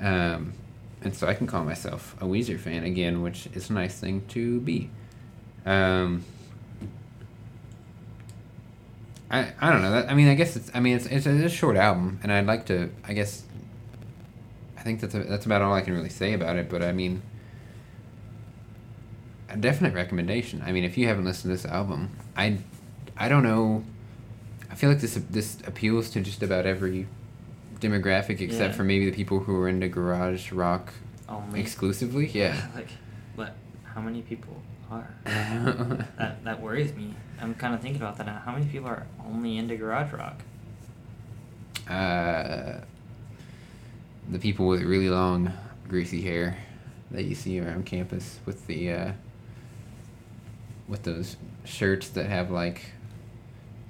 Um, 0.00 0.54
and 1.02 1.14
so 1.14 1.26
I 1.26 1.34
can 1.34 1.46
call 1.46 1.64
myself 1.64 2.16
a 2.20 2.24
Weezer 2.24 2.58
fan 2.58 2.84
again, 2.84 3.22
which 3.22 3.48
is 3.54 3.70
a 3.70 3.72
nice 3.72 3.98
thing 3.98 4.22
to 4.28 4.60
be. 4.60 4.90
Um, 5.66 6.24
I, 9.30 9.52
I 9.60 9.70
don't 9.70 9.82
know. 9.82 9.90
That, 9.90 10.10
I 10.10 10.14
mean, 10.14 10.28
I 10.28 10.34
guess 10.34 10.56
it's. 10.56 10.70
I 10.74 10.80
mean, 10.80 10.96
it's 10.96 11.06
it's 11.06 11.26
a, 11.26 11.34
it's 11.34 11.52
a 11.52 11.56
short 11.56 11.76
album, 11.76 12.18
and 12.22 12.32
I'd 12.32 12.46
like 12.46 12.66
to. 12.66 12.90
I 13.04 13.12
guess. 13.12 13.42
I 14.76 14.82
think 14.82 15.00
that's 15.00 15.14
a, 15.14 15.20
that's 15.24 15.44
about 15.44 15.60
all 15.60 15.74
I 15.74 15.82
can 15.82 15.92
really 15.94 16.08
say 16.08 16.32
about 16.32 16.56
it. 16.56 16.70
But 16.70 16.82
I 16.82 16.92
mean, 16.92 17.20
a 19.50 19.56
definite 19.56 19.94
recommendation. 19.94 20.62
I 20.64 20.72
mean, 20.72 20.84
if 20.84 20.96
you 20.96 21.06
haven't 21.08 21.24
listened 21.24 21.50
to 21.54 21.62
this 21.62 21.66
album, 21.70 22.10
I, 22.36 22.58
I 23.16 23.28
don't 23.28 23.42
know. 23.42 23.84
I 24.70 24.74
feel 24.74 24.90
like 24.90 25.00
this 25.00 25.14
this 25.30 25.58
appeals 25.66 26.10
to 26.10 26.20
just 26.20 26.42
about 26.42 26.66
every 26.66 27.06
demographic 27.80 28.40
except 28.40 28.70
Yeah. 28.70 28.76
for 28.76 28.84
maybe 28.84 29.08
the 29.10 29.14
people 29.16 29.40
who 29.40 29.56
are 29.60 29.68
into 29.68 29.88
garage 29.88 30.52
rock 30.52 30.92
Only. 31.28 31.60
exclusively. 31.60 32.26
Yeah. 32.28 32.68
like, 32.74 32.88
what? 33.34 33.54
How 33.94 34.00
many 34.00 34.22
people 34.22 34.60
are? 34.90 35.14
that 35.24 36.44
that 36.44 36.60
worries 36.60 36.94
me. 36.94 37.14
I'm 37.40 37.54
kind 37.54 37.74
of 37.74 37.80
thinking 37.80 38.00
about 38.00 38.16
that 38.18 38.26
now. 38.26 38.42
How 38.44 38.52
many 38.52 38.66
people 38.66 38.88
are 38.88 39.06
only 39.26 39.58
into 39.58 39.76
garage 39.76 40.12
rock? 40.12 40.42
uh, 41.88 42.80
the 44.28 44.38
people 44.38 44.66
with 44.66 44.82
really 44.82 45.08
long, 45.08 45.52
greasy 45.88 46.20
hair 46.20 46.56
that 47.10 47.24
you 47.24 47.34
see 47.34 47.58
around 47.60 47.86
campus 47.86 48.38
with 48.44 48.66
the 48.66 48.92
uh, 48.92 49.12
with 50.86 51.02
those 51.02 51.36
shirts 51.64 52.08
that 52.10 52.26
have 52.26 52.50
like 52.50 52.92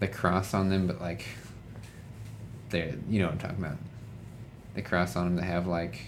the 0.00 0.06
cross 0.06 0.54
on 0.54 0.68
them, 0.68 0.86
but 0.86 1.00
like 1.00 1.24
they're 2.70 2.94
you 3.08 3.20
know 3.20 3.26
what 3.26 3.34
I'm 3.34 3.38
talking 3.38 3.64
about. 3.64 3.78
The 4.74 4.82
cross 4.82 5.16
on 5.16 5.24
them 5.24 5.36
that 5.36 5.44
have 5.44 5.66
like 5.66 5.98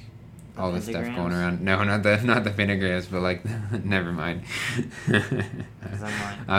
all 0.58 0.72
the 0.72 0.80
stuff 0.80 1.04
going 1.16 1.32
around. 1.32 1.60
No, 1.62 1.82
not 1.84 2.02
the 2.02 2.16
not 2.22 2.44
the 2.44 2.50
pentagrams, 2.50 3.10
but 3.10 3.20
like 3.22 3.42
never 3.84 4.12
mind. 4.12 4.42
Like, 5.08 5.30
was 5.30 6.00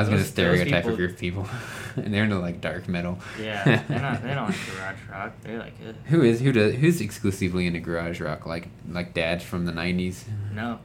gonna 0.08 0.18
those- 0.18 0.28
stereotype 0.28 0.84
people- 0.84 0.94
a 0.94 0.98
group 0.98 1.12
of 1.12 1.18
people, 1.20 1.48
and 1.96 2.14
they're 2.14 2.24
into 2.24 2.40
like 2.40 2.62
dark 2.62 2.88
metal. 2.88 3.20
Yeah, 3.40 3.64
they're 3.88 4.00
not. 4.02 4.22
They 4.24 4.34
don't 4.34 4.48
like 4.50 4.58
garage 4.76 4.98
rock. 5.12 5.34
They're 5.44 5.60
like, 5.60 5.74
Ugh. 5.88 5.96
Who 6.08 6.22
is 6.24 6.40
who 6.42 6.52
does 6.52 6.76
who's 6.76 7.02
exclusively 7.02 7.68
into 7.68 7.80
garage 7.80 8.20
rock 8.22 8.46
like 8.46 8.68
like 8.90 9.14
dads 9.14 9.44
from 9.44 9.66
the 9.66 9.72
nineties? 9.72 10.26
no, 10.54 10.80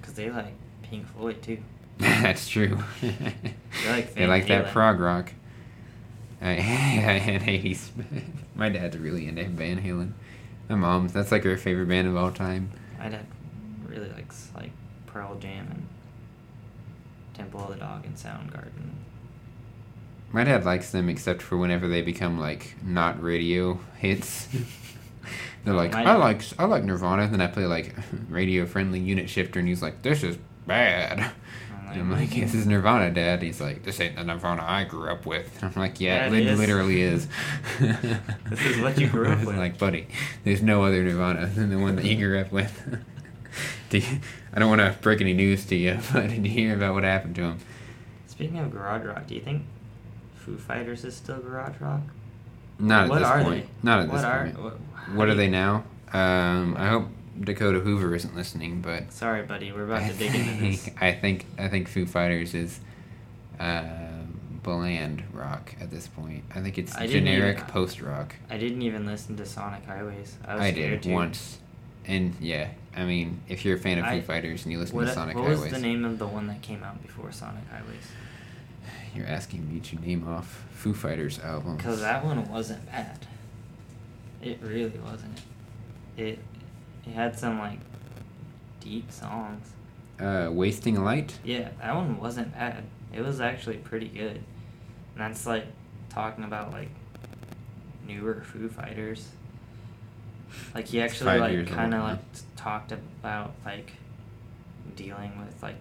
because 0.00 0.14
they 0.14 0.30
like 0.30 0.54
Pink 0.82 1.06
Floyd 1.08 1.42
too. 1.42 1.58
That's 1.98 2.48
true. 2.48 2.78
like 3.88 4.14
they 4.14 4.26
like 4.26 4.46
that 4.48 4.68
prog 4.72 4.98
rock. 5.00 5.32
I, 6.40 6.54
and 6.54 7.48
eighties. 7.48 7.92
My 8.56 8.68
dad's 8.68 8.98
really 8.98 9.28
into 9.28 9.44
Van 9.44 9.80
Halen. 9.80 10.12
My 10.68 10.74
mom's 10.76 11.12
that's 11.12 11.32
like 11.32 11.44
her 11.44 11.56
favorite 11.56 11.88
band 11.88 12.08
of 12.08 12.16
all 12.16 12.30
time. 12.30 12.70
My 12.98 13.08
dad 13.08 13.26
really 13.86 14.10
likes 14.10 14.50
like 14.54 14.70
Pearl 15.06 15.34
Jam 15.36 15.66
and 15.70 15.86
Temple 17.34 17.60
of 17.60 17.68
the 17.70 17.76
Dog 17.76 18.04
and 18.06 18.14
Soundgarden. 18.16 18.90
My 20.32 20.44
dad 20.44 20.64
likes 20.64 20.90
them 20.92 21.08
except 21.10 21.42
for 21.42 21.56
whenever 21.58 21.88
they 21.88 22.00
become 22.00 22.38
like 22.38 22.74
not 22.82 23.22
radio 23.22 23.80
hits. 23.98 24.48
They're 25.64 25.74
Oh, 25.74 25.76
like, 25.76 25.92
my 25.92 26.00
I 26.00 26.04
dad- 26.04 26.14
like 26.16 26.42
I 26.58 26.64
like 26.64 26.84
Nirvana, 26.84 27.28
then 27.28 27.40
I 27.40 27.46
play 27.46 27.66
like 27.66 27.94
radio 28.28 28.66
friendly 28.66 28.98
unit 28.98 29.28
shifter, 29.30 29.58
and 29.60 29.68
he's 29.68 29.82
like, 29.82 30.02
this 30.02 30.22
is 30.22 30.36
bad. 30.66 31.30
I'm 31.94 32.00
And 32.02 32.12
I'm 32.14 32.20
like, 32.20 32.30
this 32.30 32.54
is 32.54 32.66
Nirvana, 32.66 33.10
Dad. 33.10 33.42
He's 33.42 33.60
like, 33.60 33.82
this 33.82 34.00
ain't 34.00 34.16
the 34.16 34.24
Nirvana 34.24 34.62
I 34.66 34.84
grew 34.84 35.10
up 35.10 35.26
with. 35.26 35.62
And 35.62 35.72
I'm 35.74 35.80
like, 35.80 36.00
yeah, 36.00 36.26
Yeah, 36.26 36.26
it 36.26 36.32
it 36.40 36.46
is. 36.48 36.58
literally 36.58 37.00
is. 37.02 37.28
This 37.78 38.60
is 38.66 38.80
what 38.80 38.98
you 38.98 39.08
grew 39.08 39.28
up 39.32 39.44
with. 39.44 39.56
like, 39.56 39.78
buddy, 39.78 40.08
there's 40.44 40.62
no 40.62 40.84
other 40.84 41.02
Nirvana 41.02 41.46
than 41.46 41.70
the 41.70 41.78
one 41.78 41.96
that 41.96 42.04
you 42.04 42.16
grew 42.16 42.38
up 42.40 42.52
with. 42.52 43.04
Do 43.90 43.98
you- 43.98 44.20
I 44.54 44.58
don't 44.58 44.68
want 44.68 44.80
to 44.82 44.96
break 45.00 45.20
any 45.22 45.32
news 45.32 45.64
to 45.66 45.76
you, 45.76 45.98
but 46.12 46.28
did 46.28 46.44
you 46.44 46.50
hear 46.52 46.74
about 46.74 46.94
what 46.94 47.04
happened 47.04 47.34
to 47.36 47.42
him? 47.42 47.58
Speaking 48.26 48.58
of 48.58 48.70
garage 48.70 49.04
rock, 49.06 49.26
do 49.26 49.34
you 49.34 49.40
think 49.40 49.62
Foo 50.36 50.56
Fighters 50.58 51.04
is 51.04 51.14
still 51.16 51.38
garage 51.38 51.80
rock? 51.80 52.00
Not 52.78 53.04
at 53.04 53.10
what 53.10 53.18
this 53.20 53.28
are 53.28 53.42
point. 53.42 53.64
they? 53.64 53.70
Not 53.82 54.00
at 54.00 54.08
what 54.08 54.14
this 54.16 54.24
are, 54.24 54.44
point. 54.44 54.58
What, 54.62 54.74
What 55.14 55.28
are 55.28 55.34
they 55.34 55.48
now? 55.48 55.84
Um, 56.12 56.76
I 56.78 56.88
hope 56.88 57.08
Dakota 57.40 57.80
Hoover 57.80 58.14
isn't 58.14 58.34
listening, 58.36 58.80
but 58.80 59.12
Sorry, 59.12 59.42
buddy. 59.42 59.72
We're 59.72 59.84
about 59.84 60.02
I 60.02 60.08
to 60.08 60.14
dig 60.14 60.34
into 60.34 60.60
this. 60.60 60.90
I 61.00 61.12
think 61.12 61.46
I 61.58 61.68
think 61.68 61.88
Foo 61.88 62.06
Fighters 62.06 62.54
is 62.54 62.80
uh, 63.58 63.84
bland 64.62 65.22
rock 65.32 65.74
at 65.80 65.90
this 65.90 66.08
point. 66.08 66.44
I 66.54 66.60
think 66.60 66.78
it's 66.78 66.94
I 66.94 67.06
generic 67.06 67.56
even- 67.58 67.68
post 67.70 68.00
rock. 68.00 68.34
I 68.50 68.58
didn't 68.58 68.82
even 68.82 69.06
listen 69.06 69.36
to 69.38 69.46
Sonic 69.46 69.84
Highways. 69.86 70.36
I 70.46 70.54
was 70.54 70.62
I, 70.64 70.70
did 70.72 71.02
to. 71.04 71.12
once, 71.12 71.58
and 72.06 72.34
yeah, 72.40 72.68
I 72.96 73.04
mean, 73.04 73.40
if 73.48 73.64
you're 73.64 73.76
a 73.76 73.80
fan 73.80 73.98
of 73.98 74.06
Foo 74.06 74.20
Fighters 74.22 74.64
and 74.64 74.72
you 74.72 74.78
listen 74.78 74.94
What, 74.96 75.06
to 75.06 75.12
Sonic 75.14 75.36
what 75.36 75.48
was 75.48 75.58
Highways, 75.58 75.72
the 75.72 75.78
name 75.80 76.04
of 76.04 76.18
the 76.18 76.26
one 76.26 76.46
that 76.48 76.60
came 76.62 76.82
out 76.82 77.02
before 77.02 77.32
Sonic 77.32 77.64
Highways? 77.70 78.06
you're 79.14 79.26
asking 79.26 79.70
me 79.72 79.78
to 79.78 79.96
name 80.00 80.26
off 80.26 80.64
Foo 80.72 80.94
Fighters 80.94 81.38
albums. 81.40 81.76
Because 81.78 82.00
that 82.00 82.24
one 82.24 82.48
wasn't 82.50 82.84
bad. 82.86 83.18
It 84.42 84.58
really 84.62 84.98
wasn't. 85.04 85.38
It 86.16 86.38
it 87.06 87.10
had 87.12 87.38
some 87.38 87.58
like 87.58 87.78
deep 88.80 89.10
songs. 89.12 89.72
uh, 90.20 90.48
Wasting 90.52 91.02
Light. 91.02 91.38
Yeah, 91.44 91.68
that 91.80 91.94
one 91.94 92.20
wasn't 92.20 92.52
bad. 92.52 92.84
It 93.12 93.20
was 93.22 93.40
actually 93.40 93.76
pretty 93.78 94.08
good. 94.08 94.36
And 94.36 95.18
that's 95.18 95.46
like 95.46 95.66
talking 96.08 96.44
about 96.44 96.72
like 96.72 96.90
newer 98.06 98.42
Foo 98.44 98.68
Fighters. 98.68 99.28
Like 100.74 100.86
he 100.86 101.00
actually 101.00 101.38
like 101.38 101.66
kind 101.68 101.94
of 101.94 102.02
like 102.02 102.18
talked 102.56 102.92
about 102.92 103.52
like 103.64 103.92
dealing 104.96 105.32
with 105.38 105.62
like 105.62 105.76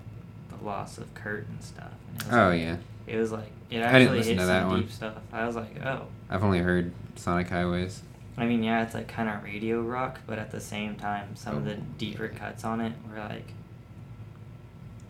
the 0.49 0.63
loss 0.65 0.97
of 0.97 1.13
Kurt 1.13 1.47
and 1.47 1.61
stuff. 1.63 1.91
And 2.09 2.22
it 2.22 2.26
was, 2.28 2.34
Oh 2.34 2.49
like- 2.49 2.59
yeah, 2.59 2.78
It 3.07 3.17
was 3.17 3.32
like 3.32 3.51
it 3.69 3.78
I 3.84 3.99
didn't 3.99 4.01
actually 4.01 4.17
listen 4.17 4.34
hit 4.34 4.39
to 4.39 4.41
some 4.41 4.47
that 4.47 4.67
one. 4.67 4.82
deep 4.82 4.91
stuff. 4.91 5.17
I 5.32 5.45
was 5.45 5.55
like, 5.55 5.86
oh. 5.86 6.05
I've 6.30 6.43
only 6.43 6.59
heard 6.59 6.91
Sonic 7.15 7.49
Highways. 7.49 8.01
I 8.41 8.45
mean, 8.47 8.63
yeah, 8.63 8.83
it's 8.83 8.93
like 8.95 9.07
kind 9.07 9.29
of 9.29 9.43
radio 9.43 9.81
rock, 9.81 10.19
but 10.25 10.39
at 10.39 10.49
the 10.51 10.59
same 10.59 10.95
time, 10.95 11.35
some 11.35 11.57
of 11.57 11.65
the 11.65 11.75
Oh, 11.75 11.79
deeper 11.97 12.27
cuts 12.27 12.63
on 12.63 12.81
it 12.81 12.93
were 13.09 13.19
like, 13.19 13.45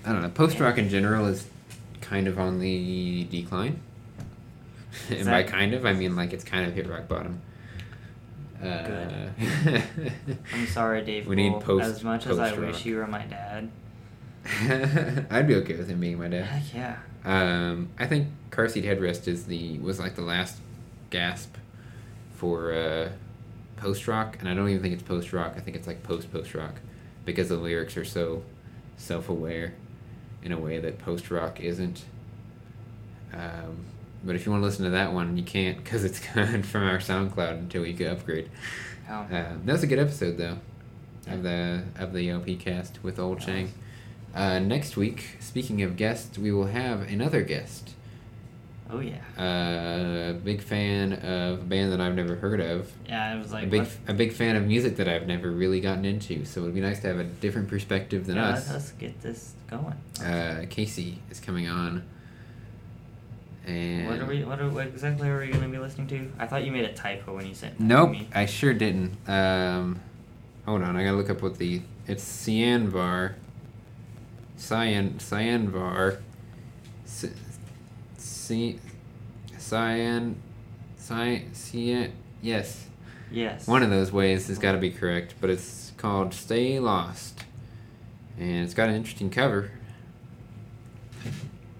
I 0.05 0.11
don't 0.11 0.21
know. 0.21 0.29
Post 0.29 0.59
rock 0.59 0.77
in 0.77 0.89
general 0.89 1.25
is 1.27 1.47
kind 2.01 2.27
of 2.27 2.37
on 2.39 2.59
the 2.59 3.23
decline. 3.31 3.79
And 5.09 5.25
by 5.25 5.43
kind 5.43 5.73
of, 5.73 5.85
I 5.85 5.93
mean 5.93 6.15
like 6.17 6.33
it's 6.33 6.43
kind 6.43 6.67
of 6.67 6.73
hit 6.73 6.87
rock 6.89 7.07
bottom. 7.07 7.41
Uh, 8.61 9.29
I'm 10.53 10.67
sorry, 10.67 11.03
Dave. 11.03 11.25
We 11.25 11.35
need 11.37 11.59
post- 11.61 11.85
As 11.85 12.03
much 12.03 12.27
as 12.27 12.37
I 12.37 12.53
wish 12.53 12.85
you 12.85 12.97
were 12.97 13.07
my 13.07 13.23
dad. 13.23 13.71
I'd 15.29 15.47
be 15.47 15.55
okay 15.55 15.77
with 15.77 15.87
him 15.87 15.99
being 15.99 16.19
my 16.19 16.27
dad. 16.27 16.45
Heck 16.45 16.73
yeah. 16.73 16.97
Um, 17.23 17.89
I 17.97 18.07
think 18.07 18.27
car 18.49 18.67
seat 18.67 18.83
headrest 18.83 19.27
is 19.27 19.45
the 19.45 19.79
was 19.79 19.99
like 19.99 20.15
the 20.15 20.21
last 20.23 20.57
gasp 21.11 21.55
for 22.35 22.73
uh, 22.73 23.09
post 23.81 24.07
rock, 24.07 24.37
and 24.39 24.47
I 24.47 24.53
don't 24.53 24.69
even 24.69 24.81
think 24.81 24.93
it's 24.93 25.03
post 25.03 25.33
rock. 25.33 25.53
I 25.57 25.59
think 25.59 25.75
it's 25.75 25.87
like 25.87 26.03
post 26.03 26.31
post 26.31 26.53
rock 26.53 26.75
because 27.25 27.49
the 27.49 27.55
lyrics 27.55 27.97
are 27.97 28.05
so 28.05 28.43
self 28.97 29.27
aware 29.27 29.73
in 30.43 30.51
a 30.51 30.57
way 30.57 30.79
that 30.79 30.99
post 30.99 31.31
rock 31.31 31.59
isn't. 31.59 32.05
Um, 33.33 33.85
but 34.23 34.35
if 34.35 34.45
you 34.45 34.51
want 34.51 34.61
to 34.61 34.65
listen 34.65 34.85
to 34.85 34.91
that 34.91 35.13
one, 35.13 35.35
you 35.35 35.43
can't 35.43 35.83
because 35.83 36.03
it's 36.03 36.19
gone 36.33 36.63
from 36.63 36.83
our 36.83 36.99
SoundCloud 36.99 37.53
until 37.59 37.81
we 37.81 37.93
can 37.93 38.07
upgrade. 38.07 38.49
Oh. 39.09 39.13
Uh, 39.13 39.27
that 39.65 39.73
was 39.73 39.83
a 39.83 39.87
good 39.87 39.99
episode 39.99 40.37
though, 40.37 40.59
of 41.27 41.43
the 41.43 41.83
of 41.97 42.13
the 42.13 42.29
LP 42.29 42.55
cast 42.55 43.03
with 43.03 43.19
Old 43.19 43.39
Nice. 43.39 43.45
Chang. 43.45 43.73
Uh, 44.33 44.59
next 44.59 44.95
week, 44.95 45.37
speaking 45.41 45.81
of 45.81 45.97
guests, 45.97 46.37
we 46.37 46.51
will 46.51 46.67
have 46.67 47.01
another 47.01 47.41
guest. 47.41 47.95
Oh 48.91 48.99
yeah. 48.99 49.21
Uh, 49.41 50.33
big 50.33 50.61
fan 50.61 51.13
of 51.13 51.59
a 51.59 51.63
band 51.63 51.91
that 51.91 52.01
I've 52.01 52.15
never 52.15 52.35
heard 52.35 52.59
of. 52.59 52.91
Yeah, 53.07 53.35
it 53.35 53.39
was 53.39 53.51
like 53.51 53.65
a 53.65 53.67
big 53.67 53.81
what- 53.81 53.97
a 54.07 54.13
big 54.13 54.33
fan 54.33 54.55
of 54.55 54.65
music 54.65 54.97
that 54.97 55.07
I've 55.07 55.27
never 55.27 55.51
really 55.51 55.79
gotten 55.79 56.05
into. 56.05 56.45
So 56.45 56.61
it'd 56.61 56.75
be 56.75 56.81
nice 56.81 56.99
to 57.01 57.07
have 57.07 57.19
a 57.19 57.23
different 57.23 57.67
perspective 57.67 58.25
than 58.25 58.35
yeah, 58.35 58.49
us. 58.49 58.67
Let 58.67 58.77
us 58.77 58.91
get 58.91 59.21
this 59.21 59.53
going. 59.69 59.95
Uh, 60.23 60.65
Casey 60.69 61.19
is 61.29 61.39
coming 61.39 61.67
on. 61.67 62.03
And 63.65 64.07
what 64.07 64.19
are 64.19 64.25
we? 64.25 64.43
What, 64.43 64.59
are, 64.59 64.69
what 64.69 64.87
exactly 64.87 65.29
are 65.29 65.39
we 65.39 65.47
going 65.47 65.61
to 65.61 65.67
be 65.67 65.77
listening 65.77 66.07
to? 66.07 66.31
I 66.39 66.47
thought 66.47 66.65
you 66.65 66.71
made 66.71 66.85
a 66.85 66.93
typo 66.93 67.35
when 67.35 67.45
you 67.45 67.53
sent. 67.53 67.77
that 67.77 67.83
Nope, 67.83 68.11
me. 68.11 68.27
I 68.33 68.45
sure 68.47 68.73
didn't. 68.73 69.17
Um, 69.29 69.99
hold 70.65 70.81
on, 70.81 70.95
I 70.95 71.03
gotta 71.03 71.17
look 71.17 71.29
up 71.29 71.41
what 71.41 71.57
the 71.57 71.81
it's 72.07 72.23
Cyanvar. 72.23 73.33
Cyan 74.57 75.15
Cyanvar. 75.19 76.19
C- 78.51 78.79
Cyan 79.57 80.35
Cyan 80.97 81.53
Cyan 81.53 82.11
yes. 82.41 82.87
Yes. 83.31 83.65
One 83.65 83.81
of 83.81 83.89
those 83.89 84.11
ways 84.11 84.47
has 84.49 84.57
got 84.59 84.73
to 84.73 84.77
be 84.77 84.91
correct, 84.91 85.35
but 85.39 85.49
it's 85.49 85.93
called 85.95 86.33
Stay 86.33 86.79
Lost, 86.79 87.39
and 88.37 88.65
it's 88.65 88.73
got 88.73 88.89
an 88.89 88.95
interesting 88.95 89.29
cover, 89.29 89.71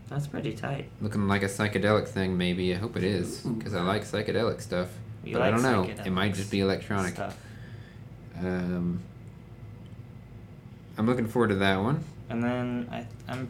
That's 0.07 0.27
pretty 0.27 0.53
tight. 0.53 0.89
looking 1.01 1.27
like 1.27 1.43
a 1.43 1.47
psychedelic 1.47 2.07
thing. 2.07 2.37
Maybe 2.37 2.73
I 2.73 2.77
hope 2.77 2.95
it 2.95 3.03
is, 3.03 3.39
because 3.41 3.73
I 3.73 3.81
like 3.81 4.03
psychedelic 4.03 4.61
stuff. 4.61 4.87
You 5.25 5.33
but 5.33 5.41
I 5.41 5.51
don't 5.51 5.61
know. 5.61 5.83
It 6.05 6.09
might 6.11 6.35
just 6.35 6.49
be 6.49 6.61
electronic. 6.61 7.15
Stuff. 7.15 7.37
Um, 8.39 9.01
I'm 10.97 11.05
looking 11.05 11.27
forward 11.27 11.49
to 11.49 11.55
that 11.55 11.81
one. 11.81 12.01
And 12.29 12.41
then 12.41 12.87
I, 12.89 13.05
I'm 13.27 13.49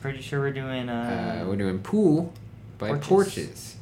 pretty 0.00 0.20
sure 0.20 0.40
we're 0.40 0.52
doing. 0.52 0.88
Uh, 0.88 1.42
Uh, 1.42 1.48
we're 1.48 1.56
doing 1.56 1.78
Pool 1.80 2.32
by 2.78 2.88
Porches. 2.88 3.08
Porches. 3.08 3.76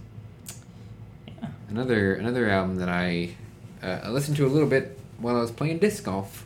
yeah. 1.26 1.48
Another 1.68 2.14
another 2.14 2.48
album 2.48 2.76
that 2.76 2.88
I 2.88 3.34
uh, 3.82 4.00
I 4.04 4.08
listened 4.10 4.36
to 4.38 4.46
a 4.46 4.48
little 4.48 4.68
bit 4.68 4.98
while 5.18 5.36
I 5.36 5.40
was 5.40 5.50
playing 5.50 5.78
disc 5.78 6.04
golf, 6.04 6.44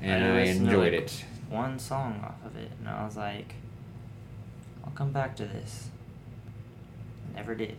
and 0.00 0.24
I, 0.24 0.44
to, 0.44 0.50
enjoyed 0.50 0.92
like, 0.92 1.02
it. 1.02 1.24
One 1.50 1.78
song 1.78 2.20
off 2.24 2.44
of 2.44 2.56
it, 2.56 2.70
and 2.80 2.88
I 2.88 3.04
was 3.04 3.16
like, 3.16 3.54
I'll 4.84 4.92
come 4.92 5.12
back 5.12 5.36
to 5.36 5.44
this. 5.44 5.88
Never 7.34 7.54
did. 7.54 7.76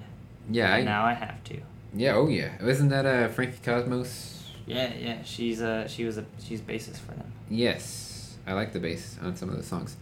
Yeah, 0.49 0.73
I 0.73 0.83
now 0.83 1.05
I 1.05 1.13
have 1.13 1.43
to. 1.45 1.57
Yeah. 1.93 2.15
Oh 2.15 2.27
yeah. 2.27 2.51
Wasn't 2.61 2.89
that 2.89 3.05
uh 3.05 3.27
Frankie 3.29 3.59
Cosmos? 3.63 4.43
Yeah, 4.65 4.91
yeah. 4.93 5.23
She's 5.23 5.61
uh 5.61 5.87
she 5.87 6.05
was 6.05 6.17
a 6.17 6.25
she's 6.43 6.61
bassist 6.61 6.97
for 6.97 7.11
them. 7.11 7.31
Yes, 7.49 8.35
I 8.45 8.53
like 8.53 8.73
the 8.73 8.79
bass 8.79 9.17
on 9.21 9.35
some 9.35 9.49
of 9.49 9.57
the 9.57 9.63
songs. 9.63 9.95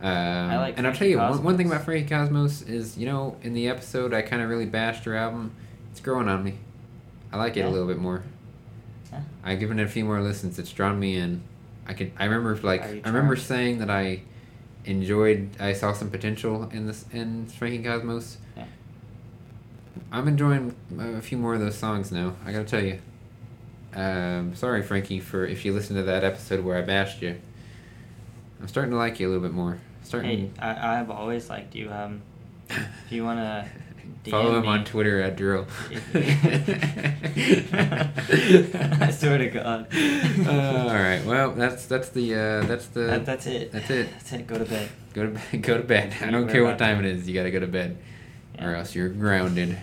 Um, 0.00 0.54
like 0.54 0.78
and 0.78 0.86
I'll 0.86 0.94
tell 0.94 1.08
you 1.08 1.18
one, 1.18 1.42
one 1.42 1.56
thing 1.56 1.66
about 1.66 1.84
Frankie 1.84 2.08
Cosmos 2.08 2.62
is 2.62 2.96
you 2.96 3.06
know 3.06 3.36
in 3.42 3.52
the 3.52 3.68
episode 3.68 4.14
I 4.14 4.22
kind 4.22 4.42
of 4.42 4.48
really 4.48 4.66
bashed 4.66 5.04
her 5.04 5.16
album. 5.16 5.54
It's 5.90 6.00
growing 6.00 6.28
on 6.28 6.44
me. 6.44 6.54
I 7.32 7.36
like 7.36 7.56
it 7.56 7.64
a 7.64 7.68
little 7.68 7.86
bit 7.88 7.98
more. 7.98 8.22
Yeah. 9.12 9.22
I've 9.42 9.60
given 9.60 9.78
it 9.78 9.84
a 9.84 9.88
few 9.88 10.04
more 10.04 10.20
listens. 10.20 10.58
It's 10.58 10.72
drawn 10.72 10.98
me 11.00 11.16
in. 11.16 11.42
I 11.86 11.94
can. 11.94 12.12
I 12.18 12.26
remember 12.26 12.56
like 12.62 12.82
I 12.82 13.00
remember 13.06 13.34
saying 13.36 13.78
that 13.78 13.90
I 13.90 14.22
enjoyed. 14.84 15.50
I 15.58 15.72
saw 15.72 15.92
some 15.92 16.10
potential 16.10 16.68
in 16.72 16.86
this 16.86 17.04
in 17.12 17.46
Frankie 17.46 17.82
Cosmos. 17.82 18.38
Yeah. 18.56 18.64
I'm 20.12 20.28
enjoying 20.28 20.76
a 20.98 21.20
few 21.20 21.38
more 21.38 21.54
of 21.54 21.60
those 21.60 21.76
songs 21.76 22.12
now. 22.12 22.34
I 22.46 22.52
gotta 22.52 22.64
tell 22.64 22.84
you. 22.84 23.00
Um, 23.94 24.54
sorry, 24.54 24.82
Frankie, 24.82 25.18
for 25.18 25.44
if 25.44 25.64
you 25.64 25.72
listened 25.72 25.98
to 25.98 26.04
that 26.04 26.22
episode 26.22 26.64
where 26.64 26.78
I 26.78 26.82
bashed 26.82 27.20
you. 27.22 27.40
I'm 28.60 28.68
starting 28.68 28.90
to 28.92 28.96
like 28.96 29.18
you 29.18 29.28
a 29.28 29.30
little 29.30 29.42
bit 29.42 29.52
more. 29.52 29.78
Starting. 30.08 30.54
Hey, 30.58 30.66
I 30.66 31.00
I've 31.00 31.10
always 31.10 31.50
liked 31.50 31.74
you. 31.74 31.92
Um, 31.92 32.22
if 32.70 32.88
you 33.10 33.24
wanna 33.24 33.68
Follow 34.30 34.54
DM 34.54 34.62
him 34.62 34.68
on 34.68 34.84
Twitter 34.86 35.20
at 35.20 35.36
Drill. 35.36 35.66
I 36.14 36.20
swear 39.10 39.36
to 39.36 39.48
God. 39.48 39.86
Uh, 39.92 40.88
all 40.88 40.94
right. 40.94 41.22
Well, 41.26 41.50
that's 41.52 41.84
that's 41.84 42.08
the 42.08 42.34
uh, 42.34 42.62
that's 42.64 42.86
the 42.86 43.00
That, 43.00 43.26
that's 43.26 43.46
it. 43.46 43.70
That's 43.70 43.90
it. 43.90 44.08
That's 44.10 44.32
it. 44.32 44.46
Go 44.46 44.56
to 44.56 44.64
bed. 44.64 44.88
Go 45.12 45.24
to 45.24 45.28
bed. 45.28 45.62
Go 45.62 45.76
to 45.76 45.82
bed. 45.82 46.16
I 46.22 46.30
don't 46.30 46.48
care 46.48 46.64
what 46.64 46.78
time 46.78 47.00
it 47.00 47.04
is. 47.04 47.28
You 47.28 47.34
gotta 47.34 47.50
go 47.50 47.60
to 47.60 47.66
bed, 47.66 47.98
or 48.58 48.74
else 48.74 48.94
you're 48.94 49.10
grounded. 49.10 49.76